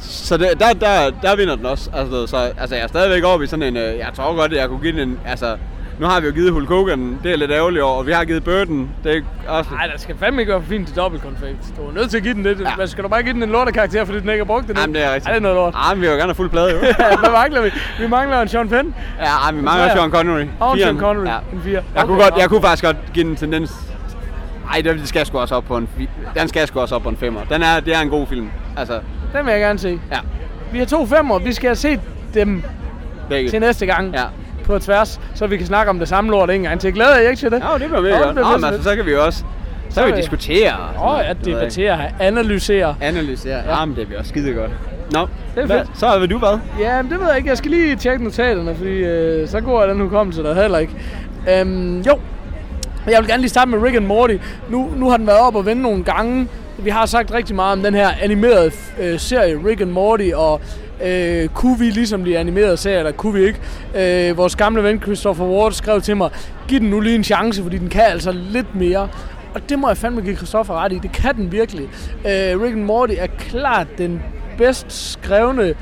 så 0.00 0.36
det, 0.36 0.48
der, 0.60 0.72
der, 0.72 1.10
der 1.22 1.36
vinder 1.36 1.56
den 1.56 1.66
også. 1.66 1.90
Altså, 1.94 2.26
så, 2.26 2.36
altså, 2.36 2.74
jeg 2.76 2.84
er 2.84 2.88
stadigvæk 2.88 3.24
oppe 3.24 3.44
i 3.44 3.48
sådan 3.48 3.62
en, 3.62 3.76
øh, 3.76 3.98
jeg 3.98 4.08
tror 4.16 4.36
godt, 4.36 4.52
at 4.52 4.58
jeg 4.58 4.68
kunne 4.68 4.80
give 4.80 4.92
den 5.00 5.08
en, 5.08 5.18
altså, 5.26 5.56
nu 5.98 6.06
har 6.06 6.20
vi 6.20 6.26
jo 6.26 6.32
givet 6.32 6.52
Hulk 6.52 6.68
Hogan, 6.68 7.18
det 7.22 7.32
er 7.32 7.36
lidt 7.36 7.50
ærgerligt 7.50 7.82
over, 7.82 7.94
og 7.98 8.06
vi 8.06 8.12
har 8.12 8.24
givet 8.24 8.44
Burton, 8.44 8.90
det 9.04 9.16
er 9.16 9.50
også 9.50 9.70
Nej, 9.70 9.86
der 9.86 9.98
skal 9.98 10.16
fandme 10.18 10.40
ikke 10.42 10.52
være 10.52 10.62
for 10.62 10.68
fint 10.68 10.86
til 10.86 10.96
dobbeltkonfekt. 10.96 11.58
Du 11.76 11.82
er 11.82 11.92
nødt 11.92 12.10
til 12.10 12.16
at 12.16 12.22
give 12.22 12.34
den 12.34 12.42
lidt. 12.42 12.60
Ja. 12.78 12.86
Skal 12.86 13.04
du 13.04 13.08
bare 13.08 13.22
give 13.22 13.34
den 13.34 13.42
en 13.42 13.48
lortekarakter, 13.50 14.04
fordi 14.04 14.20
den 14.20 14.28
ikke 14.28 14.40
har 14.40 14.44
brugt 14.44 14.66
det 14.68 14.74
nu? 14.76 14.80
Jamen, 14.80 14.94
det 14.94 15.02
er 15.04 15.08
rigtigt. 15.14 15.26
Ej, 15.26 15.32
det 15.32 15.36
er 15.38 15.42
noget 15.42 15.56
lort. 15.56 15.74
Ah, 15.76 15.96
men 15.96 16.02
vi 16.02 16.06
vil 16.06 16.12
jo 16.12 16.18
gerne 16.18 16.28
have 16.28 16.34
fuld 16.34 16.50
plade, 16.50 16.70
jo. 16.72 16.78
Hvad 17.20 17.30
mangler 17.32 17.62
vi? 17.62 17.70
Vi 18.00 18.08
mangler 18.08 18.40
en 18.42 18.48
Sean 18.48 18.68
Penn. 18.68 18.94
ja, 19.20 19.24
ej, 19.24 19.52
vi 19.52 19.60
mangler 19.60 19.84
også 19.84 19.96
Sean 19.96 20.10
Connery. 20.10 20.46
Og 20.60 20.78
Sean. 20.78 20.98
Connery. 20.98 21.24
Ja. 21.26 21.36
En 21.52 21.62
fire. 21.64 21.82
Jeg, 21.96 22.04
kunne 22.04 22.22
godt, 22.22 22.34
jeg 22.38 22.48
kunne 22.48 22.62
faktisk 22.62 22.84
godt 22.84 22.96
give 23.14 23.22
den 23.24 23.30
en 23.30 23.36
tendens. 23.36 23.72
Ej, 24.72 24.80
det 24.80 25.08
skal 25.08 25.26
sgu 25.26 25.38
også 25.38 25.54
op 25.54 25.64
på 25.64 25.76
en, 25.76 25.88
den 26.34 26.48
skal 26.48 26.66
sgu 26.66 26.80
også 26.80 26.94
op 26.94 27.02
på 27.02 27.08
en 27.08 27.16
femmer. 27.16 27.40
Den 27.50 27.62
er, 27.62 27.80
det 27.80 27.94
er 27.94 28.00
en 28.00 28.08
god 28.08 28.26
film. 28.26 28.50
Altså, 28.76 29.00
Den 29.36 29.46
vil 29.46 29.52
jeg 29.52 29.60
gerne 29.60 29.78
se. 29.78 30.00
ja, 30.12 30.18
Vi 30.72 30.78
har 30.78 30.86
to 30.86 31.06
femmer. 31.06 31.38
Vi 31.38 31.52
skal 31.52 31.68
have 31.68 31.76
set 31.76 32.00
dem 32.34 32.62
begge. 33.28 33.50
til 33.50 33.60
næste 33.60 33.86
gang. 33.86 34.14
Ja. 34.14 34.24
På 34.64 34.78
tværs, 34.78 35.20
så 35.34 35.46
vi 35.46 35.56
kan 35.56 35.66
snakke 35.66 35.90
om 35.90 35.98
det 35.98 36.08
samme 36.08 36.30
lort 36.30 36.50
en 36.50 36.62
gang 36.62 36.80
til. 36.80 36.92
Glæder 36.92 37.16
jeg 37.16 37.30
ikke 37.30 37.40
til 37.40 37.50
det? 37.50 37.62
Ja, 37.72 37.78
det 37.78 37.88
bliver 37.88 38.00
det 38.00 38.12
godt. 38.24 38.34
Nå, 38.34 38.42
men 38.56 38.64
altså, 38.64 38.82
så 38.82 38.96
kan 38.96 39.06
vi 39.06 39.14
også, 39.14 39.44
så 39.90 40.00
kan 40.00 40.06
vi 40.06 40.12
er- 40.12 40.16
diskutere. 40.16 40.72
Åh, 40.98 41.06
oh, 41.14 41.30
at 41.30 41.36
debattere, 41.44 41.98
analysere. 42.20 42.96
Analysere. 43.00 43.56
Ja. 43.66 43.78
ja, 43.78 43.84
men 43.84 43.96
det 43.96 44.06
bliver 44.06 44.18
også 44.20 44.28
skide 44.28 44.52
godt. 44.54 44.70
Nå, 45.12 45.28
Det 45.54 45.62
er 45.62 45.66
fedt. 45.66 45.98
så 45.98 46.06
er 46.06 46.26
du 46.26 46.38
hvad? 46.38 46.58
Ja, 46.80 47.02
men 47.02 47.10
det 47.10 47.20
ved 47.20 47.26
jeg 47.28 47.36
ikke. 47.36 47.48
Jeg 47.48 47.58
skal 47.58 47.70
lige 47.70 47.96
tjekke 47.96 48.24
notaterne, 48.24 48.74
fordi 48.74 48.90
øh, 48.90 49.48
så 49.48 49.60
går 49.60 49.82
den 49.86 50.00
hukommelse 50.00 50.42
der 50.42 50.54
heller 50.62 50.78
ikke. 50.78 50.92
Øhm, 51.50 52.00
jo, 52.00 52.18
jeg 53.10 53.20
vil 53.20 53.28
gerne 53.28 53.40
lige 53.40 53.48
starte 53.50 53.70
med 53.70 53.82
Rick 53.82 53.96
and 53.96 54.06
Morty. 54.06 54.34
Nu, 54.68 54.90
nu 54.96 55.10
har 55.10 55.16
den 55.16 55.26
været 55.26 55.38
op 55.40 55.56
og 55.56 55.66
vende 55.66 55.82
nogle 55.82 56.04
gange. 56.04 56.48
Vi 56.78 56.90
har 56.90 57.06
sagt 57.06 57.34
rigtig 57.34 57.56
meget 57.56 57.72
om 57.72 57.82
den 57.82 57.94
her 57.94 58.08
animerede 58.22 58.70
øh, 59.00 59.18
serie 59.20 59.60
Rick 59.66 59.80
and 59.80 59.90
Morty, 59.90 60.30
og 60.34 60.60
øh, 61.04 61.48
kunne 61.48 61.78
vi 61.78 61.84
ligesom 61.84 62.24
de 62.24 62.38
animerede 62.38 62.76
serier, 62.76 62.98
eller 62.98 63.12
kunne 63.12 63.34
vi 63.34 63.46
ikke? 63.46 64.30
Øh, 64.30 64.36
vores 64.36 64.56
gamle 64.56 64.82
ven 64.82 65.02
Christopher 65.02 65.46
Ward 65.46 65.72
skrev 65.72 66.00
til 66.00 66.16
mig, 66.16 66.30
giv 66.68 66.80
den 66.80 66.90
nu 66.90 67.00
lige 67.00 67.14
en 67.14 67.24
chance, 67.24 67.62
fordi 67.62 67.78
den 67.78 67.88
kan 67.88 68.02
altså 68.02 68.32
lidt 68.32 68.74
mere. 68.74 69.08
Og 69.54 69.68
det 69.68 69.78
må 69.78 69.88
jeg 69.88 69.96
fandme 69.96 70.20
give 70.20 70.36
Christopher 70.36 70.74
ret 70.74 70.92
i. 70.92 70.98
Det 70.98 71.12
kan 71.12 71.34
den 71.36 71.52
virkelig. 71.52 71.84
Øh, 72.26 72.62
Rick 72.62 72.76
and 72.76 72.84
Morty 72.84 73.14
er 73.18 73.26
klart 73.38 73.86
den 73.98 74.22
bedst 74.58 75.12
skrevne 75.12 75.74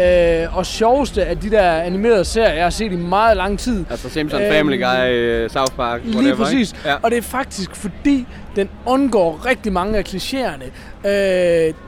øh, 0.00 0.56
og 0.56 0.66
sjoveste 0.66 1.24
af 1.24 1.38
de 1.38 1.50
der 1.50 1.72
animerede 1.72 2.24
serier, 2.24 2.52
jeg 2.54 2.62
har 2.62 2.70
set 2.70 2.92
i 2.92 2.96
meget 2.96 3.36
lang 3.36 3.58
tid. 3.58 3.84
Altså 3.90 4.10
Simpson, 4.10 4.40
Øhm, 4.42 4.52
Family 4.52 4.82
Guy, 4.82 5.08
øh, 5.10 5.50
South 5.50 5.72
Park, 5.72 6.00
Lige 6.04 6.16
whatever, 6.16 6.36
præcis. 6.44 6.72
ikke? 6.72 6.88
Ja. 6.88 6.94
Og 7.02 7.10
det 7.10 7.18
er 7.18 7.22
faktisk 7.22 7.76
fordi, 7.76 8.26
den 8.56 8.68
undgår 8.86 9.46
rigtig 9.46 9.72
mange 9.72 9.98
af 9.98 10.04
klichéerne. 10.08 10.64
Øh, 11.08 11.10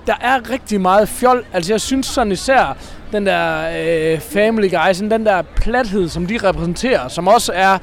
der 0.07 0.15
er 0.21 0.51
rigtig 0.51 0.81
meget 0.81 1.09
fjol. 1.09 1.45
Altså 1.53 1.73
jeg 1.73 1.81
synes 1.81 2.07
sådan 2.07 2.33
især, 2.33 2.77
den 3.13 3.27
der 3.27 3.69
øh, 4.15 4.21
Family 4.21 4.71
Guy, 4.71 4.93
sådan 4.93 5.11
den 5.11 5.27
der 5.27 5.43
plathed, 5.57 6.09
som 6.09 6.27
de 6.27 6.39
repræsenterer, 6.45 7.09
som 7.09 7.29
også 7.29 7.53
er 7.55 7.79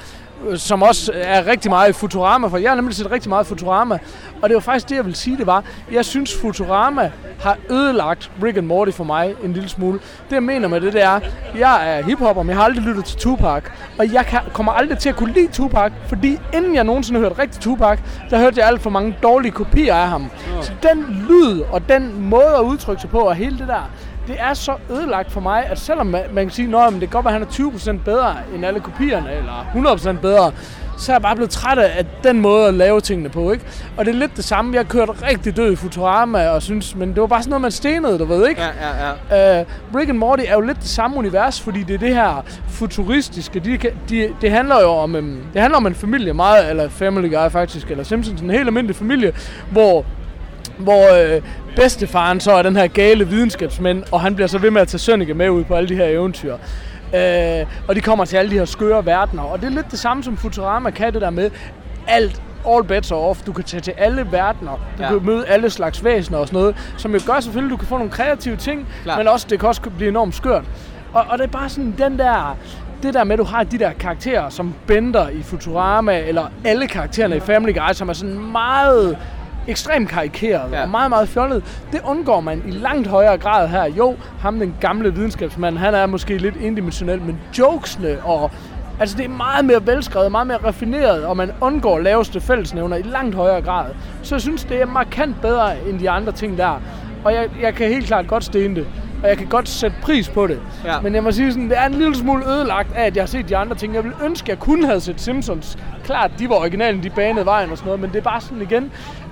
som 0.55 0.81
også 0.83 1.11
er 1.15 1.47
rigtig 1.47 1.71
meget 1.71 1.89
i 1.89 1.93
Futurama, 1.93 2.47
for 2.47 2.57
jeg 2.57 2.71
har 2.71 2.75
nemlig 2.75 2.95
set 2.95 3.11
rigtig 3.11 3.29
meget 3.29 3.47
Futurama, 3.47 3.97
og 4.41 4.49
det 4.49 4.55
var 4.55 4.61
faktisk 4.61 4.89
det, 4.89 4.95
jeg 4.95 5.05
vil 5.05 5.15
sige, 5.15 5.37
det 5.37 5.47
var. 5.47 5.63
Jeg 5.91 6.05
synes, 6.05 6.37
Futurama 6.41 7.11
har 7.39 7.57
ødelagt 7.69 8.31
Rick 8.43 8.57
and 8.57 8.65
Morty 8.65 8.91
for 8.91 9.03
mig 9.03 9.35
en 9.43 9.53
lille 9.53 9.69
smule. 9.69 9.99
Det, 10.29 10.35
jeg 10.35 10.43
mener 10.43 10.67
med 10.67 10.81
det, 10.81 10.93
det 10.93 11.03
er, 11.03 11.19
jeg 11.57 11.97
er 11.97 12.03
hiphopper, 12.03 12.43
men 12.43 12.49
jeg 12.49 12.57
har 12.57 12.63
aldrig 12.63 12.83
lyttet 12.83 13.05
til 13.05 13.17
Tupac, 13.17 13.63
og 13.99 14.13
jeg 14.13 14.25
kan, 14.25 14.39
kommer 14.53 14.71
aldrig 14.71 14.97
til 14.97 15.09
at 15.09 15.15
kunne 15.15 15.33
lide 15.33 15.47
Tupac, 15.47 15.91
fordi 16.07 16.39
inden 16.53 16.75
jeg 16.75 16.83
nogensinde 16.83 17.19
hørte 17.19 17.39
rigtig 17.39 17.61
Tupac, 17.61 17.99
der 18.29 18.37
hørte 18.37 18.59
jeg 18.59 18.67
alt 18.67 18.81
for 18.81 18.89
mange 18.89 19.17
dårlige 19.23 19.51
kopier 19.51 19.95
af 19.95 20.07
ham. 20.07 20.29
Så 20.61 20.71
den 20.83 21.25
lyd 21.29 21.61
og 21.71 21.89
den 21.89 22.21
måde 22.21 22.55
at 22.57 22.61
udtrykke 22.61 23.01
sig 23.01 23.09
på, 23.09 23.19
og 23.19 23.35
hele 23.35 23.57
det 23.57 23.67
der, 23.67 23.89
det 24.27 24.35
er 24.39 24.53
så 24.53 24.75
ødelagt 24.91 25.31
for 25.31 25.41
mig, 25.41 25.65
at 25.65 25.79
selvom 25.79 26.07
man, 26.07 26.23
man 26.33 26.45
kan 26.45 26.51
sige, 26.51 26.77
at 26.85 26.93
det 26.93 26.99
kan 26.99 27.09
godt 27.09 27.25
være, 27.25 27.35
at 27.35 27.39
han 27.39 27.67
er 27.67 27.97
20% 27.97 28.03
bedre 28.05 28.35
end 28.55 28.65
alle 28.65 28.79
kopierne, 28.79 29.31
eller 29.31 29.65
100% 30.15 30.19
bedre, 30.21 30.51
så 30.97 31.11
er 31.11 31.15
jeg 31.15 31.21
bare 31.21 31.35
blevet 31.35 31.49
træt 31.49 31.77
af 31.77 32.05
den 32.23 32.41
måde 32.41 32.67
at 32.67 32.73
lave 32.73 33.01
tingene 33.01 33.29
på, 33.29 33.51
ikke? 33.51 33.65
Og 33.97 34.05
det 34.05 34.15
er 34.15 34.19
lidt 34.19 34.37
det 34.37 34.43
samme. 34.43 34.75
Jeg 34.75 34.87
kørte 34.87 35.11
rigtig 35.11 35.57
død 35.57 35.71
i 35.71 35.75
Futurama, 35.75 36.47
og 36.49 36.61
synes, 36.61 36.95
men 36.95 37.09
det 37.09 37.21
var 37.21 37.27
bare 37.27 37.41
sådan 37.41 37.49
noget, 37.49 37.61
man 37.61 37.71
stenede, 37.71 38.19
du 38.19 38.25
ved, 38.25 38.47
ikke? 38.47 38.61
Ja, 38.61 38.69
ja, 39.31 39.55
ja. 39.57 39.61
Uh, 39.61 39.67
Rick 39.95 40.09
and 40.09 40.17
Morty 40.17 40.43
er 40.47 40.53
jo 40.53 40.61
lidt 40.61 40.77
det 40.77 40.89
samme 40.89 41.17
univers, 41.17 41.61
fordi 41.61 41.83
det 41.83 41.93
er 41.93 41.97
det 41.97 42.15
her 42.15 42.45
futuristiske. 42.67 43.59
De, 43.59 43.79
de, 44.09 44.29
det 44.41 44.51
handler 44.51 44.81
jo 44.81 44.89
om, 44.89 45.15
um, 45.15 45.39
det 45.53 45.61
handler 45.61 45.77
om 45.77 45.87
en 45.87 45.95
familie 45.95 46.33
meget, 46.33 46.69
eller 46.69 46.89
Family 46.89 47.29
Guy 47.29 47.49
faktisk, 47.49 47.91
eller 47.91 48.03
Simpsons, 48.03 48.41
en 48.41 48.49
helt 48.49 48.67
almindelig 48.67 48.95
familie, 48.95 49.33
hvor 49.71 50.05
hvor 50.77 51.35
øh, 51.35 51.41
bedstefaren 51.75 52.39
så 52.39 52.51
er 52.51 52.61
den 52.61 52.75
her 52.75 52.87
gale 52.87 53.27
videnskabsmænd, 53.27 54.03
og 54.11 54.21
han 54.21 54.35
bliver 54.35 54.47
så 54.47 54.57
ved 54.57 54.71
med 54.71 54.81
at 54.81 54.87
tage 54.87 54.99
Sønneke 54.99 55.33
med 55.33 55.49
ud 55.49 55.63
på 55.63 55.75
alle 55.75 55.89
de 55.89 55.95
her 55.95 56.05
eventyr. 56.05 56.53
Øh, 57.15 57.65
og 57.87 57.95
de 57.95 58.01
kommer 58.01 58.25
til 58.25 58.37
alle 58.37 58.51
de 58.51 58.57
her 58.57 58.65
skøre 58.65 59.05
verdener, 59.05 59.43
og 59.43 59.59
det 59.61 59.65
er 59.65 59.71
lidt 59.71 59.91
det 59.91 59.99
samme 59.99 60.23
som 60.23 60.37
Futurama 60.37 60.89
kan 60.89 61.13
det 61.13 61.21
der 61.21 61.29
med, 61.29 61.49
alt 62.07 62.41
all 62.69 62.83
bets 62.83 63.11
are 63.11 63.19
off. 63.19 63.41
Du 63.41 63.53
kan 63.53 63.63
tage 63.63 63.81
til 63.81 63.93
alle 63.97 64.27
verdener. 64.31 64.71
Du 64.97 65.03
Ja. 65.03 65.09
kan 65.09 65.25
møde 65.25 65.45
alle 65.47 65.69
slags 65.69 66.03
væsener 66.03 66.37
og 66.39 66.47
sådan 66.47 66.59
noget, 66.59 66.75
som 66.97 67.13
jo 67.13 67.19
gør 67.25 67.39
selvfølgelig, 67.39 67.67
at 67.67 67.71
du 67.71 67.77
kan 67.77 67.87
få 67.87 67.97
nogle 67.97 68.11
kreative 68.11 68.55
ting, 68.55 68.87
Klart. 69.03 69.17
men 69.17 69.27
også 69.27 69.47
det 69.49 69.59
kan 69.59 69.69
også 69.69 69.81
blive 69.81 70.09
enormt 70.09 70.35
skørt. 70.35 70.63
Og, 71.13 71.25
og 71.29 71.37
det 71.37 71.43
er 71.43 71.47
bare 71.51 71.69
sådan 71.69 71.95
den 71.97 72.19
der, 72.19 72.57
det 73.03 73.13
der 73.13 73.23
med, 73.23 73.33
at 73.33 73.39
du 73.39 73.43
har 73.43 73.63
de 73.63 73.77
der 73.79 73.91
karakterer, 73.93 74.49
som 74.49 74.73
Bender 74.87 75.29
i 75.29 75.41
Futurama, 75.43 76.19
eller 76.19 76.45
alle 76.65 76.87
karaktererne 76.87 77.37
i 77.37 77.39
Family 77.39 77.73
Guy, 77.73 77.93
som 77.93 78.09
er 78.09 78.13
sådan 78.13 78.39
meget 78.51 79.17
ekstremt 79.67 80.09
karikeret 80.09 80.71
Ja. 80.71 80.81
og 80.83 80.89
meget, 80.89 81.09
meget 81.09 81.29
fjollet. 81.29 81.63
Det 81.91 82.01
undgår 82.05 82.39
man 82.41 82.63
i 82.67 82.71
langt 82.71 83.07
højere 83.07 83.37
grad 83.37 83.67
her. 83.67 83.83
Jo, 83.85 84.15
ham 84.39 84.59
den 84.59 84.75
gamle 84.81 85.13
videnskabsmand, 85.13 85.77
han 85.77 85.93
er 85.95 86.05
måske 86.05 86.37
lidt 86.37 86.55
indimensionel, 86.55 87.21
men 87.21 87.39
jokesene 87.59 88.17
og 88.23 88.51
Altså 88.99 89.17
det 89.17 89.25
er 89.25 89.29
meget 89.29 89.65
mere 89.65 89.87
velskrevet, 89.87 90.31
meget 90.31 90.47
mere 90.47 90.57
raffineret, 90.57 91.25
og 91.25 91.37
man 91.37 91.51
undgår 91.61 91.99
laveste 91.99 92.41
fællesnævner 92.41 92.97
i 92.97 93.01
langt 93.01 93.35
højere 93.35 93.61
grad. 93.61 93.85
Så 94.23 94.35
jeg 94.35 94.41
synes, 94.41 94.63
det 94.63 94.81
er 94.81 94.85
markant 94.85 95.41
bedre 95.41 95.89
end 95.89 95.99
de 95.99 96.09
andre 96.09 96.31
ting 96.31 96.57
der. 96.57 96.81
Og 97.25 97.33
jeg, 97.33 97.49
jeg 97.61 97.73
kan 97.75 97.87
helt 97.87 98.07
klart 98.07 98.27
godt 98.27 98.43
stene 98.43 98.75
det, 98.75 98.87
og 99.23 99.29
jeg 99.29 99.37
kan 99.37 99.47
godt 99.47 99.69
sætte 99.69 99.97
pris 100.01 100.29
på 100.29 100.47
det. 100.47 100.59
Ja. 100.85 100.99
Men 101.01 101.15
jeg 101.15 101.23
må 101.23 101.31
sige 101.31 101.51
sådan, 101.51 101.69
det 101.69 101.77
er 101.77 101.85
en 101.85 101.93
lille 101.93 102.15
smule 102.15 102.49
ødelagt 102.49 102.95
af, 102.95 103.05
at 103.05 103.15
jeg 103.15 103.21
har 103.21 103.27
set 103.27 103.49
de 103.49 103.57
andre 103.57 103.75
ting. 103.75 103.95
Jeg 103.95 104.03
vil 104.03 104.13
ønske, 104.25 104.45
at 104.45 104.49
jeg 104.49 104.59
kunne 104.59 104.85
have 104.87 104.99
set 104.99 105.21
Simpsons. 105.21 105.77
Klart, 106.03 106.31
de 106.39 106.49
var 106.49 106.55
originalen, 106.55 107.03
de 107.03 107.09
banede 107.09 107.45
vejen 107.45 107.71
og 107.71 107.77
sådan 107.77 107.87
noget, 107.87 108.01
men 108.01 108.09
det 108.09 108.17
er 108.17 108.23
bare 108.23 108.41
sådan 108.41 108.61
igen, 108.61 108.91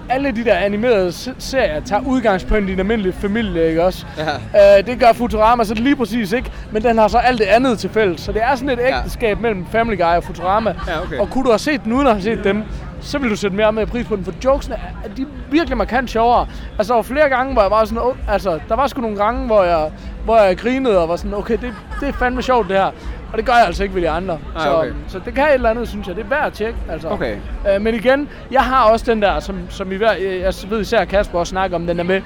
alle 0.10 0.32
de 0.32 0.44
der 0.46 0.56
animerede 0.56 1.12
se- 1.12 1.36
serier 1.40 1.80
tager 1.82 2.02
udgangspunkt 2.08 2.70
i 2.70 2.74
en 2.74 2.80
almindelig 2.80 3.14
familie, 3.14 3.68
ikke 3.70 3.84
også? 3.84 4.06
Ja. 4.54 4.78
Øh, 4.80 4.86
det 4.88 5.00
gør 5.00 5.14
Futurama 5.14 5.64
så 5.64 5.74
lige 5.74 5.96
præcis 5.96 6.32
ikke, 6.32 6.52
men 6.72 6.84
den 6.84 6.98
har 6.98 7.08
så 7.08 7.18
alt 7.18 7.40
det 7.40 7.46
andet 7.46 7.80
til 7.80 7.90
fælles. 7.90 8.22
Så 8.22 8.32
det 8.32 8.44
er 8.44 8.56
sådan 8.56 8.70
et 8.70 8.80
Ja. 8.80 8.98
ægteskab 8.98 9.40
mellem 9.42 9.66
Family 9.72 9.98
Guy 9.98 10.04
og 10.16 10.24
Futurama. 10.24 10.76
Ja, 10.88 11.02
okay. 11.02 11.18
Og 11.20 11.30
kunne 11.30 11.44
du 11.44 11.50
have 11.50 11.60
set 11.60 11.84
den 11.84 11.94
uden 11.94 12.08
at 12.08 12.14
have 12.14 12.24
set 12.24 12.44
dem, 12.44 12.64
så 13.02 13.18
vil 13.18 13.30
du 13.30 13.36
sætte 13.36 13.58
mere 13.58 13.72
med 13.74 13.86
pris 13.88 14.08
på 14.08 14.16
den, 14.16 14.26
for 14.26 14.34
jokesene 14.46 14.76
er, 14.76 15.10
de 15.18 15.22
er 15.22 15.26
virkelig 15.52 15.78
markant 15.78 16.10
sjovere. 16.10 16.48
Altså, 16.78 16.94
der 16.94 16.98
var 16.98 17.04
flere 17.04 17.30
gange, 17.30 17.54
hvor 17.54 17.62
jeg 17.62 17.72
var 17.72 17.86
sådan, 17.86 18.04
oh, 18.04 18.16
altså, 18.30 18.60
der 18.70 18.76
var 18.76 18.88
sgu 18.88 19.02
nogle 19.02 19.18
gange, 19.18 19.46
hvor 19.46 19.64
jeg, 19.64 19.90
hvor 20.26 20.38
jeg 20.38 20.58
grinede 20.58 21.00
og 21.02 21.10
var 21.10 21.16
sådan, 21.16 21.34
okay, 21.34 21.58
det, 21.62 21.74
det 22.00 22.10
er 22.10 22.14
fandme 22.14 22.42
sjovt 22.42 22.70
det 22.70 22.78
her. 22.78 22.92
Og 23.36 23.40
det 23.40 23.46
gør 23.48 23.54
jeg 23.54 23.66
altså 23.66 23.84
ikke 23.84 23.96
ved 23.96 24.02
de 24.02 24.10
andre. 24.10 24.40
Nej, 24.54 24.64
så, 24.64 24.74
okay. 24.76 24.92
så 25.08 25.20
det 25.26 25.34
kan 25.34 25.44
et 25.48 25.54
eller 25.54 25.70
andet, 25.70 25.88
synes 25.90 26.08
jeg. 26.08 26.16
Det 26.16 26.24
er 26.26 26.30
værd 26.30 26.46
at 26.46 26.54
tjekke. 26.54 26.80
Altså. 26.90 27.10
Okay. 27.10 27.36
Øh, 27.76 27.82
men 27.82 27.96
igen, 27.96 28.30
jeg 28.52 28.62
har 28.62 28.84
også 28.84 29.06
den 29.12 29.22
der, 29.22 29.40
som, 29.40 29.60
som 29.70 29.92
I 29.92 29.96
hver, 29.96 30.12
jeg 30.14 30.54
ved 30.70 30.82
især 30.82 31.06
Kasper 31.06 31.40
også 31.40 31.50
snakker 31.50 31.78
om, 31.78 31.88
den 31.88 31.98
der 31.98 32.04
med, 32.04 32.22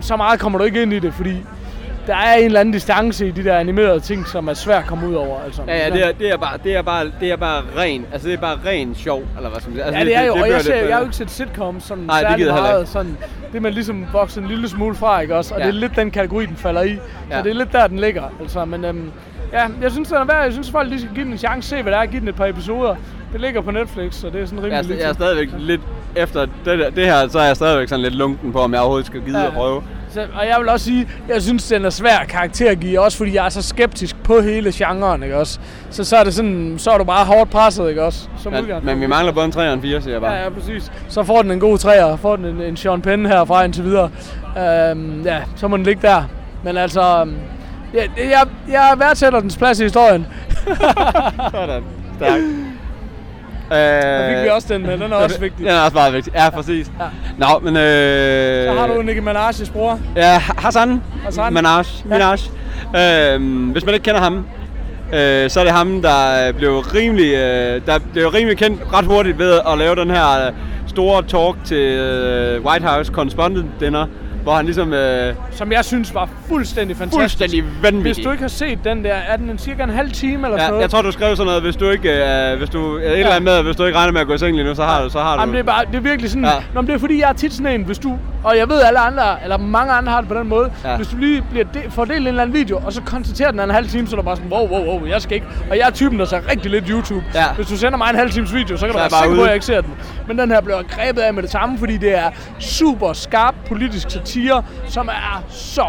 så 0.00 0.16
meget 0.16 0.40
kommer 0.40 0.58
du 0.58 0.64
ikke 0.64 0.82
ind 0.82 0.92
i 0.92 0.98
det, 0.98 1.14
fordi 1.14 1.36
der 2.06 2.14
er 2.16 2.34
en 2.34 2.44
eller 2.44 2.60
anden 2.60 2.72
distance 2.72 3.26
i 3.28 3.30
de 3.30 3.44
der 3.44 3.58
animerede 3.58 4.00
ting, 4.00 4.26
som 4.26 4.48
er 4.48 4.54
svært 4.54 4.82
at 4.82 4.88
komme 4.88 5.08
ud 5.08 5.14
over. 5.14 5.40
Altså. 5.44 5.62
Ja, 5.66 5.76
ja, 5.76 5.90
det 5.90 6.06
er, 6.06 6.12
det 6.12 6.30
er 6.30 6.36
bare, 6.36 6.58
det 6.64 6.76
er 6.76 6.82
bare, 6.82 7.10
det 7.20 7.30
er 7.30 7.36
bare 7.36 7.62
ren, 7.78 8.06
altså 8.12 8.28
det 8.28 8.34
er 8.34 8.40
bare 8.40 8.58
ren 8.66 8.94
sjov, 8.94 9.18
eller 9.36 9.50
hvad 9.50 9.50
man 9.50 9.60
sige. 9.60 9.84
Altså, 9.84 9.98
Ja, 9.98 10.04
det 10.04 10.16
er 10.16 10.22
jo, 10.22 10.32
og 10.32 10.38
bliver 10.38 10.54
jeg, 10.54 10.64
ser, 10.64 10.74
jeg 10.74 10.94
har 10.94 10.98
jo 10.98 11.04
ikke 11.04 11.16
set 11.16 11.30
sitcoms 11.30 11.84
sådan 11.84 12.04
Nej, 12.04 12.20
det 12.20 12.28
særlig 12.30 12.44
heller 12.46 12.62
meget. 12.62 12.88
Sådan, 12.88 13.16
det 13.52 13.62
man 13.62 13.72
ligesom 13.72 14.06
vokset 14.12 14.42
en 14.42 14.48
lille 14.48 14.68
smule 14.68 14.94
fra, 14.94 15.20
ikke 15.20 15.36
også? 15.36 15.54
Og 15.54 15.60
Ja. 15.60 15.66
det 15.66 15.74
er 15.74 15.78
lidt 15.80 15.96
den 15.96 16.10
kategori, 16.10 16.46
den 16.46 16.56
falder 16.56 16.82
i. 16.82 16.88
Ja. 17.30 17.36
Så 17.36 17.42
det 17.42 17.50
er 17.50 17.54
lidt 17.54 17.72
der, 17.72 17.86
den 17.86 17.98
ligger. 17.98 18.22
Altså, 18.40 18.64
men 18.64 18.84
øhm, 18.84 19.10
ja, 19.52 19.66
jeg 19.82 19.90
synes, 19.90 20.08
den 20.08 20.16
er 20.16 20.24
værd. 20.24 20.42
Jeg 20.44 20.52
synes, 20.52 20.70
folk 20.70 20.88
lige 20.88 21.00
skal 21.00 21.14
give 21.14 21.24
den 21.24 21.32
en 21.32 21.38
chance, 21.38 21.68
se 21.68 21.82
hvad 21.82 21.92
det 21.92 22.00
er, 22.00 22.06
give 22.06 22.20
den 22.20 22.28
et 22.28 22.34
par 22.34 22.46
episoder. 22.46 22.94
Det 23.32 23.40
ligger 23.40 23.60
på 23.60 23.70
Netflix, 23.70 24.14
så 24.14 24.30
det 24.30 24.40
er 24.42 24.46
sådan 24.46 24.64
Jeg, 24.64 24.72
rimelig 24.78 24.96
er- 24.96 25.00
jeg 25.00 25.08
er 25.08 25.12
stadigvæk 25.14 25.48
lidt 25.58 25.80
efter 26.16 26.40
det, 26.40 26.78
der, 26.78 26.90
det 26.90 27.04
her, 27.04 27.28
så 27.28 27.38
er 27.38 27.44
jeg 27.46 27.56
stadigvæk 27.56 27.88
sådan 27.88 28.02
lidt 28.02 28.14
lunken 28.14 28.52
på, 28.52 28.58
om 28.58 28.72
jeg 28.72 28.80
overhovedet 28.80 29.06
skal 29.06 29.20
gide 29.20 29.40
Ja. 29.40 29.46
at 29.46 29.52
prøve. 29.52 29.82
Så, 30.10 30.20
og 30.34 30.46
jeg 30.48 30.56
vil 30.60 30.68
også 30.68 30.84
sige, 30.86 31.08
jeg 31.28 31.42
synes, 31.42 31.68
den 31.68 31.84
er 31.84 31.90
svær 31.90 32.18
karakter 32.28 32.70
at 32.70 32.80
give, 32.80 33.00
også 33.00 33.18
fordi 33.18 33.34
jeg 33.34 33.44
er 33.44 33.48
så 33.48 33.62
skeptisk 33.62 34.22
på 34.22 34.40
hele 34.40 34.72
genren, 34.74 35.22
ikke 35.22 35.36
også? 35.36 35.60
Så, 35.90 36.04
så 36.04 36.16
er 36.16 36.24
det 36.24 36.34
sådan, 36.34 36.74
så 36.78 36.90
er 36.90 36.98
du 36.98 37.04
bare 37.04 37.24
hårdt 37.24 37.50
presset, 37.50 37.88
ikke 37.88 38.02
også? 38.04 38.28
Som 38.38 38.52
udgangspunkt. 38.52 38.84
men 38.84 39.00
vi 39.00 39.06
mangler 39.06 39.32
både 39.32 39.44
en 39.46 39.52
3 39.52 39.68
og 39.68 39.74
en 39.74 39.82
4, 39.82 40.00
siger 40.00 40.14
jeg 40.14 40.20
bare. 40.20 40.32
Ja, 40.32 40.42
ja, 40.42 40.48
præcis. 40.50 40.92
Så 41.08 41.22
får 41.24 41.42
den 41.42 41.50
en 41.50 41.60
god 41.60 41.78
træer, 41.78 42.16
får 42.16 42.36
den 42.36 42.44
en, 42.44 42.60
en 42.62 42.76
Sean 42.76 43.02
Penn 43.02 43.26
herfra 43.26 43.64
indtil 43.64 43.84
videre. 43.84 44.10
Øhm, 44.58 45.22
ja, 45.24 45.42
så 45.56 45.68
må 45.68 45.76
den 45.76 45.84
ligge 45.84 46.02
der. 46.08 46.22
Men 46.64 46.76
altså, 46.76 47.26
ja, 47.94 48.02
jeg, 48.16 48.42
jeg 48.68 48.94
værdsætter 48.98 49.40
dens 49.40 49.56
plads 49.56 49.80
i 49.80 49.82
historien. 49.82 50.26
Sådan. 51.52 51.82
Fik 52.18 52.28
Øh, 53.72 54.44
vi 54.44 54.48
også 54.48 54.74
den 54.74 54.82
med, 54.82 54.98
den 54.98 55.12
er 55.12 55.16
også 55.16 55.40
vigtig. 55.46 55.66
Den 55.66 55.74
er 55.74 55.80
også 55.80 55.94
meget 55.94 56.12
vigtig. 56.14 56.32
Ja, 56.34 56.50
præcis. 56.50 56.90
Ja. 57.00 57.04
Nå, 57.38 57.58
men... 57.62 57.76
Øh, 57.76 58.66
Så 58.66 58.80
har 58.80 58.86
du 58.86 59.02
Nicki 59.02 59.20
Minaj's 59.22 59.72
bror. 59.72 60.00
Ja, 60.16 60.38
Hassan. 60.38 61.02
Hassan. 61.24 61.52
Minaj. 61.54 61.82
Ja. 62.10 62.32
Minaj. 62.94 63.34
Øhm, 63.34 63.68
hvis 63.70 63.84
man 63.84 63.94
ikke 63.94 64.04
kender 64.04 64.20
ham, 64.20 64.46
øh, 65.12 65.50
så 65.50 65.60
er 65.60 65.64
det 65.64 65.72
ham, 65.72 66.02
der 66.02 66.52
blev 66.52 66.78
rimelig, 66.78 67.34
øh, 67.34 67.80
der 67.86 67.98
blev 68.12 68.28
rimelig 68.28 68.58
kendt 68.58 68.82
ret 68.92 69.04
hurtigt 69.04 69.38
ved 69.38 69.60
at 69.72 69.78
lave 69.78 69.96
den 69.96 70.10
her 70.10 70.46
øh, 70.46 70.52
store 70.86 71.22
talk 71.22 71.56
til 71.64 71.76
øh, 71.98 72.64
White 72.64 72.86
House 72.86 73.12
Correspondent 73.12 73.66
Dinner, 73.80 74.06
hvor 74.48 74.56
han 74.56 74.64
ligesom 74.64 74.92
øh, 74.92 75.34
Som 75.50 75.72
jeg 75.72 75.84
synes 75.84 76.14
var 76.14 76.28
fuldstændig 76.48 76.96
fantastisk. 76.96 77.20
fuldstændig 77.38 77.64
vanvittig. 77.82 78.14
Hvis 78.14 78.24
du 78.24 78.30
ikke 78.30 78.42
har 78.42 78.48
set 78.48 78.78
den 78.84 79.04
der, 79.04 79.14
er 79.14 79.36
den 79.36 79.50
en 79.50 79.58
cirka 79.58 79.82
en 79.82 79.90
halv 79.90 80.10
time 80.12 80.34
eller 80.34 80.48
sådan 80.48 80.60
Ja, 80.60 80.68
noget? 80.68 80.82
jeg 80.82 80.90
tror, 80.90 81.02
du 81.02 81.12
skrev 81.12 81.36
sådan 81.36 81.46
noget, 81.46 81.62
hvis 81.62 81.76
du 81.76 81.90
ikke, 81.90 82.10
øh, 82.52 82.58
hvis 82.58 82.70
du, 82.70 82.96
et 82.96 83.04
eller 83.18 83.26
andet 83.30 83.42
med, 83.42 83.62
hvis 83.62 83.76
du 83.76 83.84
ikke 83.84 83.98
regner 83.98 84.12
med 84.12 84.20
at 84.20 84.26
gå 84.26 84.32
i 84.34 84.38
seng 84.38 84.56
lige 84.56 84.64
nu, 84.68 84.74
så 84.74 84.82
har 84.84 85.02
du, 85.02 85.10
så 85.10 85.18
har 85.20 85.34
du. 85.34 85.40
Jamen, 85.40 85.54
det 85.54 85.60
er, 85.60 85.64
bare, 85.64 85.84
det 85.84 85.94
er 85.94 86.00
virkelig 86.00 86.30
sådan, 86.30 86.44
Ja. 86.44 86.50
ja. 86.50 86.56
Nå, 86.74 86.80
men 86.80 86.86
det 86.88 86.94
er 86.94 86.98
fordi, 86.98 87.20
jeg 87.20 87.28
er 87.28 87.32
tit 87.32 87.52
sådan 87.52 87.80
en, 87.80 87.82
hvis 87.86 87.98
du, 87.98 88.18
og 88.44 88.56
jeg 88.56 88.68
ved 88.68 88.80
alle 88.82 88.98
andre, 88.98 89.42
eller 89.42 89.56
mange 89.58 89.92
andre 89.92 90.12
har 90.12 90.20
det 90.20 90.28
på 90.28 90.34
den 90.34 90.48
måde, 90.48 90.70
Ja. 90.84 90.90
ja. 90.90 90.96
hvis 90.96 91.08
du 91.08 91.16
lige 91.16 91.42
bliver 91.50 91.64
de, 91.74 91.80
får 91.90 92.04
delt 92.04 92.20
en 92.20 92.26
eller 92.26 92.42
anden 92.42 92.56
video, 92.56 92.80
og 92.86 92.92
så 92.92 93.02
konstaterer 93.02 93.50
den 93.50 93.60
en 93.60 93.70
halv 93.70 93.88
time, 93.88 94.06
så 94.06 94.16
er 94.16 94.20
du 94.20 94.22
bare 94.24 94.36
sådan, 94.36 94.52
wow, 94.52 94.68
wow, 94.68 94.84
wow, 94.86 95.06
jeg 95.06 95.22
skal 95.22 95.34
ikke. 95.34 95.46
Og 95.70 95.78
jeg 95.78 95.86
er 95.86 95.90
typen, 95.90 96.18
der 96.18 96.24
ser 96.24 96.50
rigtig 96.50 96.70
lidt 96.70 96.84
YouTube. 96.88 97.24
Ja. 97.34 97.44
Hvis 97.56 97.66
du 97.66 97.76
sender 97.76 97.98
mig 97.98 98.10
en 98.10 98.16
halv 98.16 98.30
times 98.30 98.54
video, 98.54 98.76
så 98.76 98.86
kan 98.86 98.92
Så 98.94 98.98
du 98.98 98.98
være 98.98 99.22
sikker 99.22 99.36
på, 99.36 99.42
at 99.42 99.46
jeg 99.46 99.54
ikke 99.54 99.66
ser 99.66 99.80
den. 99.80 99.94
Men 100.28 100.38
den 100.38 100.50
her 100.50 100.60
bliver 100.60 100.82
grebet 100.82 101.20
af 101.22 101.34
med 101.34 101.42
det 101.42 101.50
samme, 101.50 101.78
fordi 101.78 101.96
det 101.96 102.18
er 102.18 102.30
super 102.58 103.12
skarp 103.12 103.54
politisk 103.68 104.10
satire, 104.10 104.62
som 104.88 105.08
er 105.08 105.42
så 105.48 105.86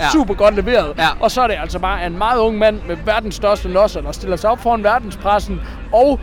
Ja. 0.00 0.08
super 0.12 0.34
godt 0.34 0.54
leveret. 0.54 0.92
Ja. 0.98 1.06
Og 1.20 1.30
så 1.30 1.42
er 1.42 1.46
det 1.46 1.56
altså 1.60 1.78
bare 1.78 2.06
en 2.06 2.18
meget 2.18 2.38
ung 2.38 2.58
mand 2.58 2.80
med 2.88 2.96
verdens 3.04 3.34
største 3.34 3.68
nosser, 3.68 4.00
der 4.00 4.12
stiller 4.12 4.36
sig 4.36 4.50
op 4.50 4.60
foran 4.62 4.84
verdenspressen, 4.84 5.60
og 5.92 6.20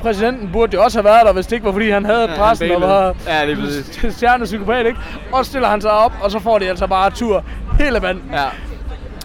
præsidenten 0.00 0.50
burde 0.52 0.76
jo 0.76 0.82
også 0.84 0.98
have 0.98 1.04
været 1.04 1.26
der, 1.26 1.32
hvis 1.32 1.46
det 1.46 1.52
ikke 1.56 1.66
var, 1.66 1.72
fordi 1.72 1.90
han 1.90 2.04
havde 2.04 2.30
Ja, 2.30 2.36
pressen 2.36 2.66
han 2.68 2.82
og 2.82 2.88
var. 2.88 3.14
Ja, 3.26 3.46
det 3.46 3.58
er 4.04 4.10
stjernepsykopat, 4.18 4.86
ikke? 4.86 4.98
Og 5.32 5.46
stiller 5.46 5.68
han 5.68 5.80
sig 5.80 5.90
op, 5.90 6.12
og 6.22 6.30
så 6.30 6.38
får 6.38 6.58
de 6.58 6.68
altså 6.68 6.86
bare 6.86 7.10
tur 7.10 7.44
hele 7.80 8.00
mand. 8.00 8.20
Ja. 8.32 8.44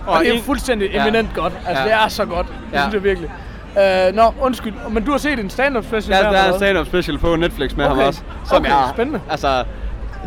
Og, 0.07 0.19
det 0.19 0.29
er 0.29 0.33
en- 0.33 0.41
fuldstændig 0.41 0.89
Ja. 0.91 1.01
eminent 1.01 1.29
godt. 1.35 1.53
Altså, 1.67 1.83
Ja. 1.83 1.89
det 1.89 1.97
er 2.05 2.07
så 2.07 2.25
godt. 2.25 2.47
Det 2.47 2.53
Ja. 2.73 2.81
synes 2.81 2.93
jeg 2.93 3.03
virkelig. 3.03 3.29
Uh, 3.75 4.15
nå, 4.15 4.33
undskyld, 4.41 4.73
men 4.89 5.03
du 5.05 5.11
har 5.11 5.17
set 5.17 5.39
en 5.39 5.49
stand-up 5.49 5.83
special 5.85 6.17
Der, 6.17 6.23
her, 6.23 6.31
der 6.31 6.39
er 6.39 6.51
en 6.53 6.59
stand-up 6.59 6.87
special 6.87 7.17
på 7.17 7.35
Netflix 7.35 7.75
med 7.75 7.85
Okay. 7.85 7.95
ham 7.95 8.07
også. 8.07 8.21
Okay, 8.51 8.71
spændende. 8.93 9.19
Altså, 9.29 9.63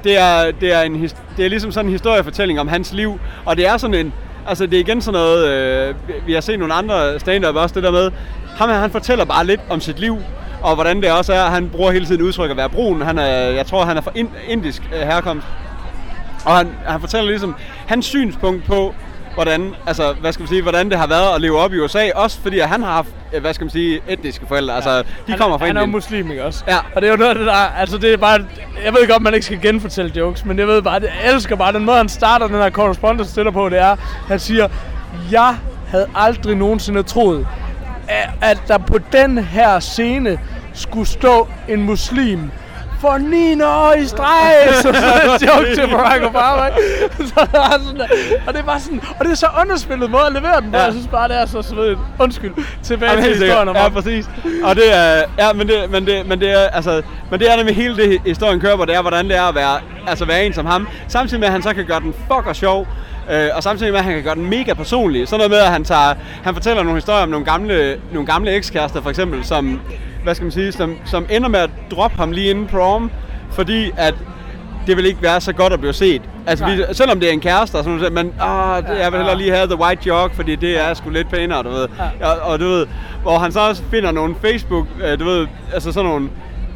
det 0.05 0.19
er, 0.19 0.51
det, 0.61 0.73
er 0.75 0.81
en, 0.83 0.95
det 1.37 1.45
er 1.45 1.49
ligesom 1.49 1.73
sådan 1.73 1.87
en 1.87 1.93
historiefortælling 1.93 2.61
om 2.61 2.69
hans 2.69 2.93
liv, 2.93 3.21
og 3.45 3.57
det 3.57 3.67
er 3.69 3.77
sådan 3.77 3.95
en, 3.95 4.13
altså 4.49 4.67
det 4.67 4.75
er 4.77 4.81
igen 4.81 5.01
sådan 5.03 5.21
noget, 5.21 5.49
øh, 5.49 5.95
vi- 6.09 6.13
vi 6.27 6.33
har 6.33 6.41
set 6.41 6.59
nogle 6.59 6.75
andre 6.75 7.21
stand-up 7.21 7.57
også, 7.57 7.75
det 7.75 7.83
der 7.83 7.91
med, 7.91 8.11
ham 8.57 8.69
her, 8.69 8.77
han 8.77 8.91
fortæller 8.91 9.25
bare 9.25 9.47
lidt 9.47 9.61
om 9.71 9.81
sit 9.81 9.99
liv, 9.99 10.19
og 10.63 10.75
hvordan 10.75 11.01
det 11.03 11.13
også 11.13 11.33
er, 11.33 11.45
han 11.45 11.69
bruger 11.69 11.91
hele 11.93 12.07
tiden 12.07 12.23
udtryk 12.23 12.51
at 12.51 12.57
være 12.57 12.69
brun, 12.69 13.03
han 13.03 13.19
er, 13.19 13.27
jeg 13.31 13.67
tror 13.67 13.85
han 13.85 13.97
er 13.97 14.01
fra 14.01 14.11
ind, 14.15 14.29
indisk 14.49 14.83
øh, 14.95 15.01
herkomst, 15.01 15.47
og 16.45 16.57
han, 16.57 16.69
han 16.87 17.01
fortæller 17.01 17.29
ligesom 17.31 17.55
hans 17.87 18.07
synspunkt 18.07 18.65
på, 18.65 18.95
hvordan, 19.35 19.75
altså, 19.87 20.13
hvad 20.21 20.33
skal 20.33 20.41
man 20.43 20.49
sige, 20.49 20.63
hvordan 20.63 20.91
det 20.91 20.99
har 20.99 21.07
været 21.07 21.35
at 21.35 21.41
leve 21.41 21.59
op 21.59 21.73
i 21.73 21.79
USA, 21.79 22.11
også 22.15 22.39
fordi 22.41 22.59
at 22.59 22.69
han 22.69 22.83
har 22.83 22.93
haft, 22.93 23.09
øh, 23.33 23.41
hvad 23.41 23.55
skal 23.55 23.65
man 23.65 23.71
sige, 23.71 24.01
etniske 24.09 24.47
forældre, 24.47 24.75
altså 24.75 24.99
de 24.99 25.05
han, 25.29 25.39
kommer 25.39 25.59
fra 25.59 25.67
Han 25.67 25.77
er 25.77 25.81
Indien. 25.81 25.93
muslim, 25.97 26.31
ikke 26.31 26.45
også? 26.45 26.65
Ja. 26.69 26.77
Og 26.95 27.03
det 27.03 27.07
er 27.09 27.11
jo 27.11 27.17
noget 27.17 27.37
der, 27.37 27.53
altså 27.53 27.99
det 27.99 28.13
er 28.13 28.17
bare, 28.17 28.45
jeg 28.85 28.93
ved 28.93 29.09
godt, 29.09 29.23
man 29.23 29.35
ikke 29.35 29.47
skal 29.47 29.61
genfortælle 29.61 30.13
jokes, 30.17 30.45
men 30.45 30.59
jeg 30.59 30.67
ved 30.67 30.83
bare, 30.83 30.95
jeg 30.95 31.33
elsker 31.33 31.57
bare 31.57 31.73
den 31.73 31.85
måde, 31.85 31.97
han 31.97 32.09
starter 32.09 32.47
den 32.47 32.57
her 32.57 32.71
correspondence 32.71 33.31
stiller 33.33 33.51
på, 33.53 33.69
det 33.69 33.79
er, 33.79 33.97
han 34.29 34.39
siger, 34.39 34.69
jeg 35.31 35.57
havde 35.89 36.07
aldrig 36.15 36.57
nogensinde 36.57 37.03
troet, 37.03 37.47
at, 38.09 38.31
at 38.41 38.59
der 38.69 38.79
på 38.79 38.99
den 39.13 39.39
her 39.39 39.81
scene 39.81 40.39
skulle 40.73 41.09
stå 41.09 41.49
en 41.69 41.83
muslim 41.83 42.51
for 43.05 43.19
9 43.19 43.63
år 43.63 43.95
i 44.03 44.07
streg, 44.07 44.69
så 44.83 44.83
sådan 44.83 45.31
en 45.31 45.49
joke 45.49 45.75
til 45.75 45.87
Barack 45.95 46.23
Obama. 46.25 46.67
Så 47.31 47.47
sådan 47.87 48.01
og 48.47 48.55
det 48.55 48.65
bare 48.67 48.81
sådan, 48.81 49.01
og 49.19 49.25
det 49.25 49.31
er 49.31 49.37
så 49.37 49.47
underspillet 49.61 50.11
måde 50.11 50.27
at 50.27 50.33
levere 50.33 50.61
den 50.61 50.71
på. 50.71 50.77
Ja. 50.77 50.85
Jeg 50.85 50.93
synes 50.93 51.07
bare, 51.07 51.29
det 51.29 51.41
er 51.41 51.47
så 51.47 51.63
svedigt. 51.63 51.99
Undskyld. 52.19 52.53
Tilbage 52.83 53.11
Jamen, 53.11 53.25
til 53.25 53.35
historien 53.35 53.69
om. 53.69 53.77
Ja, 53.77 53.89
præcis. 53.89 54.31
Og 54.65 54.77
det 54.77 54.95
er, 54.95 55.23
ja, 55.39 55.53
men 55.53 55.69
det, 55.69 55.91
men 55.91 56.07
det, 56.07 56.27
men 56.27 56.41
det 56.41 56.51
er, 56.51 56.59
altså, 56.59 57.03
men 57.31 57.41
det 57.41 57.53
er 57.53 57.57
nemlig 57.57 57.77
hele 57.77 57.97
det, 57.97 58.21
historien 58.27 58.61
kører 58.61 58.77
på, 58.77 58.85
det 58.85 58.95
er, 58.95 59.01
hvordan 59.01 59.29
det 59.29 59.37
er 59.37 59.43
at 59.43 59.55
være, 59.55 59.79
altså 60.07 60.25
være 60.25 60.47
en 60.47 60.53
som 60.53 60.67
ham. 60.67 60.89
Samtidig 61.09 61.41
med, 61.41 61.47
at 61.47 61.53
han 61.53 61.63
så 61.63 61.75
kan 61.75 61.85
gøre 61.87 62.01
den 62.01 62.15
fucker 62.29 62.53
sjov, 62.53 62.87
øh, 63.31 63.49
og 63.55 63.63
samtidig 63.63 63.93
med, 63.93 63.99
at 63.99 64.05
han 64.05 64.15
kan 64.15 64.23
gøre 64.23 64.35
den 64.35 64.51
mega 64.51 64.75
personlig. 64.75 65.29
Sådan 65.29 65.39
noget 65.39 65.51
med, 65.51 65.59
at 65.59 65.73
han, 65.73 65.85
tager, 65.85 66.15
han 66.45 66.55
fortæller 66.55 66.83
nogle 66.83 66.97
historier 66.97 67.23
om 67.23 67.29
nogle 67.29 67.47
gamle, 67.47 68.01
nogle 68.13 68.27
gamle 68.27 68.51
ekskærester, 68.51 69.03
for 69.03 69.11
eksempel, 69.11 69.45
som, 69.45 69.81
hvad 70.25 70.35
skal 70.35 70.45
man 70.45 70.53
sige, 70.53 70.73
som, 70.73 70.97
som 71.05 71.27
ender 71.31 71.49
med 71.49 71.61
at 71.61 71.71
droppe 71.91 72.17
ham 72.17 72.33
lige 72.33 72.51
inden 72.51 72.67
prom, 72.67 73.11
fordi 73.51 73.91
at 73.97 74.15
det 74.87 74.97
vil 74.97 75.07
ikke 75.07 75.23
være 75.23 75.41
så 75.41 75.53
godt 75.53 75.73
at 75.73 75.81
blive 75.81 75.93
set. 75.93 76.23
Altså, 76.47 76.67
vi, 76.67 76.85
selvom 76.93 77.21
det 77.21 77.29
er 77.29 77.33
en 77.33 77.41
kæreste, 77.41 77.77
og 77.77 77.85
sådan 77.85 77.99
noget, 77.99 78.13
men 78.13 78.33
ah, 78.41 78.83
det, 78.83 78.99
jeg 78.99 79.13
vil 79.13 79.19
hellere 79.19 79.39
lige 79.39 79.53
have 79.53 79.67
the 79.67 79.79
white 79.79 80.03
jog, 80.07 80.31
fordi 80.35 80.57
det 80.57 80.81
er 80.81 80.95
sgu 80.95 81.11
lidt 81.11 81.31
pænere, 81.31 81.63
du 81.63 81.69
ved. 81.69 81.89
Ja. 82.21 82.29
Og, 82.29 82.53
og 82.53 82.61
du 82.61 82.65
ved, 82.65 82.87
hvor 83.23 83.39
han 83.39 83.53
så 83.53 83.61
også 83.69 83.83
finder 83.91 84.11
nogle 84.11 84.35
Facebook, 84.41 84.87
øh, 85.05 85.19
du 85.19 85.25
ved, 85.25 85.47
altså 85.75 85.93
sådan 85.93 86.11
nogle, 86.11 86.29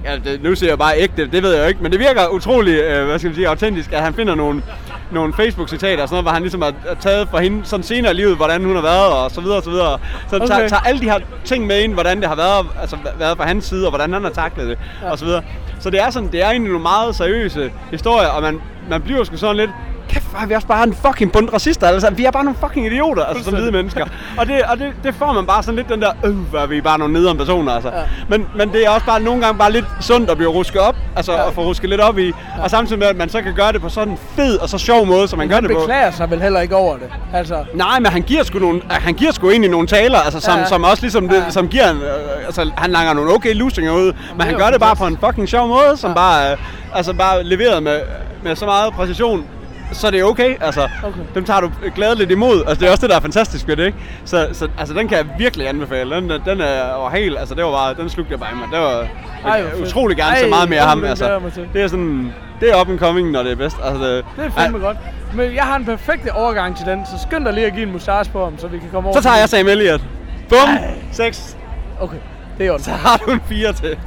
ja, 0.05 0.19
det, 0.25 0.43
nu 0.43 0.55
siger 0.55 0.71
jeg 0.71 0.79
bare 0.79 0.93
ægte, 0.99 1.27
det 1.27 1.43
ved 1.43 1.55
jeg 1.55 1.63
jo 1.63 1.69
ikke, 1.69 1.83
men 1.83 1.93
det 1.93 2.01
virker 2.01 2.29
utrolig, 2.29 2.75
øh, 2.75 3.07
hvad 3.07 3.19
skal 3.19 3.29
man 3.29 3.35
sige, 3.35 3.49
autentisk, 3.49 3.93
at 3.93 4.01
han 4.03 4.15
finder 4.15 4.35
nogle, 4.35 4.63
nogle 5.11 5.33
Facebook-citater, 5.33 6.03
og 6.03 6.09
sådan 6.09 6.15
noget, 6.15 6.25
hvor 6.25 6.31
han 6.31 6.43
ligesom 6.43 6.63
har 6.63 6.75
taget 7.01 7.29
fra 7.29 7.41
hende 7.41 7.61
sådan 7.65 7.85
senere 7.85 8.13
i 8.13 8.15
livet, 8.15 8.37
hvordan 8.37 8.65
hun 8.65 8.75
har 8.75 8.83
været, 8.83 9.13
og 9.13 9.31
så 9.31 9.41
videre, 9.41 9.57
og 9.57 9.63
så 9.63 9.71
videre. 9.71 9.99
Så 10.31 10.37
okay. 10.37 10.45
Okay. 10.45 10.57
tager, 10.57 10.69
tager 10.69 10.81
alle 10.81 11.01
de 11.01 11.05
her 11.05 11.19
ting 11.45 11.67
med 11.67 11.81
ind, 11.83 11.93
hvordan 11.95 12.21
det 12.21 12.29
har 12.29 12.37
været, 12.37 12.67
altså 12.81 12.97
været 13.19 13.37
fra 13.37 13.47
hans 13.47 13.65
side, 13.65 13.87
og 13.87 13.91
hvordan 13.91 14.13
han 14.13 14.23
har 14.23 14.31
taklet 14.31 14.69
det, 14.69 14.79
ja. 15.03 15.11
og 15.11 15.19
så 15.19 15.25
videre. 15.25 15.43
Så 15.81 15.91
det 15.91 16.01
er 16.01 16.11
sådan, 16.11 16.33
det 16.33 16.43
er 16.43 16.51
egentlig 16.51 16.71
nogle 16.71 16.83
meget 16.83 17.17
seriøse 17.17 17.73
historier, 17.91 18.29
og 18.29 18.43
man, 18.43 18.61
man 18.91 19.03
bliver 19.03 19.25
sgu 19.25 19.37
sådan 19.37 19.57
lidt, 19.57 19.71
kæft, 20.09 20.27
er 20.43 20.47
vi 20.47 20.55
også 20.55 20.67
bare 20.69 20.85
en 20.87 20.95
fucking 21.07 21.33
bund 21.33 21.49
racister, 21.53 21.87
altså, 21.87 22.11
vi 22.11 22.25
er 22.25 22.31
bare 22.31 22.45
nogle 22.45 22.59
fucking 22.61 22.87
idioter, 22.87 23.25
altså 23.25 23.45
som 23.45 23.55
hvide 23.55 23.73
mennesker. 23.73 24.07
Og, 24.39 24.47
det, 24.47 24.63
og 24.63 24.79
det, 24.79 24.93
det 25.05 25.15
får 25.15 25.33
man 25.33 25.47
bare 25.47 25.63
sådan 25.63 25.77
lidt 25.77 25.89
den 25.89 26.03
der, 26.03 26.11
øh, 26.25 26.37
hvor 26.37 26.59
er 26.59 26.67
vi 26.67 26.81
bare 26.81 26.99
nogle 26.99 27.15
nederen 27.15 27.37
personer, 27.39 27.73
altså. 27.73 27.89
Ja. 27.95 28.03
Men, 28.29 28.47
men 28.57 28.73
det 28.73 28.87
er 28.87 28.91
også 28.91 29.07
bare 29.07 29.21
nogle 29.21 29.41
gange 29.43 29.59
bare 29.59 29.73
lidt 29.73 29.85
sundt 30.01 30.31
at 30.31 30.37
blive 30.37 30.51
rusket 30.51 30.81
op, 30.81 30.97
altså 31.17 31.33
ja. 31.33 31.49
At 31.49 31.55
få 31.55 31.63
rusket 31.63 31.91
lidt 31.91 32.01
op 32.01 32.19
i, 32.19 32.27
ja. 32.27 32.33
og 32.63 32.71
samtidig 32.71 32.99
med, 32.99 33.07
at 33.07 33.17
man 33.17 33.29
så 33.29 33.43
kan 33.43 33.55
gøre 33.55 33.73
det 33.73 33.81
på 33.81 33.89
sådan 33.89 34.13
en 34.13 34.19
fed 34.37 34.59
og 34.59 34.69
så 34.69 34.79
sjov 34.79 35.07
måde, 35.07 35.29
som 35.29 35.39
man 35.39 35.49
gør 35.49 35.55
Han 35.55 35.65
det 35.65 35.73
på. 35.73 35.79
beklager 35.79 36.11
sig 36.11 36.31
vel 36.31 36.41
heller 36.43 36.61
ikke 36.61 36.77
over 36.77 36.97
det. 36.97 37.07
Altså, 37.35 37.65
Nej, 37.75 37.99
men 38.01 38.13
han 38.13 38.23
giver 38.23 38.43
sgu 38.43 38.59
nogle, 38.59 38.83
han 38.91 39.15
giver 39.15 39.33
sgu 39.33 39.51
egentlig 39.51 39.71
nogle 39.71 39.87
taler, 39.87 40.19
altså, 40.19 40.41
som, 40.41 40.59
ja, 40.59 40.65
som 40.65 40.85
også 40.85 41.03
ligesom 41.03 41.29
det, 41.29 41.37
Ja. 41.37 41.51
som 41.51 41.69
giver 41.69 41.91
en, 41.91 41.97
øh, 41.97 42.47
altså, 42.47 42.71
han 42.77 42.91
langer 42.91 43.13
nogle 43.13 43.35
okay 43.35 43.55
lusinger 43.55 43.93
ud, 43.93 44.13
men 44.33 44.41
er 44.41 44.45
han 44.45 44.55
gør 44.59 44.71
det 44.71 44.81
bare 44.81 44.97
på 44.97 45.07
en 45.07 45.19
fucking 45.25 45.49
sjov 45.49 45.69
måde, 45.69 45.97
som 45.97 46.11
ja. 46.11 46.21
Ja. 46.23 46.29
bare, 46.45 46.53
øh, 46.53 46.59
altså 46.95 47.13
bare 47.13 47.45
leveret 47.45 47.83
med, 47.83 48.01
med 48.43 48.57
så 48.57 48.65
meget 48.65 48.93
præcision, 48.93 49.45
så 49.93 50.11
det 50.11 50.21
er 50.21 50.25
okay, 50.25 50.57
altså, 50.61 50.89
Okay. 51.05 51.21
dem 51.35 51.45
tager 51.45 51.61
du 51.61 51.71
gladeligt 51.95 52.31
imod, 52.31 52.59
altså 52.67 52.81
det 52.81 52.87
er 52.87 52.91
også 52.91 53.01
det, 53.01 53.11
der 53.11 53.17
er 53.17 53.21
fantastisk 53.21 53.69
ved 53.69 53.77
det, 53.77 53.87
ikke? 53.87 53.99
Så, 54.25 54.49
så 54.53 54.69
altså, 54.79 54.95
den 54.95 55.09
kan 55.09 55.19
jeg 55.19 55.27
virkelig 55.39 55.69
anbefale, 55.69 56.15
den, 56.17 56.31
den 56.31 56.61
er 56.61 57.03
var 57.03 57.11
helt, 57.11 57.39
altså 57.39 57.55
det 57.55 57.65
var 57.65 57.71
bare, 57.71 57.95
den 57.95 58.09
slugte 58.11 58.31
jeg 58.33 58.41
bare 58.41 58.51
i 58.53 58.55
mig, 58.55 58.69
det 58.73 58.79
var, 58.79 59.07
Ej, 59.45 59.53
jeg 59.53 59.83
utrolig 59.83 60.17
gerne 60.17 60.31
Ej, 60.31 60.43
se 60.43 60.49
meget 60.49 60.69
mere 60.69 60.81
af 60.81 60.89
ham, 60.89 61.05
altså, 61.05 61.41
det 61.73 61.83
er 61.83 61.89
sådan, 61.89 62.33
det 62.61 62.71
er 62.71 62.81
up 62.81 62.89
and 62.89 62.99
coming, 62.99 63.31
når 63.31 63.43
det 63.43 63.53
er 63.53 63.57
bedst, 63.57 63.77
altså 63.85 64.05
det, 64.17 64.25
det 64.37 64.45
er 64.47 64.51
fandme 64.51 64.79
godt. 64.79 64.97
Men 65.35 65.55
jeg 65.55 65.65
har 65.65 65.77
en 65.77 65.85
perfekt 65.85 66.29
overgang 66.31 66.77
til 66.77 66.87
den, 66.87 67.07
så 67.07 67.27
skynd 67.29 67.45
dig 67.45 67.53
lige 67.55 67.67
at 67.67 67.73
give 67.73 67.87
en 67.87 67.93
mustache 67.93 68.33
på 68.33 68.45
ham, 68.45 68.59
så 68.59 68.69
vi 68.69 68.79
kan 68.79 68.89
komme 68.93 69.09
over 69.09 69.17
Så 69.21 69.23
tager 69.23 69.37
jeg 69.37 69.49
Sam 69.49 69.69
Elliott. 69.69 70.03
Bum! 70.49 70.69
6 71.13 71.57
den. 71.61 71.61
Okay, 72.01 72.17
det 72.59 72.67
er 72.67 72.79
Så 72.79 72.91
ondt. 72.91 73.01
har 73.03 73.17
du 73.27 73.31
en 73.33 73.41
4 73.49 73.73
til. 73.73 73.89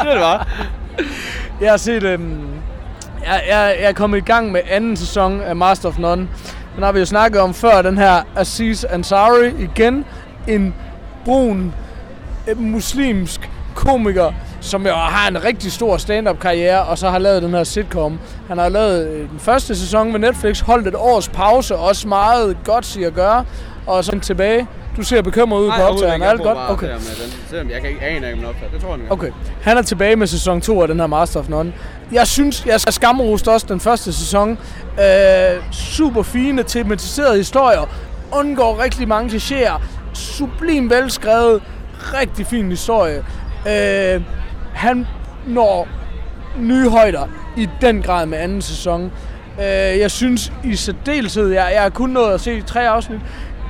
Siger 0.00 0.12
det 0.12 0.20
bare. 0.20 0.44
Jeg 1.60 1.70
har 1.70 1.76
set... 1.76 2.02
Øhm, 2.02 2.40
jeg, 3.26 3.42
jeg, 3.48 3.76
jeg 3.80 3.88
er 3.88 3.92
kommet 3.92 4.18
i 4.18 4.20
gang 4.20 4.52
med 4.52 4.60
anden 4.70 4.96
sæson 4.96 5.40
af 5.40 5.56
Master 5.56 5.88
of 5.88 5.98
None. 5.98 6.28
Den 6.74 6.82
har 6.82 6.92
vi 6.92 6.98
jo 6.98 7.04
snakket 7.04 7.40
om 7.40 7.54
før, 7.54 7.82
den 7.82 7.98
her 7.98 8.22
Aziz 8.36 8.84
Ansari. 8.84 9.46
Igen 9.46 10.04
en 10.48 10.74
brun, 11.24 11.74
øh, 12.48 12.60
muslimsk 12.60 13.50
komiker, 13.74 14.32
som 14.60 14.86
jo 14.86 14.94
har 14.94 15.28
en 15.28 15.44
rigtig 15.44 15.72
stor 15.72 15.96
stand-up 15.96 16.38
karriere, 16.38 16.82
og 16.82 16.98
så 16.98 17.10
har 17.10 17.18
lavet 17.18 17.42
den 17.42 17.50
her 17.50 17.64
sitcom. 17.64 18.18
Han 18.48 18.58
har 18.58 18.68
lavet 18.68 19.08
øh, 19.08 19.30
den 19.30 19.38
første 19.38 19.74
sæson 19.74 20.12
med 20.12 20.20
Netflix, 20.20 20.60
holdt 20.60 20.86
et 20.86 20.94
års 20.94 21.28
pause, 21.28 21.76
også 21.76 22.08
meget 22.08 22.56
godt 22.64 22.86
sig 22.86 23.06
at 23.06 23.14
gøre, 23.14 23.44
og 23.86 24.04
så 24.04 24.18
tilbage. 24.18 24.66
Du 24.96 25.02
ser 25.02 25.22
bekymret 25.22 25.60
ud 25.60 25.70
på 25.76 25.82
optageren. 25.82 26.22
Er 26.22 26.28
alt 26.28 26.42
godt? 26.42 26.58
Okay. 26.68 26.90
Den, 26.90 27.00
selvom 27.50 27.70
jeg 27.70 27.80
kan 27.80 27.90
ikke 27.90 28.02
ane 28.02 28.26
ikke, 28.30 28.38
om 28.42 28.48
optager. 28.48 28.72
Det 28.72 28.80
tror 28.80 28.96
jeg 28.96 29.12
Okay. 29.12 29.30
Han 29.62 29.76
er 29.76 29.82
tilbage 29.82 30.16
med 30.16 30.26
sæson 30.26 30.60
2 30.60 30.82
af 30.82 30.88
den 30.88 31.00
her 31.00 31.06
Master 31.06 31.40
of 31.40 31.48
None. 31.48 31.72
Jeg 32.12 32.26
synes, 32.26 32.66
jeg 32.66 32.80
skamroste 32.80 33.50
også 33.50 33.66
den 33.68 33.80
første 33.80 34.12
sæson. 34.12 34.58
Øh, 35.00 35.72
super 35.72 36.22
fine, 36.22 36.62
tematiserede 36.62 37.36
historier. 37.36 37.88
Undgår 38.32 38.82
rigtig 38.82 39.08
mange 39.08 39.36
klichéer. 39.36 39.80
Sublim 40.12 40.90
velskrevet. 40.90 41.62
Rigtig 41.98 42.46
fin 42.46 42.70
historie. 42.70 43.24
Øh, 43.68 44.22
han 44.74 45.06
når 45.46 45.88
nye 46.58 46.88
højder 46.88 47.28
i 47.56 47.68
den 47.80 48.02
grad 48.02 48.26
med 48.26 48.38
anden 48.38 48.62
sæson. 48.62 49.12
Øh, 49.58 49.64
jeg 49.98 50.10
synes 50.10 50.52
i 50.64 50.76
særdeleshed, 50.76 51.48
jeg, 51.48 51.70
jeg 51.74 51.82
har 51.82 51.90
kun 51.90 52.10
nået 52.10 52.34
at 52.34 52.40
se 52.40 52.62
tre 52.62 52.88
afsnit, 52.88 53.20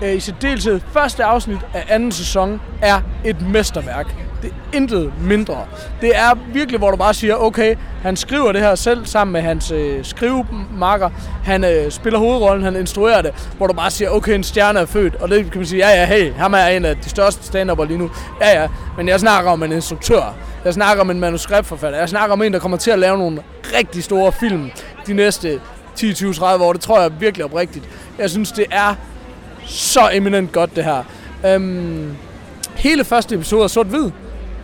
Øh, 0.05 0.17
i 0.17 0.21
særdeleshed 0.21 0.81
første 0.93 1.25
afsnit 1.25 1.59
af 1.75 1.85
anden 1.89 2.13
sæson 2.13 2.61
er 2.83 3.01
et 3.25 3.49
mesterværk. 3.49 4.15
Det 4.43 4.51
er 4.51 4.77
intet 4.77 5.13
mindre. 5.21 5.67
Det 6.01 6.13
er 6.15 6.39
virkelig, 6.53 6.79
hvor 6.79 6.91
du 6.91 6.97
bare 6.97 7.15
siger, 7.15 7.37
okay, 7.37 7.77
han 8.03 8.17
skriver 8.17 8.53
det 8.53 8.61
her 8.61 8.75
selv 8.75 9.07
sammen 9.07 9.33
med 9.33 9.41
hans 9.41 9.71
øh, 9.71 10.05
skrivemarker. 10.05 11.11
Han 11.45 11.65
øh, 11.65 11.91
spiller 11.91 12.19
hovedrollen, 12.19 12.65
han 12.65 12.77
instruerer 12.77 13.23
det, 13.23 13.51
hvor 13.57 13.67
du 13.67 13.73
bare 13.73 13.91
siger, 13.91 14.11
okay, 14.11 14.35
en 14.35 14.43
stjerne 14.43 14.79
er 14.79 14.87
født. 14.87 15.15
Og 15.15 15.29
det 15.29 15.51
kan 15.51 15.59
man 15.59 15.67
sige, 15.67 15.89
ja 15.89 16.01
ja, 16.01 16.07
hey, 16.07 16.33
ham 16.33 16.55
er 16.55 16.67
en 16.67 16.85
af 16.85 16.97
de 16.97 17.09
største 17.09 17.45
stand 17.47 17.87
lige 17.87 17.99
nu. 17.99 18.11
Ja 18.41 18.61
ja, 18.63 18.69
men 18.97 19.09
jeg 19.09 19.21
snakker 19.21 19.51
om 19.51 19.63
en 19.63 19.73
instruktør. 19.73 20.35
Jeg 20.65 20.75
snakker 20.75 21.01
om 21.01 21.11
en 21.11 21.21
manuskriptforfatter. 21.21 21.99
Jeg 21.99 22.09
snakker 22.09 22.33
om 22.33 22.43
en, 22.43 22.53
der 22.53 22.59
kommer 22.59 22.79
til 22.79 22.91
at 22.91 22.99
lave 22.99 23.19
nogle 23.19 23.43
rigtig 23.79 24.05
store 24.05 24.33
film 24.33 24.71
de 25.07 25.15
næste 25.15 25.61
10-20-30 26.01 26.45
år. 26.45 26.73
Det 26.73 26.83
tror 26.83 27.01
jeg 27.01 27.11
virkelig 27.21 27.45
oprigtigt. 27.45 27.89
Jeg 28.19 28.31
synes, 28.31 28.53
det 28.53 28.67
er 28.71 28.95
så 29.67 30.11
eminent 30.12 30.53
godt, 30.53 30.77
det 30.77 30.85
her. 30.85 31.03
Øhm, 31.47 32.17
hele 32.75 33.05
første 33.05 33.35
episode 33.35 33.65
er 33.65 33.69
sort-hvid, 33.69 34.11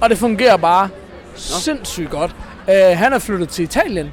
og 0.00 0.10
det 0.10 0.18
fungerer 0.18 0.56
bare 0.56 0.88
Nå. 0.88 1.36
sindssygt 1.36 2.10
godt. 2.10 2.36
Øh, 2.70 2.98
han 2.98 3.12
er 3.12 3.18
flyttet 3.18 3.48
til 3.48 3.62
Italien, 3.62 4.12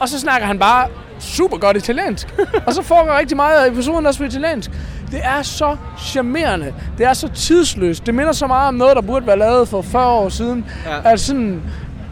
og 0.00 0.08
så 0.08 0.20
snakker 0.20 0.46
han 0.46 0.58
bare 0.58 0.88
super 1.18 1.56
godt 1.56 1.76
italiensk. 1.76 2.34
og 2.66 2.74
så 2.74 2.82
foregår 2.82 3.18
rigtig 3.18 3.36
meget 3.36 3.64
af 3.64 3.70
episoden 3.70 4.06
også 4.06 4.20
på 4.20 4.24
italiensk. 4.24 4.70
Det 5.10 5.20
er 5.24 5.42
så 5.42 5.76
charmerende. 5.98 6.74
Det 6.98 7.06
er 7.06 7.12
så 7.12 7.28
tidsløst. 7.28 8.06
Det 8.06 8.14
minder 8.14 8.32
så 8.32 8.46
meget 8.46 8.68
om 8.68 8.74
noget, 8.74 8.96
der 8.96 9.02
burde 9.02 9.26
være 9.26 9.38
lavet 9.38 9.68
for 9.68 9.82
40 9.82 10.06
år 10.06 10.28
siden. 10.28 10.64
Ja. 10.86 11.10
Altså 11.10 11.26
sådan, 11.26 11.62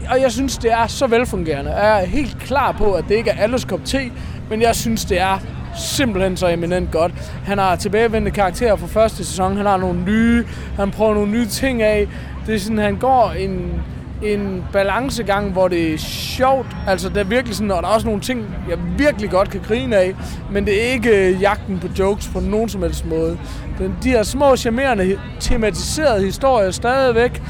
og 0.09 0.21
jeg 0.21 0.31
synes, 0.31 0.57
det 0.57 0.71
er 0.71 0.87
så 0.87 1.07
velfungerende. 1.07 1.71
Jeg 1.71 2.01
er 2.01 2.05
helt 2.05 2.37
klar 2.39 2.71
på, 2.71 2.93
at 2.93 3.05
det 3.09 3.15
ikke 3.15 3.29
er 3.29 3.43
alles 3.43 3.65
kop 3.65 3.79
te, 3.85 4.11
men 4.49 4.61
jeg 4.61 4.75
synes, 4.75 5.05
det 5.05 5.19
er 5.19 5.39
simpelthen 5.75 6.37
så 6.37 6.47
eminent 6.47 6.91
godt. 6.91 7.11
Han 7.45 7.57
har 7.57 7.75
tilbagevendte 7.75 8.31
karakterer 8.31 8.75
fra 8.75 8.87
første 8.87 9.17
sæson. 9.25 9.57
Han 9.57 9.65
har 9.65 9.77
nogle 9.77 10.03
nye. 10.05 10.45
Han 10.75 10.91
prøver 10.91 11.13
nogle 11.13 11.31
nye 11.31 11.45
ting 11.45 11.81
af. 11.81 12.07
Det 12.47 12.55
er 12.55 12.59
sådan, 12.59 12.77
han 12.77 12.95
går 12.95 13.33
en, 13.39 13.81
en 14.23 14.63
balancegang, 14.73 15.51
hvor 15.51 15.67
det 15.67 15.93
er 15.93 15.97
sjovt. 15.97 16.67
Altså, 16.87 17.09
det 17.09 17.17
er 17.17 17.23
virkelig 17.23 17.55
sådan, 17.55 17.71
og 17.71 17.83
der 17.83 17.89
er 17.89 17.93
også 17.93 18.07
nogle 18.07 18.21
ting, 18.21 18.45
jeg 18.69 18.77
virkelig 18.97 19.29
godt 19.29 19.49
kan 19.49 19.61
grine 19.67 19.95
af, 19.95 20.15
men 20.51 20.65
det 20.65 20.87
er 20.87 20.93
ikke 20.93 21.29
øh, 21.29 21.41
jagten 21.41 21.79
på 21.79 21.87
jokes 21.99 22.27
på 22.27 22.39
nogen 22.39 22.69
som 22.69 22.81
helst 22.81 23.05
måde. 23.05 23.37
Den, 23.77 23.95
de 24.03 24.09
her 24.09 24.23
små, 24.23 24.55
charmerende, 24.55 25.19
tematiserede 25.39 26.25
historier 26.25 26.71
stadigvæk, 26.71 27.41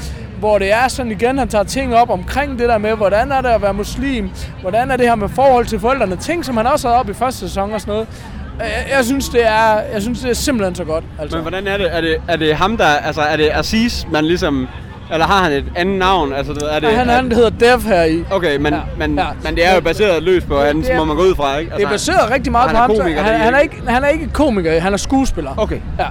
hvor 0.44 0.58
det 0.58 0.72
er 0.72 0.88
sådan 0.88 1.12
igen, 1.12 1.38
han 1.38 1.48
tager 1.48 1.64
ting 1.64 1.94
op 1.94 2.10
omkring 2.10 2.58
det 2.58 2.68
der 2.68 2.78
med, 2.78 2.94
hvordan 2.94 3.32
er 3.32 3.40
det 3.40 3.48
at 3.48 3.62
være 3.62 3.74
muslim, 3.74 4.30
hvordan 4.60 4.90
er 4.90 4.96
det 4.96 5.08
her 5.08 5.14
med 5.14 5.28
forhold 5.28 5.66
til 5.66 5.80
forældrene, 5.80 6.16
ting 6.16 6.44
som 6.44 6.56
han 6.56 6.66
også 6.66 6.88
havde 6.88 7.00
op 7.00 7.10
i 7.10 7.14
første 7.14 7.40
sæson 7.40 7.72
og 7.72 7.80
sådan 7.80 7.92
noget. 7.92 8.08
Jeg, 8.58 8.86
jeg, 8.96 9.04
synes, 9.04 9.28
det 9.28 9.46
er, 9.46 9.80
jeg 9.92 10.02
synes, 10.02 10.20
det 10.20 10.30
er 10.30 10.34
simpelthen 10.34 10.74
så 10.74 10.84
godt. 10.84 11.04
Altså. 11.20 11.36
Men 11.36 11.42
hvordan 11.42 11.66
er 11.66 11.76
det? 11.76 11.96
Er 11.96 12.00
det, 12.00 12.16
er 12.28 12.36
det 12.36 12.56
ham, 12.56 12.76
der... 12.76 12.86
Altså, 12.86 13.22
er 13.22 13.36
det 13.36 13.50
Aziz, 13.52 14.04
man 14.12 14.24
ligesom... 14.24 14.68
Eller 15.12 15.26
har 15.26 15.42
han 15.42 15.52
et 15.52 15.64
andet 15.76 15.98
navn? 15.98 16.32
Altså, 16.32 16.52
er 16.52 16.80
det, 16.80 16.88
ja, 16.88 16.96
han, 16.96 17.08
han 17.08 17.32
hedder 17.32 17.50
Dev 17.50 17.82
her 17.82 18.04
i. 18.04 18.24
Okay, 18.30 18.56
men, 18.56 18.74
ja. 18.74 18.80
men, 18.98 19.18
ja. 19.18 19.26
men 19.44 19.56
det 19.56 19.66
er 19.66 19.74
jo 19.74 19.80
baseret 19.80 20.22
løs 20.22 20.44
på 20.44 20.60
han, 20.60 20.84
må 20.96 21.04
man 21.04 21.16
gå 21.16 21.22
ud 21.22 21.34
fra, 21.34 21.58
ikke? 21.58 21.72
Altså, 21.72 21.78
det 21.78 21.84
er 21.84 21.90
baseret 21.90 22.30
rigtig 22.30 22.52
meget 22.52 22.70
på 22.70 22.76
ham. 22.76 22.90
Han, 23.00 23.40
han, 23.40 23.54
er 23.54 23.58
ikke, 23.58 23.82
han 23.88 24.04
er 24.04 24.08
ikke 24.08 24.28
komiker, 24.28 24.80
han 24.80 24.92
er 24.92 24.96
skuespiller. 24.96 25.54
Okay. 25.56 25.80
Ja. 25.98 26.06